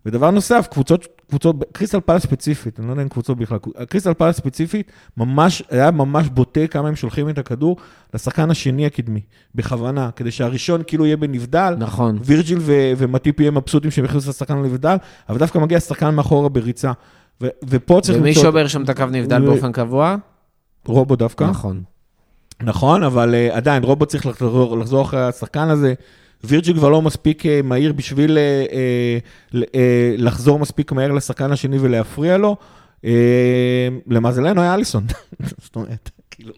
ודבר 0.06 0.30
נוסף, 0.30 0.68
קבוצות, 0.70 1.06
קבוצות, 1.28 1.56
קריסטל 1.72 2.00
פאלה 2.00 2.18
ספציפית, 2.18 2.80
אני 2.80 2.87
לא 2.87 2.92
יודע 2.92 3.02
אם 3.02 3.08
קבוצות 3.08 3.38
בכלל, 3.38 3.58
קריסטל 3.88 4.14
פאלה 4.14 4.32
ספציפית, 4.32 4.92
ממש, 5.16 5.62
היה 5.70 5.90
ממש 5.90 6.28
בוטה 6.28 6.66
כמה 6.66 6.88
הם 6.88 6.96
שולחים 6.96 7.28
את 7.28 7.38
הכדור 7.38 7.76
לשחקן 8.14 8.50
השני 8.50 8.87
הקדמי, 8.87 9.20
בכוונה, 9.54 10.11
כדי 10.16 10.30
שהראשון 10.30 10.82
כאילו 10.87 11.06
יהיה 11.06 11.16
בנבדל. 11.16 11.74
נכון. 11.78 12.18
וירג'יל 12.24 12.58
ו- 12.61 12.92
ומטיפ 12.96 13.40
יהיה 13.40 13.50
מבסוטים 13.50 13.90
שהם 13.90 14.04
יכניסו 14.04 14.30
לשחקן 14.30 14.56
לנבדל, 14.58 14.96
אבל 15.28 15.38
דווקא 15.38 15.58
מגיע 15.58 15.80
שחקן 15.80 16.14
מאחורה 16.14 16.48
בריצה. 16.48 16.92
ו- 17.40 17.49
ופה 17.68 18.01
צריך... 18.03 18.18
ומי 18.18 18.35
שובר 18.35 18.66
שם 18.66 18.83
את 18.83 18.88
הקו 18.88 19.05
נבדל 19.07 19.42
ו- 19.42 19.47
באופן 19.47 19.73
קבוע? 19.73 20.16
רובו 20.87 21.16
דווקא. 21.16 21.45
נכון. 21.45 21.83
נכון, 22.62 23.03
אבל 23.03 23.35
uh, 23.35 23.55
עדיין, 23.55 23.85
רובו 23.85 24.07
צריך 24.07 24.27
לחזור, 24.27 24.79
לחזור 24.79 25.03
אחרי 25.03 25.23
השחקן 25.23 25.68
הזה. 25.68 25.95
וירג'י 26.45 26.75
כבר 26.75 26.88
לא 26.88 27.03
מספיק 27.03 27.47
אה, 27.47 27.61
מהיר 27.64 27.92
בשביל 27.92 28.38
אה, 28.38 28.64
אה, 29.75 30.14
לחזור 30.18 30.59
מספיק 30.59 30.92
מהר 30.92 31.12
לשחקן 31.12 31.53
השני 31.53 31.79
ולהפריע 31.79 32.38
לו. 32.38 32.57
למזלנו 34.07 34.61
היה 34.61 34.75
אליסון. 34.75 35.05
זאת 35.64 35.77
אומרת, 35.77 36.11
כאילו... 36.31 36.55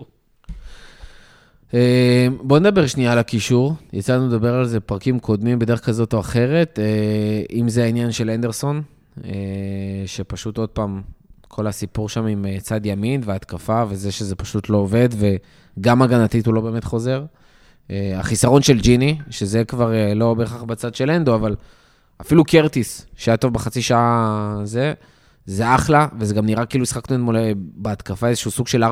בוא 2.43 2.59
נדבר 2.59 2.87
שנייה 2.87 3.13
על 3.13 3.19
הקישור. 3.19 3.75
יצא 3.93 4.17
לנו 4.17 4.29
לדבר 4.29 4.55
על 4.55 4.67
זה 4.67 4.81
פרקים 4.81 5.19
קודמים 5.19 5.59
בדרך 5.59 5.85
כזאת 5.85 6.13
או 6.13 6.21
אחרת. 6.21 6.79
אם 7.53 7.69
זה 7.69 7.85
העניין 7.85 8.13
של 8.13 8.31
אנדרסון, 8.31 8.83
שפשוט 10.07 10.59
עוד 10.59 10.69
פעם, 10.69 11.03
כל 11.49 11.67
הסיפור 11.67 12.09
שם 12.09 12.27
עם 12.27 12.47
צד 12.59 12.87
ימין 12.87 13.21
והתקפה, 13.25 13.85
וזה 13.89 14.13
שזה 14.13 14.37
פשוט 14.37 14.69
לא 14.69 14.77
עובד, 14.77 15.09
וגם 15.79 16.03
הגנתית 16.03 16.47
הוא 16.47 16.55
לא 16.55 16.61
באמת 16.61 16.85
חוזר. 16.85 17.25
אה, 17.91 18.19
החיסרון 18.19 18.63
של 18.63 18.81
ג'יני, 18.81 19.19
שזה 19.31 19.65
כבר 19.65 19.95
אה, 19.95 20.15
לא 20.15 20.35
בהכרח 20.35 20.63
בצד 20.63 20.95
של 20.95 21.11
אנדו, 21.11 21.35
אבל 21.35 21.57
אפילו 22.21 22.45
קרטיס, 22.45 23.07
שהיה 23.17 23.37
טוב 23.37 23.55
בחצי 23.55 23.83
שעה 23.83 24.61
זה, 24.65 24.93
זה 25.47 25.75
אחלה, 25.75 26.07
וזה 26.19 26.35
גם 26.35 26.47
נראה 26.47 26.67
כאילו 26.67 26.87
שחקנו 26.87 27.17
אתמול 27.17 27.37
אה, 27.37 27.53
בהתקפה 27.57 28.29
איזשהו 28.29 28.51
סוג 28.51 28.69
של 28.69 28.85
4-4-2, 28.85 28.89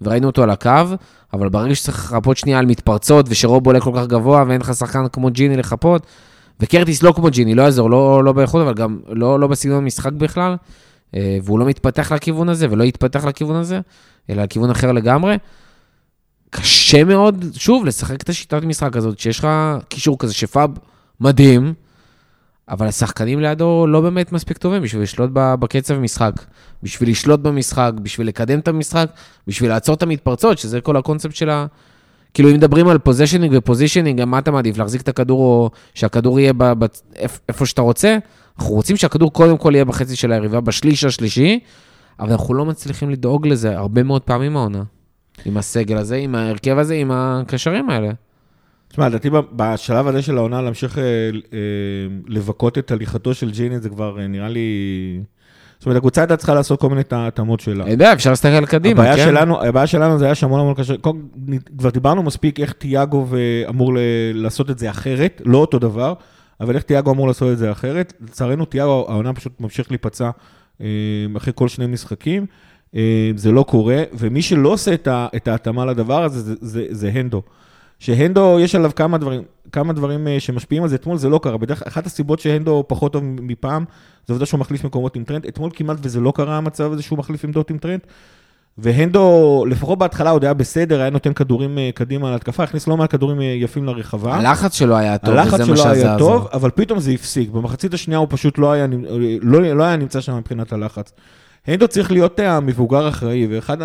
וראינו 0.00 0.26
אותו 0.26 0.42
על 0.42 0.50
הקו, 0.50 0.70
אבל 1.32 1.48
ברגע 1.48 1.74
שצריך 1.74 2.12
לחפות 2.12 2.36
שנייה 2.36 2.58
על 2.58 2.66
מתפרצות, 2.66 3.26
ושרוב 3.28 3.66
עולה 3.66 3.80
כל 3.80 3.92
כך 3.96 4.06
גבוה, 4.06 4.44
ואין 4.48 4.60
לך 4.60 4.74
שחקן 4.74 5.08
כמו 5.12 5.30
ג'יני 5.30 5.56
לחפות, 5.56 6.06
וקרטיס 6.60 7.02
לא 7.02 7.12
כמו 7.12 7.30
ג'יני, 7.30 7.54
לא 7.54 7.62
יעזור, 7.62 7.90
לא, 7.90 8.24
לא 8.24 8.32
באיכות, 8.32 8.62
אבל 8.62 8.74
גם 8.74 8.98
לא, 9.08 9.40
לא 9.40 9.46
בסגנון 9.46 9.78
המשחק 9.78 10.12
בכלל, 10.12 10.56
והוא 11.14 11.58
לא 11.58 11.66
מתפתח 11.66 12.12
לכיוון 12.12 12.48
הזה, 12.48 12.66
ולא 12.70 12.84
יתפתח 12.84 13.24
לכיוון 13.24 13.56
הזה, 13.56 13.80
אלא 14.30 14.42
לכיוון 14.42 14.70
אחר 14.70 14.92
לגמרי. 14.92 15.36
קשה 16.50 17.04
מאוד, 17.04 17.44
שוב, 17.54 17.84
לשחק 17.84 18.22
את 18.22 18.28
השיטת 18.28 18.62
משחק 18.62 18.96
הזאת, 18.96 19.18
שיש 19.18 19.38
לך 19.38 19.48
קישור 19.88 20.18
כזה 20.18 20.34
שפאב 20.34 20.70
מדהים, 21.20 21.74
אבל 22.68 22.86
השחקנים 22.86 23.40
לידו 23.40 23.86
לא 23.86 24.00
באמת 24.00 24.32
מספיק 24.32 24.58
טובים 24.58 24.82
בשביל 24.82 25.02
לשלוט 25.02 25.30
בקצב 25.32 25.94
המשחק, 25.94 26.32
בשביל 26.82 27.10
לשלוט 27.10 27.40
במשחק, 27.40 27.92
בשביל 28.02 28.28
לקדם 28.28 28.58
את 28.58 28.68
המשחק, 28.68 29.10
בשביל 29.46 29.70
לעצור 29.70 29.94
את 29.94 30.02
המתפרצות, 30.02 30.58
שזה 30.58 30.80
כל 30.80 30.96
הקונספט 30.96 31.34
של 31.34 31.50
ה... 31.50 31.66
כאילו, 32.38 32.50
אם 32.50 32.54
מדברים 32.54 32.88
על 32.88 32.98
positioning 32.98 33.54
ו 33.56 33.61
positioning, 33.61 34.24
מה 34.24 34.38
אתה 34.38 34.50
מעדיף? 34.50 34.78
להחזיק 34.78 35.00
את 35.00 35.08
הכדור 35.08 35.40
או 35.40 35.70
שהכדור 35.94 36.40
יהיה 36.40 36.52
ב... 36.52 36.64
ב... 36.64 36.86
איפה 37.48 37.66
שאתה 37.66 37.82
רוצה? 37.82 38.18
אנחנו 38.58 38.74
רוצים 38.74 38.96
שהכדור 38.96 39.32
קודם 39.32 39.56
כל 39.56 39.72
יהיה 39.74 39.84
בחצי 39.84 40.16
של 40.16 40.32
היריבה, 40.32 40.60
בשליש 40.60 41.04
השלישי, 41.04 41.60
אבל 42.20 42.30
אנחנו 42.30 42.54
לא 42.54 42.64
מצליחים 42.64 43.10
לדאוג 43.10 43.46
לזה 43.46 43.78
הרבה 43.78 44.02
מאוד 44.02 44.22
פעמים 44.22 44.56
העונה. 44.56 44.82
עם 45.44 45.56
הסגל 45.56 45.96
הזה, 45.96 46.16
עם 46.16 46.34
ההרכב 46.34 46.78
הזה, 46.78 46.94
עם 46.94 47.10
הקשרים 47.10 47.90
האלה. 47.90 48.10
תשמע, 48.88 49.08
לדעתי 49.08 49.30
בשלב 49.52 50.06
הזה 50.06 50.22
של 50.22 50.36
העונה 50.36 50.62
להמשיך 50.62 50.98
אה, 50.98 51.04
אה, 51.04 51.58
לבכות 52.26 52.78
את 52.78 52.90
הליכתו 52.90 53.34
של 53.34 53.50
ג'יני, 53.50 53.80
זה 53.80 53.88
כבר 53.88 54.20
אה, 54.20 54.26
נראה 54.26 54.48
לי... 54.48 54.68
זאת 55.78 55.86
אומרת, 55.86 55.96
הקבוצה 55.96 56.20
הייתה 56.20 56.36
צריכה 56.36 56.54
לעשות 56.54 56.80
כל 56.80 56.88
מיני 56.88 57.02
התאמות 57.10 57.60
שלה. 57.60 57.84
אני 57.84 57.92
יודע, 57.92 58.12
אפשר 58.12 58.30
להסתכל 58.30 58.66
קדימה, 58.66 59.02
הבעיה 59.02 59.16
כן? 59.16 59.30
שלנו, 59.30 59.62
הבעיה 59.62 59.86
שלנו 59.86 60.18
זה 60.18 60.24
היה 60.24 60.34
שהמון 60.34 60.60
המון 60.60 60.74
קשה, 60.74 60.94
כבר 61.78 61.90
דיברנו 61.90 62.22
מספיק 62.22 62.60
איך 62.60 62.72
תיאגו 62.72 63.26
אמור 63.68 63.92
לעשות 64.34 64.70
את 64.70 64.78
זה 64.78 64.90
אחרת, 64.90 65.42
לא 65.44 65.58
אותו 65.58 65.78
דבר, 65.78 66.14
אבל 66.60 66.74
איך 66.74 66.82
תיאגו 66.82 67.10
אמור 67.10 67.26
לעשות 67.26 67.52
את 67.52 67.58
זה 67.58 67.72
אחרת. 67.72 68.12
לצערנו, 68.20 68.64
תיאגו, 68.64 69.06
העונה 69.08 69.32
פשוט 69.32 69.52
ממשיך 69.60 69.90
להיפצע 69.90 70.30
אחרי 71.36 71.52
כל 71.54 71.68
שני 71.68 71.86
משחקים. 71.86 72.46
אה, 72.94 73.30
זה 73.36 73.52
לא 73.52 73.62
קורה, 73.62 74.02
ומי 74.12 74.42
שלא 74.42 74.68
עושה 74.68 74.94
את 75.08 75.48
ההתאמה 75.48 75.84
לדבר 75.84 76.24
הזה, 76.24 76.40
זה, 76.40 76.54
זה, 76.60 76.86
זה 76.90 77.10
הנדו. 77.14 77.42
שהנדו, 77.98 78.58
יש 78.60 78.74
עליו 78.74 78.90
כמה 78.96 79.18
דברים, 79.18 79.42
כמה 79.72 79.92
דברים 79.92 80.28
אה, 80.28 80.40
שמשפיעים 80.40 80.82
על 80.82 80.88
זה, 80.88 80.94
אתמול 80.94 81.16
זה 81.16 81.28
לא 81.28 81.40
קרה, 81.42 81.56
בדרך 81.56 81.82
אחת 81.82 82.06
הסיבות 82.06 82.40
שהנדו 82.40 82.84
פחות 82.86 83.12
טוב 83.12 83.22
מפעם, 83.24 83.84
זה 84.26 84.32
עובדה 84.32 84.46
שהוא 84.46 84.60
מחליף 84.60 84.84
מקומות 84.84 85.16
עם 85.16 85.24
טרנד, 85.24 85.46
אתמול 85.46 85.70
כמעט 85.74 85.96
וזה 86.02 86.20
לא 86.20 86.32
קרה 86.36 86.56
המצב 86.56 86.92
הזה 86.92 87.02
שהוא 87.02 87.18
מחליף 87.18 87.44
עמדות 87.44 87.70
עם 87.70 87.78
טרנד, 87.78 88.00
והנדו, 88.78 89.64
לפחות 89.68 89.98
בהתחלה 89.98 90.30
עוד 90.30 90.44
היה 90.44 90.54
בסדר, 90.54 91.00
היה 91.00 91.10
נותן 91.10 91.32
כדורים 91.32 91.78
אה, 91.78 91.90
קדימה 91.94 92.30
להתקפה, 92.30 92.62
הכניס 92.62 92.86
לא 92.86 92.96
מעט 92.96 93.10
כדורים 93.10 93.40
יפים 93.40 93.84
לרחבה. 93.84 94.34
הלחץ 94.34 94.74
שלו 94.74 94.96
היה 94.96 95.18
טוב, 95.18 95.34
וזה 95.52 95.64
מה 95.70 95.76
שזה 95.76 95.90
היה 95.90 96.18
טוב, 96.18 96.48
אבל 96.52 96.70
פתאום 96.70 97.00
זה 97.00 97.10
הפסיק. 97.10 97.50
במחצית 97.50 97.94
השנייה 97.94 98.18
הוא 98.18 98.26
פשוט 98.30 98.58
לא 98.58 98.72
היה, 98.72 98.86
לא, 99.42 99.62
לא 99.62 99.84
היה 99.84 99.96
נמצא 99.96 100.20
שם 100.20 100.36
מבחינת 100.36 100.72
הלחץ. 100.72 101.12
הנדו 101.68 101.88
צריך 101.88 102.12
להיות 102.12 102.40
המבוגר 102.40 103.06
האחראי, 103.06 103.46
ואחד 103.50 103.82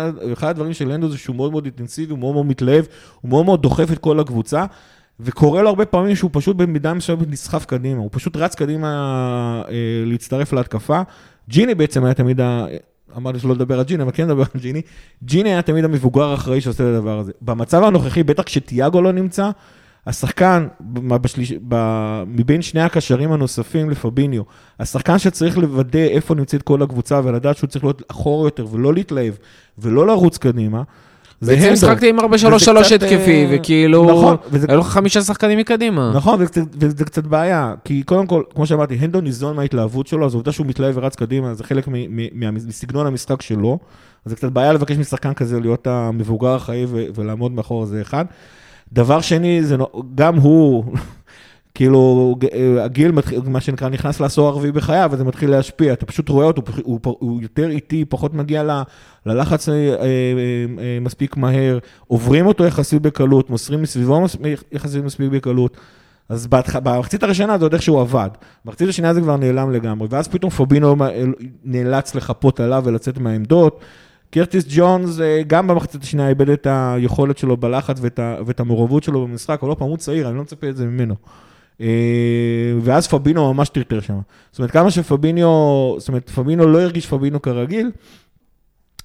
הדברים 0.48 0.72
של 0.72 0.90
הנדו 0.90 1.08
זה 1.08 1.18
שהוא 1.18 1.36
מאוד 1.36 1.50
מאוד 1.50 1.64
אינטנסיבי, 1.64 2.10
הוא 2.10 2.18
מאוד 2.18 2.34
מאוד 2.34 2.46
מתלהב, 2.46 2.84
הוא 3.20 3.28
מאוד 3.28 3.44
מאוד 3.44 3.62
דוחף 3.62 3.92
את 3.92 3.98
כל 3.98 4.20
הקבוצה, 4.20 4.64
וקורה 5.20 5.62
לו 5.62 5.68
הרבה 5.68 5.84
פעמים 5.84 6.16
שהוא 6.16 6.30
פשוט 6.32 6.56
במידה 6.56 6.94
מסוימת 6.94 7.30
נסחף 7.30 7.64
קדימה, 7.64 8.00
הוא 8.00 8.08
פשוט 8.12 8.36
רץ 8.36 8.54
קדימה 8.54 8.88
אה, 9.68 9.74
להצטרף 10.06 10.52
להתקפה. 10.52 11.02
ג'יני 11.48 11.74
בעצם 11.74 12.04
היה 12.04 12.14
תמיד. 12.14 12.40
אמרתי 13.16 13.38
שלא 13.38 13.54
לדבר 13.54 13.78
על 13.78 13.84
ג'יני, 13.84 14.02
אבל 14.02 14.12
כן 14.14 14.24
לדבר 14.24 14.42
על 14.54 14.60
ג'יני. 14.60 14.82
ג'יני 15.24 15.48
היה 15.48 15.62
תמיד 15.62 15.84
המבוגר 15.84 16.30
האחראי 16.30 16.60
שעושה 16.60 16.84
את 16.84 16.88
הדבר 16.88 17.18
הזה. 17.18 17.32
במצב 17.42 17.82
הנוכחי, 17.82 18.22
בטח 18.22 18.42
כשתיאגו 18.42 19.02
לא 19.02 19.12
נמצא, 19.12 19.50
השחקן, 20.06 20.66
בשליש, 20.94 21.52
ב, 21.68 21.76
מבין 22.26 22.62
שני 22.62 22.80
הקשרים 22.82 23.32
הנוספים 23.32 23.90
לפביניו, 23.90 24.42
השחקן 24.80 25.18
שצריך 25.18 25.58
לוודא 25.58 25.98
איפה 25.98 26.34
נמצאת 26.34 26.62
כל 26.62 26.82
הקבוצה 26.82 27.20
ולדעת 27.24 27.56
שהוא 27.56 27.68
צריך 27.68 27.84
להיות 27.84 28.02
אחורה 28.10 28.46
יותר 28.46 28.66
ולא 28.70 28.94
להתלהב 28.94 29.34
ולא 29.78 30.06
לרוץ 30.06 30.38
קדימה, 30.38 30.82
זה 31.40 31.50
בעצם 31.52 31.62
הנדו. 31.62 31.72
משחקתי 31.72 32.08
עם 32.08 32.18
4-3-3 32.20 32.22
וזה 32.22 32.36
קצת, 32.82 33.02
התקפי, 33.02 33.44
אה, 33.44 33.56
וכאילו, 33.58 34.04
נכון, 34.04 34.36
וזה- 34.50 34.66
היו 34.70 34.80
לך 34.80 34.86
חמישה 34.86 35.20
שחקנים 35.22 35.58
מקדימה. 35.58 36.12
נכון, 36.14 36.40
וזה, 36.42 36.60
וזה 36.80 37.04
קצת 37.04 37.24
בעיה, 37.26 37.74
כי 37.84 38.02
קודם 38.02 38.26
כל, 38.26 38.42
כמו 38.54 38.66
שאמרתי, 38.66 38.94
הנדו 38.94 39.20
ניזון 39.20 39.56
מההתלהבות 39.56 40.06
שלו, 40.06 40.26
אז 40.26 40.34
העובדה 40.34 40.52
שהוא 40.52 40.66
מתלהב 40.66 40.96
ורץ 40.96 41.16
קדימה, 41.16 41.54
זה 41.54 41.64
חלק 41.64 41.88
מסגנון 42.66 43.06
המשחק 43.06 43.42
שלו, 43.42 43.78
אז 44.24 44.30
זה 44.30 44.36
קצת 44.36 44.52
בעיה 44.52 44.72
לבקש 44.72 44.96
משחקן 44.96 45.34
כזה 45.34 45.60
להיות 45.60 45.86
המבוגר 45.86 46.56
ו- 46.88 47.04
ולעמוד 47.14 47.52
מאחור, 47.52 47.86
זה 47.86 48.00
אחד. 48.00 48.24
דבר 48.92 49.20
שני, 49.20 49.64
זה 49.64 49.76
גם 50.14 50.36
הוא, 50.36 50.84
כאילו, 51.74 52.34
אה, 52.52 52.84
הגיל, 52.84 53.12
מתחיל- 53.12 53.40
מה 53.46 53.60
שנקרא, 53.60 53.88
נכנס 53.88 54.20
לעשור 54.20 54.48
הרביעי 54.48 54.72
בחייו, 54.72 55.08
וזה 55.12 55.24
מתחיל 55.24 55.50
להשפיע, 55.50 55.92
אתה 55.92 56.06
פשוט 56.06 56.28
רואה 56.28 56.46
אותו, 56.46 56.62
הוא, 56.82 57.00
הוא, 57.04 57.16
הוא, 57.18 57.42
יותר 57.42 57.70
איטי, 57.70 58.04
פחות 58.04 58.34
מגיע 58.34 58.62
ל, 58.62 58.82
ללחץ 59.26 59.68
אה, 59.68 59.74
אה, 59.74 59.94
אה, 60.78 60.98
מספיק 61.00 61.36
מהר, 61.36 61.78
עוברים 62.06 62.46
אותו 62.46 62.64
יחסית 62.64 63.02
בקלות, 63.02 63.50
מוסרים 63.50 63.82
מסביבו 63.82 64.20
מס- 64.20 64.36
יחסית 64.72 65.04
מספיק 65.04 65.30
בקלות. 65.30 65.76
אז. 66.28 66.46
במחצית 66.82 67.22
הראשונה 67.22 67.58
זה 67.58 67.64
עוד 67.64 67.72
איכשהו 67.72 67.98
עבד, 68.00 68.28
במחצית 68.64 68.88
השנייה 68.88 69.14
זה 69.14 69.20
כבר 69.20 69.36
נעלם 69.36 69.70
לגמרי, 69.72 70.08
ואז 70.10 70.28
פתאום 70.28 70.50
פובינו 70.50 70.96
נאלץ 71.64 72.14
לחפות 72.14 72.60
עליו 72.60 72.82
ולצאת 72.86 73.18
מהעמדות. 73.18 73.80
קרטיס 74.34 74.64
ג'ונס, 74.68 75.20
אה, 75.20 75.42
גם 75.46 75.66
במחצית 75.66 76.02
השנייה 76.02 76.28
איבד 76.28 76.50
את 76.50 76.66
היכולת 76.70 77.38
שלו 77.38 77.56
בלחץ 77.56 77.98
ואת. 78.00 78.20
ואת 78.46 78.60
המעורבות 78.60 79.02
שלו 79.02 79.26
במשחק, 79.26 79.58
אבל 79.62 79.68
לא 79.68 79.74
פעם 79.74 79.88
הוא 79.88 79.96
צעיר, 79.96 80.28
אני 80.28 80.36
לא 80.36 80.42
מצפה 80.42 80.68
את 80.68 80.76
זה 80.76 80.86
ממנו. 80.86 81.14
אה, 81.80 81.86
ואז 82.82 83.08
פבינו 83.08 83.54
ממש 83.54 83.68
טרטר 83.68 84.00
שם. 84.00 84.18
זאת 84.50 84.58
אומרת, 84.58 84.70
כמה 84.70 84.90
שפביניו, 84.90 85.48
זאת 85.98 86.08
אומרת, 86.08 86.30
פבינו 86.30 86.66
לא 86.66 86.80
הרגיש 86.80 87.06
פבינו 87.06 87.42
כרגיל, 87.42 87.90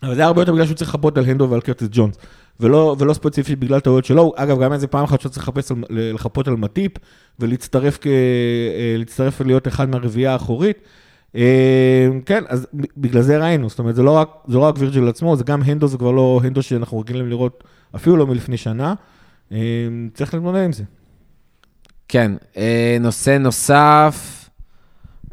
אבל 0.03 0.15
זה 0.15 0.21
היה 0.21 0.27
הרבה 0.27 0.41
יותר 0.41 0.53
בגלל 0.53 0.65
שהוא 0.65 0.75
צריך 0.75 0.89
לחפות 0.89 1.17
על 1.17 1.25
הנדו 1.25 1.49
ועל 1.49 1.61
קרטיס 1.61 1.87
ג'ונס, 1.91 2.17
ולא, 2.59 2.95
ולא 2.99 3.13
ספציפית 3.13 3.59
בגלל 3.59 3.79
טעויות 3.79 4.05
שלו. 4.05 4.33
אגב, 4.35 4.59
גם 4.59 4.73
איזה 4.73 4.87
פעם 4.87 5.03
אחת 5.03 5.21
שהוא 5.21 5.29
צריך 5.29 5.47
לחפש 5.47 5.71
לחפות 5.89 6.47
על 6.47 6.55
מטיפ, 6.55 6.91
ולהצטרף 7.39 7.97
כ, 8.01 8.07
אה, 9.19 9.29
ולהיות 9.39 9.67
אחד 9.67 9.89
מהרביעייה 9.89 10.33
האחורית. 10.33 10.77
אה, 11.35 12.07
כן, 12.25 12.43
אז 12.47 12.67
בגלל 12.97 13.21
זה 13.21 13.37
ראינו, 13.37 13.69
זאת 13.69 13.79
אומרת, 13.79 13.95
זה 13.95 14.03
לא 14.03 14.11
רק, 14.11 14.29
זה 14.47 14.57
לא 14.57 14.61
רק 14.61 14.75
וירג'יל 14.77 15.07
עצמו, 15.07 15.35
זה 15.35 15.43
גם 15.43 15.63
הנדו, 15.63 15.87
זה 15.87 15.97
כבר 15.97 16.11
לא 16.11 16.41
הנדו 16.43 16.61
שאנחנו 16.61 16.99
רגילים 16.99 17.29
לראות, 17.29 17.63
אפילו 17.95 18.17
לא 18.17 18.27
מלפני 18.27 18.57
שנה. 18.57 18.93
אה, 19.51 19.57
צריך 20.13 20.33
להתמודד 20.33 20.63
עם 20.63 20.71
זה. 20.71 20.83
כן, 22.07 22.31
אה, 22.57 22.97
נושא 22.99 23.37
נוסף, 23.37 24.49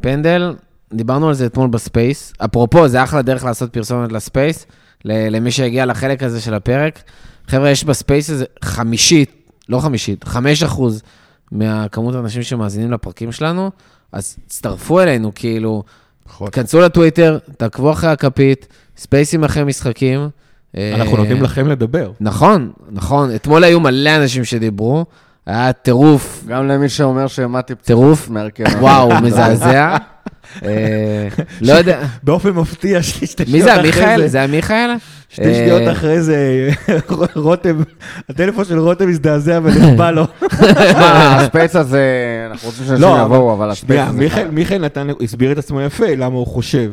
פנדל, 0.00 0.54
דיברנו 0.92 1.28
על 1.28 1.34
זה 1.34 1.46
אתמול 1.46 1.68
ב 1.68 1.77
space. 1.77 2.32
אפרופו, 2.44 2.88
זה 2.88 3.02
אחלה 3.04 3.22
דרך 3.22 3.44
לעשות 3.44 3.72
פרסומת 3.72 4.12
ל 4.12 4.20
space, 4.20 4.66
למי 5.04 5.50
שהגיע 5.50 5.86
לחלק 5.86 6.22
הזה 6.22 6.40
של 6.40 6.54
הפרק. 6.54 7.02
חבר'ה, 7.46 7.70
יש 7.70 7.84
ב 7.84 7.92
space 7.92 8.30
הזה 8.30 8.44
חמישית, 8.62 9.50
לא 9.68 9.80
חמישית, 9.80 10.24
חמש 10.24 10.62
אחוז 10.62 11.02
מהכמות 11.52 12.14
האנשים 12.14 12.42
שמאזינים 12.42 12.92
לפרקים 12.92 13.32
שלנו, 13.32 13.70
אז 14.16 14.36
תצטרפו 14.46 15.00
אלינו, 15.00 15.32
כאילו, 15.34 15.82
נכון. 16.26 16.50
כנסו 16.50 16.80
לטוויטר, 16.80 17.38
תעקבו 17.56 17.92
אחרי 17.92 18.10
הכפית, 18.10 18.66
ספייסים 18.96 19.44
אחרי 19.44 19.64
משחקים. 19.64 20.28
אנחנו 20.76 21.12
אה, 21.12 21.18
נותנים 21.18 21.42
לכם 21.42 21.68
לדבר. 21.68 22.10
נכון, 22.20 22.72
נכון. 22.90 23.34
אתמול 23.34 23.64
היו 23.64 23.80
מלא 23.80 24.16
אנשים 24.16 24.44
שדיברו, 24.44 25.04
היה 25.46 25.72
טירוף, 25.72 26.44
גם 26.48 26.68
למי 26.68 26.88
שאומר 26.88 27.26
שמתי 27.26 27.74
טירוף, 27.74 28.28
מהרכב. 28.28 28.64
וואו, 28.80 29.10
מזעזע. 29.22 29.96
אה, 30.64 31.28
לא 31.60 31.72
יודע, 31.72 32.00
באופן 32.22 32.50
מפתיע, 32.50 33.02
שתי 33.02 33.26
שניות 33.26 33.48
מי 33.52 33.62
זה, 33.62 33.72
אחרי 33.74 33.82
מיכאל? 33.86 34.26
זה 34.26 34.38
היה 34.38 34.46
מיכאל? 34.46 34.90
שתי 35.28 35.44
אה, 35.44 35.54
שניות 35.54 35.92
אחרי 35.92 36.22
זה, 36.22 36.68
רותם, 37.34 37.76
הטלפון 38.28 38.64
של 38.64 38.78
רותם 38.78 39.08
הזדעזע 39.08 39.60
ונחבא 39.62 40.10
לו. 40.10 40.24
הספייס 40.96 41.76
הזה, 41.76 42.02
אנחנו 42.50 42.68
רוצים 42.68 42.86
שאנשים 42.86 43.02
לא, 43.02 43.18
יבואו, 43.24 43.52
אבל 43.52 43.70
הספייס 43.70 44.00
הזה... 44.08 44.18
מיכאל- 44.18 44.48
מיכאל 44.50 44.78
נתן, 44.78 45.06
הסביר 45.22 45.52
את 45.52 45.58
עצמו 45.58 45.80
יפה, 45.80 46.06
למה 46.16 46.34
הוא 46.36 46.46
חושב. 46.46 46.90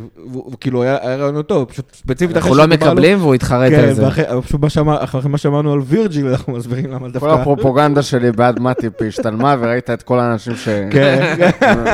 כאילו, 0.62 0.84
היה 0.84 0.98
רעיון 1.18 1.42
טוב, 1.42 1.70
פשוט 1.70 1.86
ספציפית 1.96 2.38
אנחנו 2.38 2.56
לא 2.56 2.68
מקבלים 2.68 3.20
והוא 3.22 3.36
התחרט 3.36 3.70
כן, 3.72 3.80
על 3.80 3.94
זה. 3.94 4.08
אבל 4.08 4.42
פשוט 4.42 4.62
מה 4.62 4.70
שאמר- 4.70 5.04
אחרי 5.04 5.22
מה 5.30 5.38
שאמרנו 5.38 5.74
על 5.74 5.80
וירג'יל, 5.86 6.28
אנחנו 6.28 6.54
מסבירים 6.54 6.86
למה 6.92 7.00
כל 7.00 7.12
דווקא... 7.12 7.28
הפרופוגנדה 7.30 8.02
שלי 8.02 8.32
בעד 8.32 8.60
מטיפ 8.60 8.94
השתלמה, 9.08 9.56
וראית 9.60 9.90
את 9.90 10.04
כל 10.04 10.20
האנשים 10.20 10.54
כן, 10.92 11.36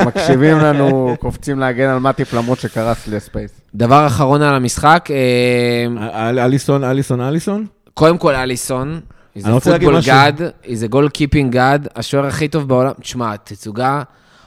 שמקשיבים 0.04 0.58
לנו, 0.58 1.16
קופצים 1.20 1.49
להגן 1.58 1.88
על 1.88 1.98
מטיפ 1.98 2.34
למרות 2.34 2.60
שקרס 2.60 3.06
לי 3.06 3.16
הספייס. 3.16 3.50
דבר 3.74 4.06
אחרון 4.06 4.42
על 4.42 4.54
המשחק, 4.54 5.08
אה, 5.10 6.28
אל- 6.30 6.38
אליסון, 6.38 6.84
אליסון, 6.84 7.20
אליסון? 7.20 7.66
קודם 7.94 8.18
כל 8.18 8.34
אליסון, 8.34 8.88
אני 8.90 9.00
איזה 9.36 9.50
רוצה 9.50 9.70
להגיד 9.70 9.86
פוטבול 9.88 9.98
משהו. 9.98 10.12
גאד, 10.12 10.40
איזה 10.64 10.86
גול 10.86 11.08
קיפינג 11.08 11.52
גאד, 11.52 11.88
השוער 11.96 12.26
הכי 12.26 12.48
טוב 12.48 12.68
בעולם. 12.68 12.92
תשמע, 13.00 13.36
תצוגה, 13.36 14.02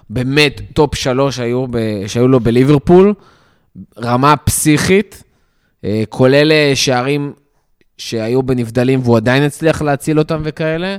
באמת 0.09 0.61
טופ 0.73 0.95
שלוש 0.95 1.39
היו 1.39 1.65
ב- 1.69 1.77
שהיו 2.07 2.27
לו 2.27 2.39
בליברפול, 2.39 3.13
רמה 3.99 4.35
פסיכית, 4.37 5.23
אה, 5.85 6.03
כולל 6.09 6.51
אה, 6.51 6.71
שערים 6.75 7.33
שהיו 7.97 8.43
בנבדלים 8.43 8.99
והוא 9.03 9.17
עדיין 9.17 9.43
הצליח 9.43 9.81
להציל 9.81 10.19
אותם 10.19 10.41
וכאלה. 10.43 10.97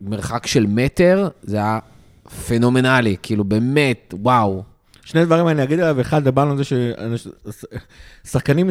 ממרחק 0.00 0.46
של 0.46 0.66
מטר, 0.68 1.28
זה 1.42 1.56
היה 1.56 1.78
פנומנלי, 2.46 3.16
כאילו 3.22 3.44
באמת, 3.44 4.14
וואו. 4.22 4.62
שני 5.06 5.24
דברים 5.24 5.48
אני 5.48 5.62
אגיד 5.62 5.80
עליו, 5.80 6.00
אחד, 6.00 6.24
דיברנו 6.24 6.50
על 6.50 6.56
זה 6.56 6.62
ששחקנים 8.24 8.70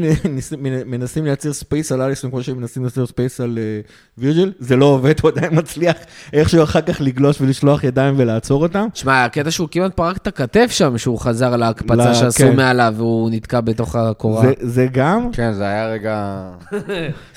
מנסים 0.86 1.26
לייצר 1.26 1.54
space 1.54 1.92
על 1.92 2.02
אליסון 2.02 2.30
כמו 2.32 2.44
שהם 2.44 2.58
מנסים 2.58 2.84
לייצר 2.84 3.06
space 3.06 3.42
על 3.42 3.58
אה, 3.62 3.80
וירג'יל, 4.18 4.52
זה 4.60 4.76
לא 4.76 4.86
עובד, 4.86 5.14
הוא 5.22 5.32
עדיין 5.32 5.50
מצליח 5.60 5.96
איכשהו 6.34 6.64
אחר 6.64 6.82
כך 6.82 7.02
לגלוש 7.02 7.42
ולשלוח 7.42 7.84
ידיים 7.84 8.14
ולעצור 8.18 8.64
אותם. 8.64 8.88
תשמע, 8.94 9.26
הקטע 9.26 9.52
שהוא 9.52 9.68
כמעט 9.72 9.94
פרק 9.96 10.18
את 10.18 10.28
הכתף 10.28 10.68
שם, 10.72 10.98
שהוא 10.98 11.20
חזר 11.20 11.56
להקפצה 11.56 11.96
לא, 11.96 12.14
שעשו 12.14 12.38
כן. 12.44 12.56
מעליו 12.56 12.94
והוא 12.98 13.30
נתקע 13.32 13.62
בתוך 13.62 13.96
הקורה. 13.96 14.42
זה- 14.42 14.54
זה 14.60 14.88
גם, 14.92 15.30
כן, 15.34 15.54
זה 15.54 15.64
היה 15.64 15.88
רגע... 15.88 16.44
זה 16.72 16.80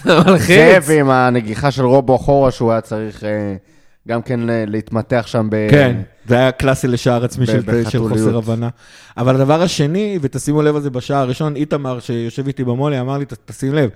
זה, 0.05 0.21
מלחיץ. 0.27 0.57
ועם 0.87 1.11
הנגיחה 1.11 1.71
של 1.71 1.85
רובו 1.85 2.17
אחורה, 2.17 2.51
שהוא 2.51 2.73
היה 2.73 2.81
צריך 2.81 3.25
אה, 3.25 3.57
גם 4.09 4.23
כן 4.23 4.41
ל- 4.41 4.65
להתמתח 4.67 5.25
שם 5.27 5.47
ב... 5.51 5.71
כן, 5.71 5.97
זה 6.29 6.35
היה 6.37 6.53
קלאסי 6.53 6.89
לשער 6.89 7.25
עצמי 7.25 7.47
של, 7.47 7.61
של. 7.91 7.99
חוסר 8.09 8.37
הבנה. 8.37 8.69
אבל 9.17 9.35
הדבר 9.35 9.63
השני, 9.63 10.19
ותשימו 10.23 10.63
לב 10.63 10.77
לזה 10.77 10.91
בשער 10.91 11.17
הראשון, 11.19 11.57
איתמר 11.57 12.01
שיושב 12.01 12.47
איתי 12.47 12.65
במולי 12.65 13.01
אמר 13.01 13.19
לי, 13.19 13.25
"ת- 13.25 13.35
תשים 13.45 13.75
לב, 13.75 13.91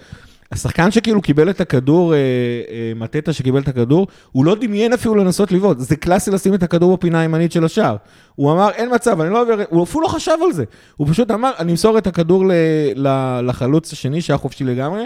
השחקן 0.52 0.90
שכאילו 0.90 1.22
קיבל 1.22 1.50
את 1.50 1.60
הכדור, 1.60 2.14
אה, 2.14 2.18
אה, 2.18 2.92
מטטה 2.96 3.32
שקיבל 3.32 3.60
את 3.60 3.68
הכדור, 3.68 4.06
הוא 4.32 4.44
לא 4.44 4.54
דמיין 4.60 4.92
אפילו 4.92 5.14
לנסות 5.14 5.52
לבעוט, 5.52 5.78
זה 5.78 5.96
קלאסי 5.96 6.30
לשים 6.30 6.54
את 6.54 6.62
הכדור 6.62 6.96
בפינה 6.96 7.20
הימנית 7.20 7.52
של 7.52 7.64
השער. 7.64 7.96
הוא 8.34 8.52
אמר, 8.52 8.70
אין 8.70 8.94
מצב, 8.94 9.20
אני 9.20 9.30
לא 9.30 9.42
עובר, 9.42 9.62
הוא 9.68 9.84
אפילו 9.84 10.00
לא 10.02 10.08
חשב 10.08 10.36
על 10.46 10.52
זה. 10.52 10.64
הוא 10.96 11.08
פשוט 11.10 11.30
אמר, 11.30 11.50
אני 11.58 11.72
אמסור 11.72 11.98
את 11.98 12.06
הכדור 12.06 12.46
ל, 12.46 12.52
ל, 12.96 13.08
לחלוץ 13.48 13.92
השני 13.92 14.20
שהיה 14.20 14.38
חופשי 14.38 14.64
לגמרי, 14.64 15.04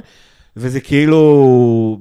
וזה 0.57 0.81
כאילו, 0.81 1.99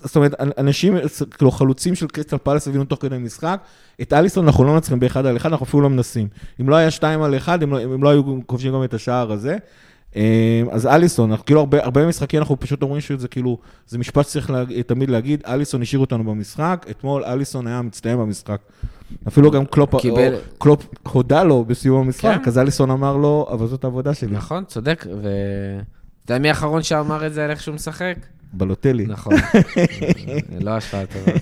זאת 0.00 0.16
אומרת, 0.16 0.34
אנשים, 0.58 0.96
כאילו 1.30 1.50
חלוצים 1.50 1.94
של 1.94 2.06
קריסטל 2.06 2.36
פלס 2.38 2.68
הבינו 2.68 2.84
תוך 2.84 3.02
כדי 3.02 3.18
משחק, 3.18 3.60
את 4.02 4.12
אליסון 4.12 4.44
אנחנו 4.46 4.64
לא 4.64 4.72
מנצחים 4.72 5.00
באחד 5.00 5.26
על 5.26 5.36
אחד, 5.36 5.50
אנחנו 5.50 5.66
אפילו 5.66 5.82
לא 5.82 5.90
מנסים. 5.90 6.28
אם 6.60 6.68
לא 6.68 6.76
היה 6.76 6.90
שתיים 6.90 7.22
על 7.22 7.36
אחד, 7.36 7.62
הם 7.62 7.72
לא, 7.72 7.80
הם 7.80 8.02
לא 8.02 8.08
היו 8.08 8.22
כובשים 8.46 8.72
גם 8.72 8.84
את 8.84 8.94
השער 8.94 9.32
הזה. 9.32 9.56
אה, 10.16 10.62
אז 10.70 10.86
אליסון, 10.86 11.30
אנחנו 11.30 11.44
כאילו 11.46 11.60
הרבה, 11.60 11.84
הרבה 11.84 12.06
משחקים 12.06 12.40
אנחנו 12.40 12.60
פשוט 12.60 12.82
אומרים 12.82 13.00
שזה 13.00 13.28
כאילו, 13.28 13.58
זה 13.88 13.98
משפט 13.98 14.26
שצריך 14.26 14.50
לה, 14.50 14.64
תמיד 14.86 15.10
להגיד, 15.10 15.42
אליסון 15.46 15.82
השאיר 15.82 16.00
אותנו 16.00 16.24
במשחק, 16.24 16.86
אתמול 16.90 17.24
אליסון 17.24 17.66
היה 17.66 17.82
מצטיין 17.82 18.18
במשחק. 18.18 18.60
אפילו 19.28 19.50
גם 19.50 19.64
קלופ, 19.66 19.96
קיבל- 20.00 20.34
או, 20.34 20.38
קלופ 20.58 20.86
הודה 21.12 21.42
לו 21.44 21.64
בסיום 21.64 22.06
המשחק, 22.06 22.38
כן. 22.42 22.48
אז 22.48 22.58
אליסון 22.58 22.90
אמר 22.90 23.16
לו, 23.16 23.46
אבל 23.52 23.66
זאת 23.66 23.84
העבודה 23.84 24.14
שלי. 24.14 24.30
נכון, 24.30 24.64
צודק. 24.64 25.06
ו... 25.22 25.28
יודע 26.28 26.38
מי 26.38 26.48
האחרון 26.48 26.82
שאמר 26.82 27.26
את 27.26 27.34
זה 27.34 27.44
על 27.44 27.50
איך 27.50 27.62
שהוא 27.62 27.74
משחק? 27.74 28.14
בלוטלי. 28.52 29.06
נכון. 29.06 29.34
לא 30.64 30.70
השוואה 30.70 31.04
טובה. 31.06 31.32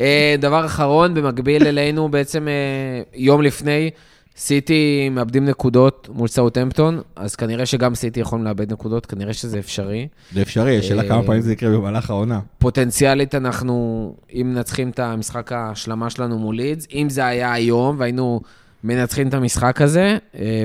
אה, 0.00 0.34
דבר 0.38 0.66
אחרון, 0.66 1.14
במקביל 1.14 1.66
אלינו, 1.66 2.08
בעצם 2.08 2.48
אה, 2.48 3.02
יום 3.14 3.42
לפני, 3.42 3.90
סיטי 4.36 5.08
מאבדים 5.10 5.44
נקודות 5.44 6.08
מול 6.12 6.28
סאוטהמפטון, 6.28 7.00
אז 7.16 7.36
כנראה 7.36 7.66
שגם 7.66 7.94
סיטי 7.94 8.20
יכולים 8.20 8.44
לאבד 8.44 8.72
נקודות, 8.72 9.06
כנראה 9.06 9.32
שזה 9.32 9.58
אפשרי. 9.58 10.08
זה 10.32 10.42
אפשרי, 10.42 10.78
השאלה 10.78 11.02
אה, 11.02 11.08
כמה 11.08 11.22
פעמים 11.22 11.40
זה 11.40 11.52
יקרה 11.52 11.70
במהלך 11.78 12.10
העונה. 12.10 12.40
פוטנציאלית 12.58 13.34
אנחנו, 13.34 14.14
אם 14.32 14.52
מנצחים 14.54 14.90
את 14.90 14.98
המשחק 14.98 15.52
ההשלמה 15.52 16.10
שלנו 16.10 16.38
מול 16.38 16.56
לידס, 16.56 16.86
אם 16.94 17.06
זה 17.10 17.26
היה 17.26 17.52
היום 17.52 17.96
והיינו 17.98 18.40
מנצחים 18.84 19.28
את 19.28 19.34
המשחק 19.34 19.80
הזה, 19.80 20.18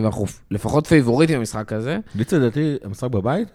ואנחנו 0.04 0.26
לפחות 0.52 0.88
פייבוריטים 0.88 1.40
במשחק 1.40 1.74
הזה, 1.74 1.98
ליץ 2.16 2.34
לדעתי, 2.34 2.76
המשחק 2.84 3.10
בבית? 3.10 3.48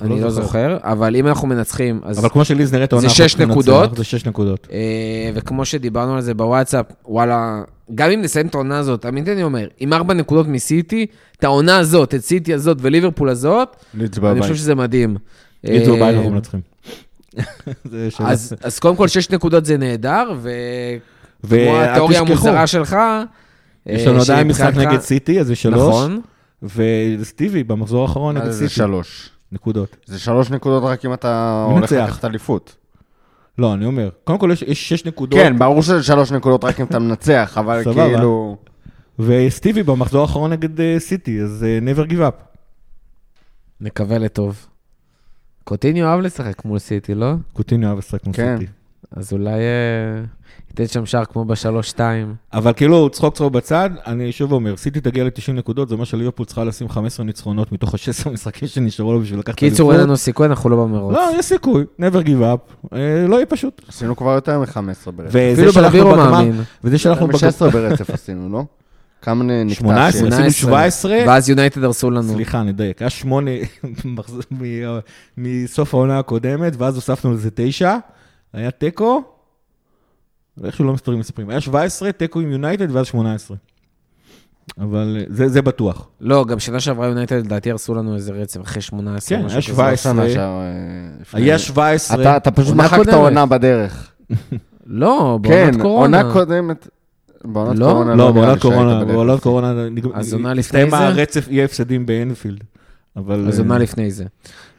אני 0.00 0.20
לא 0.20 0.30
זוכר, 0.30 0.76
אבל 0.82 1.16
אם 1.16 1.26
אנחנו 1.26 1.48
מנצחים, 1.48 2.00
אז... 2.04 2.18
אבל 2.18 2.28
כמו 2.28 2.44
שליז 2.44 2.72
נראית 2.72 2.92
העונה, 2.92 3.08
זה 3.08 3.14
שש 3.14 3.36
נקודות. 3.36 3.96
זה 3.96 4.04
שש 4.04 4.26
נקודות. 4.26 4.68
אה, 4.72 5.30
וכמו 5.34 5.64
שדיברנו 5.64 6.14
על 6.14 6.20
זה 6.20 6.34
בוואטסאפ, 6.34 6.86
וואלה, 7.06 7.62
גם 7.94 8.10
אם 8.10 8.22
נסיים 8.22 8.46
את 8.46 8.54
העונה 8.54 8.78
הזאת, 8.78 9.06
אמיתי 9.06 9.32
אני 9.32 9.42
אומר, 9.42 9.68
עם 9.78 9.92
ארבע 9.92 10.14
נקודות 10.14 10.46
מסיטי, 10.46 11.06
את 11.38 11.44
העונה 11.44 11.78
הזאת, 11.78 12.14
את 12.14 12.20
סיטי 12.20 12.54
הזאת 12.54 12.76
וליברפול 12.80 13.28
הזאת, 13.28 13.76
אני. 14.22 14.40
חושב 14.40 14.54
שזה 14.54 14.74
מדהים. 14.74 15.16
לידס 15.64 15.88
אה, 15.88 15.94
בבית 15.96 16.14
אנחנו 16.14 16.30
מנצחים. 16.30 16.60
זה 17.90 18.10
שאלה. 18.10 18.30
אז, 18.30 18.78
קודם 18.78 18.96
כל, 18.96 19.08
שש 19.08 19.30
נקודות 19.30 19.64
זה 19.64 19.76
נהדר, 19.76 20.32
וכמו 21.44 21.76
התיאוריה 21.76 22.20
המוזרה 22.20 22.66
שלך, 22.66 22.96
יש 23.86 24.06
אה, 24.06 24.12
לנו 24.12 24.20
עדיין 24.20 24.48
משחק 24.48 24.72
נגד 24.76 25.00
סיטי, 25.00 25.40
אז 25.40 25.46
זה 25.46 25.54
שלוש. 25.54 25.78
נכון. 25.88 26.20
וסטיבי 27.18 27.64
במחזור 27.64 28.02
האחרון 28.02 28.36
נגד 28.36 28.46
אז 28.46 28.54
זה 28.54 28.68
סיטי. 28.68 28.74
שלוש. 28.74 29.30
נקודות. 29.52 29.96
זה 30.06 30.18
שלוש 30.18 30.50
נקודות 30.50 30.82
רק 30.82 31.04
אם 31.04 31.12
אתה 31.12 31.64
מי 31.68 31.72
הולך 31.74 31.92
מנצח? 31.92 32.04
לקחת 32.08 32.24
אליפות. 32.24 32.76
לא, 33.58 33.74
אני 33.74 33.84
אומר, 33.84 34.08
קודם 34.24 34.38
כל 34.38 34.50
יש- 34.52 34.62
יש 34.62 34.88
שש 34.88 35.04
נקודות. 35.04 35.38
כן, 35.40 35.58
ברור 35.58 35.82
שזה 35.82 36.02
שלוש 36.02 36.32
נקודות 36.32 36.64
רק 36.64 36.80
אם 36.80 36.86
אתה 36.86 36.98
מנצח, 36.98 37.56
אבל 37.60 37.84
סבבה. 37.84 38.08
כאילו... 38.14 38.56
וסטיבי 39.18 39.82
במחזור 39.82 40.22
האחרון 40.22 40.52
נגד 40.52 40.80
אה, 40.80 40.96
סיטי, 40.98 41.40
אז 41.42 41.64
אה, 41.68 41.78
never 41.94 42.08
give 42.10 42.18
up. 42.32 42.42
נקווה 43.80 44.18
לטוב. 44.18 44.66
קוטיניו 45.64 46.06
אהב 46.06 46.20
לשחק 46.20 46.64
מול 46.64 46.78
סיטי, 46.78 47.14
לא? 47.14 47.32
קוטיניו 47.52 47.88
אוהב 47.88 47.98
לשחק 47.98 48.26
מול 48.26 48.34
כן. 48.34 48.56
סיטי. 48.58 48.72
אז 49.16 49.32
אולי 49.32 49.50
אה, 49.50 50.22
ייתן 50.70 50.86
שם 50.86 51.06
שער 51.06 51.24
כמו 51.24 51.44
בשלוש-שתיים. 51.44 52.34
אבל 52.52 52.72
כאילו, 52.72 53.08
צחוק 53.10 53.34
צחוק 53.34 53.52
בצד, 53.52 53.90
אני 54.06 54.32
שוב 54.32 54.52
אומר, 54.52 54.76
סיטי 54.76 55.00
תגיע 55.00 55.24
ל-90 55.24 55.52
נקודות, 55.52 55.88
זה 55.88 55.94
אומר 55.94 56.04
שליברפול 56.04 56.46
צריכה 56.46 56.64
לשים 56.64 56.88
15 56.88 57.26
ניצחונות 57.26 57.72
מתוך 57.72 57.94
ה-16 57.94 58.30
משחקים 58.30 58.68
שנשארו 58.68 59.12
לו 59.12 59.20
בשביל 59.20 59.38
לקחת 59.38 59.56
קיצור, 59.56 59.92
אין 59.92 60.00
לנו 60.00 60.16
סיכוי, 60.16 60.46
אנחנו 60.46 60.70
לא 60.70 60.76
במרוץ. 60.76 61.14
לא, 61.14 61.30
יש 61.38 61.44
סיכוי, 61.46 61.84
never 62.00 62.24
give 62.26 62.42
up, 62.42 62.86
אה, 62.96 63.24
לא 63.28 63.36
יהיה 63.36 63.46
פשוט. 63.46 63.82
עשינו 63.88 64.16
כבר 64.16 64.30
יותר 64.34 64.58
מ-15 64.60 65.10
ברצף. 65.10 65.36
אפילו 65.52 65.72
בלבירו 65.72 66.10
בגמר- 66.12 66.30
מאמין. 66.30 66.62
וזה 66.84 66.98
שאנחנו 66.98 67.26
בגמר... 67.26 67.38
מ-16 67.48 67.70
ברצף 67.74 68.10
עשינו, 68.10 68.48
לא? 68.48 68.64
כמה 69.22 69.44
נקטע? 69.44 69.74
18, 69.74 70.08
השיר? 70.08 70.26
עשינו 70.34 70.50
17. 70.50 71.16
ואז 71.26 71.48
יונייטד 71.48 71.84
הרסו 71.84 72.10
לנו. 72.10 72.32
סליחה, 72.32 72.62
נדייק, 72.62 73.02
היה 73.02 73.10
שמונה 73.10 73.50
מחזור- 74.04 74.40
מ- 74.50 74.98
מסוף 75.36 75.94
העונה 75.94 76.18
הקודמת, 76.18 76.72
ואז 76.78 76.94
הוספנו 76.94 77.32
לזה 77.32 77.50
תשע, 77.54 77.96
היה 78.52 78.70
תיקו, 78.70 79.22
איכשהו 80.64 80.84
לא 80.84 80.92
מספרים 80.92 81.18
מספרים, 81.18 81.50
היה 81.50 81.60
17, 81.60 82.12
תיקו 82.12 82.40
עם 82.40 82.52
יונייטד, 82.52 82.90
ואז 82.96 83.06
18. 83.06 83.56
אבל 84.80 85.16
אה, 85.20 85.24
זה, 85.28 85.48
זה 85.48 85.62
בטוח. 85.62 86.08
לא, 86.20 86.44
גם 86.44 86.58
שנה 86.58 86.80
שעברה 86.80 87.06
יונייטד, 87.06 87.36
לדעתי 87.36 87.70
הרסו 87.70 87.94
לנו 87.94 88.14
איזה 88.14 88.32
רצף 88.32 88.60
אחרי 88.60 88.82
18. 88.82 89.38
כן, 89.38 89.44
היה 89.44 89.48
כזה. 89.56 89.62
17. 89.62 90.12
לא 90.12 90.22
לפני- 91.20 91.40
היה 91.40 91.58
17, 91.58 92.20
אתה 92.22 92.36
אתה 92.36 92.50
פשוט 92.50 92.70
עונה 92.70 92.82
מחקת 92.84 92.96
קודמת. 92.96 93.14
עונה 93.24 93.46
בדרך. 93.46 94.10
לא, 94.86 95.38
כן, 95.42 95.70
בעונת 95.70 95.82
קורונה. 95.82 96.20
עונה 96.22 96.32
קודמת. 96.32 96.88
בעונת 97.44 97.78
לא? 97.78 97.86
קורונה 97.86 98.14
לא, 98.14 98.30
נראה 98.30 98.32
בעונת 98.32 98.62
קורונה. 98.62 99.04
בעונת 99.04 99.40
קורונה, 99.40 99.74
אז 100.14 100.32
עונה 100.32 100.54
לפני 100.54 100.60
הסתיים 100.60 100.90
זה? 100.90 100.96
הרצף 100.98 101.48
אי 101.48 101.64
הפסדים 101.64 102.06
באנפילד. 102.06 102.64
אבל, 103.16 103.48
אז 103.48 103.54
אה, 103.58 103.64
עונה 103.64 103.78
לפני 103.78 104.10
זה. 104.10 104.24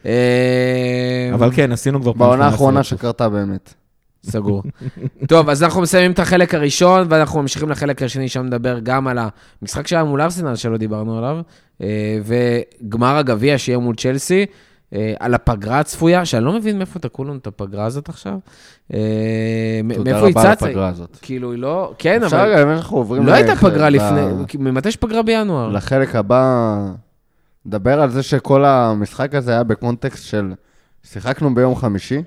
אה, 0.06 1.30
אבל 1.34 1.50
כן, 1.52 1.72
עשינו 1.72 2.00
כבר 2.00 2.12
פעם 2.12 2.18
בעונה 2.18 2.34
18 2.34 2.52
האחרונה. 2.52 2.82
שקרתה 2.82 3.28
באמת. 3.28 3.74
סגור. 4.22 4.62
טוב, 5.28 5.48
אז 5.48 5.62
אנחנו 5.62 5.80
מסיימים 5.80 6.12
את 6.12 6.18
החלק 6.18 6.54
הראשון, 6.54 7.06
ואנחנו 7.10 7.42
ממשיכים 7.42 7.70
לחלק 7.70 8.02
השני, 8.02 8.28
שם 8.28 8.42
נדבר 8.42 8.78
גם 8.82 9.08
על 9.08 9.18
המשחק 9.62 9.86
שהיה 9.86 10.04
מול 10.04 10.20
ארסנל, 10.20 10.56
שלא 10.56 10.76
דיברנו 10.76 11.18
עליו, 11.18 11.40
אה, 11.82 12.18
וגמר 12.24 13.16
הגביע 13.16 13.58
שיהיה 13.58 13.78
מול 13.78 13.94
צ'לסי, 13.94 14.46
אה, 14.94 15.14
על 15.20 15.34
הפגרה 15.34 15.80
הצפויה, 15.80 16.24
שאני 16.24 16.44
לא 16.44 16.52
מבין 16.52 16.78
מאיפה 16.78 16.98
תקעו 16.98 17.24
לנו 17.24 17.36
את 17.36 17.46
הפגרה 17.46 17.84
הזאת 17.84 18.08
עכשיו. 18.08 18.38
תודה 18.88 18.98
מאיפה 19.84 20.26
היא 20.26 20.34
רבה 20.36 20.48
על 20.48 20.54
צצה? 20.54 20.66
הפגרה 20.66 20.88
הזאת. 20.88 21.16
כאילו, 21.22 21.52
היא 21.52 21.58
לא... 21.58 21.92
כן, 21.98 22.22
אפשר 22.22 22.36
אבל... 22.36 22.52
רגע, 22.52 22.62
אם 22.62 22.68
אנחנו 22.68 22.96
עוברים... 22.96 23.26
לא 23.26 23.32
הייתה 23.32 23.56
פגרה 23.56 23.90
לפני... 23.90 24.20
ממתי 24.58 24.88
יש 24.88 24.96
פגרה 24.96 25.22
בינואר? 25.22 25.68
לחלק 25.68 26.14
הבא, 26.14 26.86
נדבר 27.66 28.00
על 28.00 28.10
זה 28.10 28.22
שכל 28.22 28.64
המשחק 28.64 29.34
הזה 29.34 29.50
היה 29.52 29.62
בקונטקסט 29.62 30.24
של 30.24 30.52
שיחקנו 31.02 31.54
ביום 31.54 31.76
חמישי. 31.76 32.22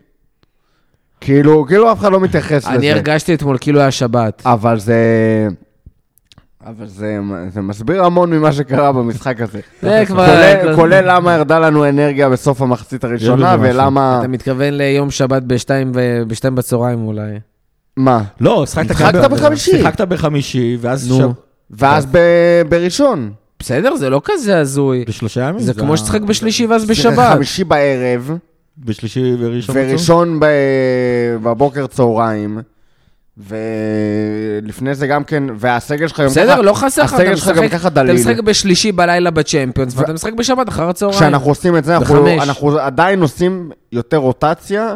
כאילו, 1.22 1.66
כאילו 1.68 1.92
אף 1.92 2.00
אחד 2.00 2.12
לא 2.12 2.20
מתייחס 2.20 2.66
לזה. 2.66 2.76
אני 2.76 2.92
הרגשתי 2.92 3.34
אתמול 3.34 3.58
כאילו 3.62 3.80
היה 3.80 3.92
שבת. 3.92 4.42
אבל 4.46 4.80
זה... 4.80 4.98
אבל 6.66 6.88
זה, 6.88 7.20
זה 7.50 7.62
מסביר 7.62 8.04
המון 8.04 8.30
ממה 8.34 8.52
שקרה 8.52 8.92
במשחק 8.92 9.42
הזה. 9.42 9.60
זה 9.82 10.04
כבר- 10.08 10.26
כולל, 10.26 10.76
כולל 10.76 11.04
למה 11.16 11.34
ירדה 11.34 11.60
לנו 11.60 11.90
אנרגיה 11.90 12.30
בסוף 12.30 12.62
המחצית 12.62 13.04
הראשונה. 13.04 13.56
ולמה... 13.60 14.18
אתה 14.20 14.28
מתכוון 14.28 14.74
ליום 14.74 15.12
שבת 15.12 15.44
בשתיים 15.44 15.92
ו- 15.96 16.24
בשתיים 16.28 16.56
בצהריים 16.56 17.08
אולי. 17.08 17.40
מה? 17.98 18.24
לא, 18.40 18.66
שיחקת 18.66 19.16
בחמישי. 19.32 19.72
שיחקת 19.72 20.02
בחמישי, 20.02 20.78
ואז 20.82 21.10
נו. 21.10 21.18
שב- 21.18 21.32
ואז 21.72 22.06
ב- 22.12 22.62
בראשון. 22.70 23.32
בסדר, 23.64 23.96
זה 23.96 24.10
לא 24.10 24.22
כזה 24.26 24.60
הזוי. 24.60 25.06
בשלושה 25.08 25.42
ימים. 25.42 25.60
זה 25.62 25.74
כמו 25.74 25.94
ה- 25.94 25.98
שתשחק 25.98 26.22
בשלישי 26.22 26.66
ואז 26.66 26.86
בשבת. 26.86 27.34
חמישי 27.34 27.64
בערב, 27.64 28.32
בשלישי 28.78 29.36
וראשון. 29.40 29.76
וראשון 29.80 30.40
ב- 30.40 30.46
בבוקר 31.44 31.88
צהריים. 31.88 32.60
ולפני 33.38 34.96
זה 34.96 35.08
גם 35.08 35.24
כן, 35.24 35.44
והסגל 35.58 36.08
שלך 36.08 36.20
גם 36.20 36.26
בסדר, 36.26 36.62
לא 36.62 36.74
חסר 36.74 37.04
לך, 37.04 37.14
אתה 37.14 37.24
הסגל 37.24 37.36
שלך 37.36 37.48
גם 37.48 37.54
משחק- 37.64 37.72
ככה 37.72 37.88
אתה 37.88 38.04
דליל. 38.04 38.16
משחק 38.16 38.40
בשלישי 38.40 38.92
בלילה 38.92 39.32
בצ'מפיונס, 39.32 39.94
ואתה 39.98 40.14
משחק 40.14 40.34
בשבת 40.34 40.70
אחר 40.70 40.90
הצהריים. 40.90 41.20
כשאנחנו 41.20 41.50
עושים 41.52 41.78
את 41.78 41.84
זה. 41.86 41.98
אנחנו 41.98 42.78
עדיין 42.80 43.22
עושים 43.22 43.72
יותר 43.92 44.18
רוטציה 44.18 44.94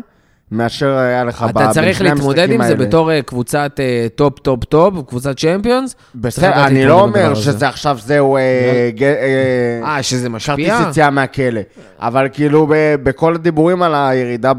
מאשר 0.52 0.98
היה 0.98 1.24
לך 1.24 1.42
ב- 1.44 1.50
אתה 1.50 1.60
בין 1.60 1.72
צריך 1.72 1.98
שני 1.98 2.10
להתמודד 2.10 2.40
המשחקים 2.40 2.62
עם 2.62 2.68
זה 2.68 2.74
האלה. 2.74 2.86
בתור 2.86 3.12
אה, 3.12 3.22
קבוצת 3.22 3.72
אה, 3.80 4.08
טופ, 4.16 4.40
טופ, 4.40 4.64
טופ, 4.64 4.94
קבוצת 5.10 5.38
צ'מפיונס. 5.38 5.92
צריך 5.92 6.06
בסדר, 6.16 6.66
אני 6.66 6.86
לא 6.86 7.02
אומר. 7.02 7.34
שזה 7.36 7.68
עכשיו 7.68 7.98
זהו 8.02 8.38
אה, 8.38 8.90
ג- 8.96 9.04
אה, 9.84 10.04
שזה 10.04 10.30
כרטיס 10.30 10.36
משפיע? 10.50 10.80
יציאה 10.90 11.10
מהכלא. 11.10 11.62
אבל 12.00 12.28
כאילו 12.34 12.68
בכל 13.04 13.36
הדיבורים 13.36 13.84
על 13.84 13.96
הירידה 13.96 14.52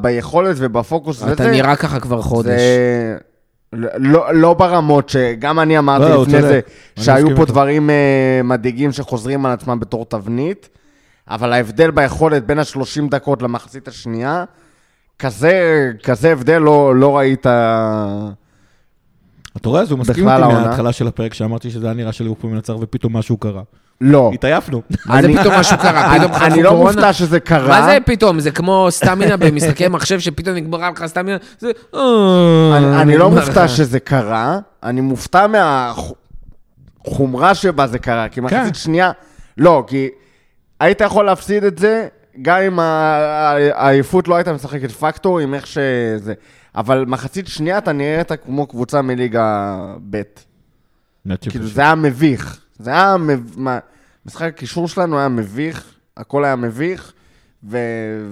ביכולת 0.00 0.56
ובפוקוס 0.58 1.22
אתה 1.22 1.32
וזה, 1.32 1.50
נראה 1.50 1.76
ככה 1.76 2.00
כבר 2.00 2.22
חודש. 2.22 2.60
זה 2.60 3.16
לא, 3.98 4.34
לא 4.34 4.54
ברמות 4.54 5.08
שגם 5.08 5.60
אני 5.60 5.78
אמרתי 5.78 6.04
לא, 6.12 6.22
לפני. 6.22 6.42
זה, 6.42 6.60
שהיו 6.98 7.36
פה. 7.36 7.44
דברים 7.44 7.90
מדאיגים 8.44 8.92
שחוזרים 8.92 9.46
על 9.46 9.52
עצמם 9.52 9.80
בתור 9.80 10.06
תבנית, 10.08 10.68
אבל 11.30 11.52
ההבדל 11.52 11.90
ביכולת 11.90 12.46
בין 12.46 12.58
ה-30 12.58 12.76
דקות 13.10 13.42
למחצית 13.42 13.88
השנייה, 13.88 14.44
כזה, 15.18 15.52
כזה 16.02 16.32
הבדל 16.32 16.58
לא, 16.58 16.96
לא 16.96 17.16
ראית... 17.18 17.46
אתה 19.56 19.68
רואה, 19.68 19.80
אז 19.80 19.90
הוא 19.90 19.98
מסכים 19.98 20.28
איתי. 20.28 20.40
מההתחלה 20.40 20.92
של 20.92 21.06
הפרק, 21.06 21.34
שאמרתי 21.34 21.70
שזה 21.70 21.86
היה 21.86 21.94
נראה 21.94 22.12
שליברפול 22.12 22.50
מנצח 22.50 22.74
ופתאום 22.80 23.16
משהו 23.16 23.36
קרה. 23.36 23.62
לא. 24.00 24.30
התעייפנו. 24.34 24.82
מה 25.06 25.22
זה 25.22 25.26
אני- 25.28 25.38
פתאום 25.38 25.54
משהו 25.54 25.78
קרה? 25.78 26.02
פתאום 26.18 26.32
אני, 26.32 26.44
אני 26.44 26.50
חטפו 26.52 26.62
לא 26.62 26.68
קורונה? 26.70 26.90
מופתע 26.90 27.12
שזה 27.12 27.40
קרה. 27.40 27.68
מה 27.68 27.86
זה 27.86 27.98
פתאום? 28.06 28.40
זה 28.40 28.50
כמו 28.50 28.86
סטמינה 28.90 29.36
במשחקי 29.36 29.88
מחשב, 29.88 30.20
שפתאום 30.20 30.54
נגמרה 30.56 30.90
לך 30.90 31.06
סטמינה, 31.06 31.36
זה... 31.58 31.70
אני, 32.76 33.02
אני 33.02 33.18
לא 33.18 33.30
מופתע. 33.30 33.68
שזה 33.68 34.00
קרה, 34.00 34.58
אני 34.82 35.00
מופתע 35.00 35.46
מהחומרה 37.06 37.54
שבה 37.54 37.86
זה 37.86 37.98
קרה, 37.98 38.28
כי 38.28 38.40
מחצית 38.40 38.58
כן. 38.64 38.74
שנייה... 38.74 39.10
לא, 39.58 39.84
כי 39.86 40.08
היית 40.80 41.00
יכול 41.00 41.24
להפסיד 41.24 41.64
את 41.64 41.78
זה, 41.78 42.08
גם 42.42 42.58
אם 42.58 42.78
העייפות 42.78 44.28
לא 44.28 44.36
הייתה 44.36 44.52
משחקת 44.52 44.90
פקטור, 44.90 45.38
עם 45.38 45.54
איך 45.54 45.66
שזה... 45.66 46.34
אבל 46.74 47.04
מחצית 47.08 47.46
שנייה 47.48 47.78
אתה 47.78 47.92
נראית 47.92 48.32
כמו 48.44 48.66
קבוצה 48.66 49.02
מליגה 49.02 49.76
ב'. 50.10 50.22
כאילו, 51.50 51.66
זה 51.66 51.80
היה 51.80 51.94
מביך. 51.94 52.60
זה 52.78 52.90
היה... 52.90 53.16
מב- 53.16 53.54
מה- 53.56 53.78
משחק 54.26 54.48
הקישור 54.48 54.88
שלנו 54.88 55.18
היה 55.18 55.28
מביך, 55.28 55.94
הכל 56.16 56.44
היה 56.44 56.56
מביך, 56.56 57.12
ו... 57.70 57.78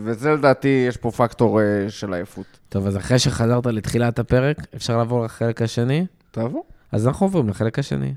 וזה 0.05 0.33
לדעתי, 0.35 0.85
יש 0.89 0.97
פה 0.97 1.11
פקטור 1.11 1.61
אה, 1.61 1.65
של 1.89 2.15
עייפות. 2.15 2.47
טוב, 2.69 2.87
אז 2.87 2.97
אחרי 2.97 3.19
שחזרת 3.19 3.67
לתחילת 3.67 4.19
הפרק, 4.19 4.57
אפשר 4.77 4.97
לעבור 4.97 5.25
לחלק 5.25 5.63
השני? 5.63 6.07
תבוא. 6.31 6.63
אז 6.93 7.07
אנחנו 7.07 7.27
עוברים 7.27 7.49
לחלק 7.49 7.79
השני. 7.79 8.15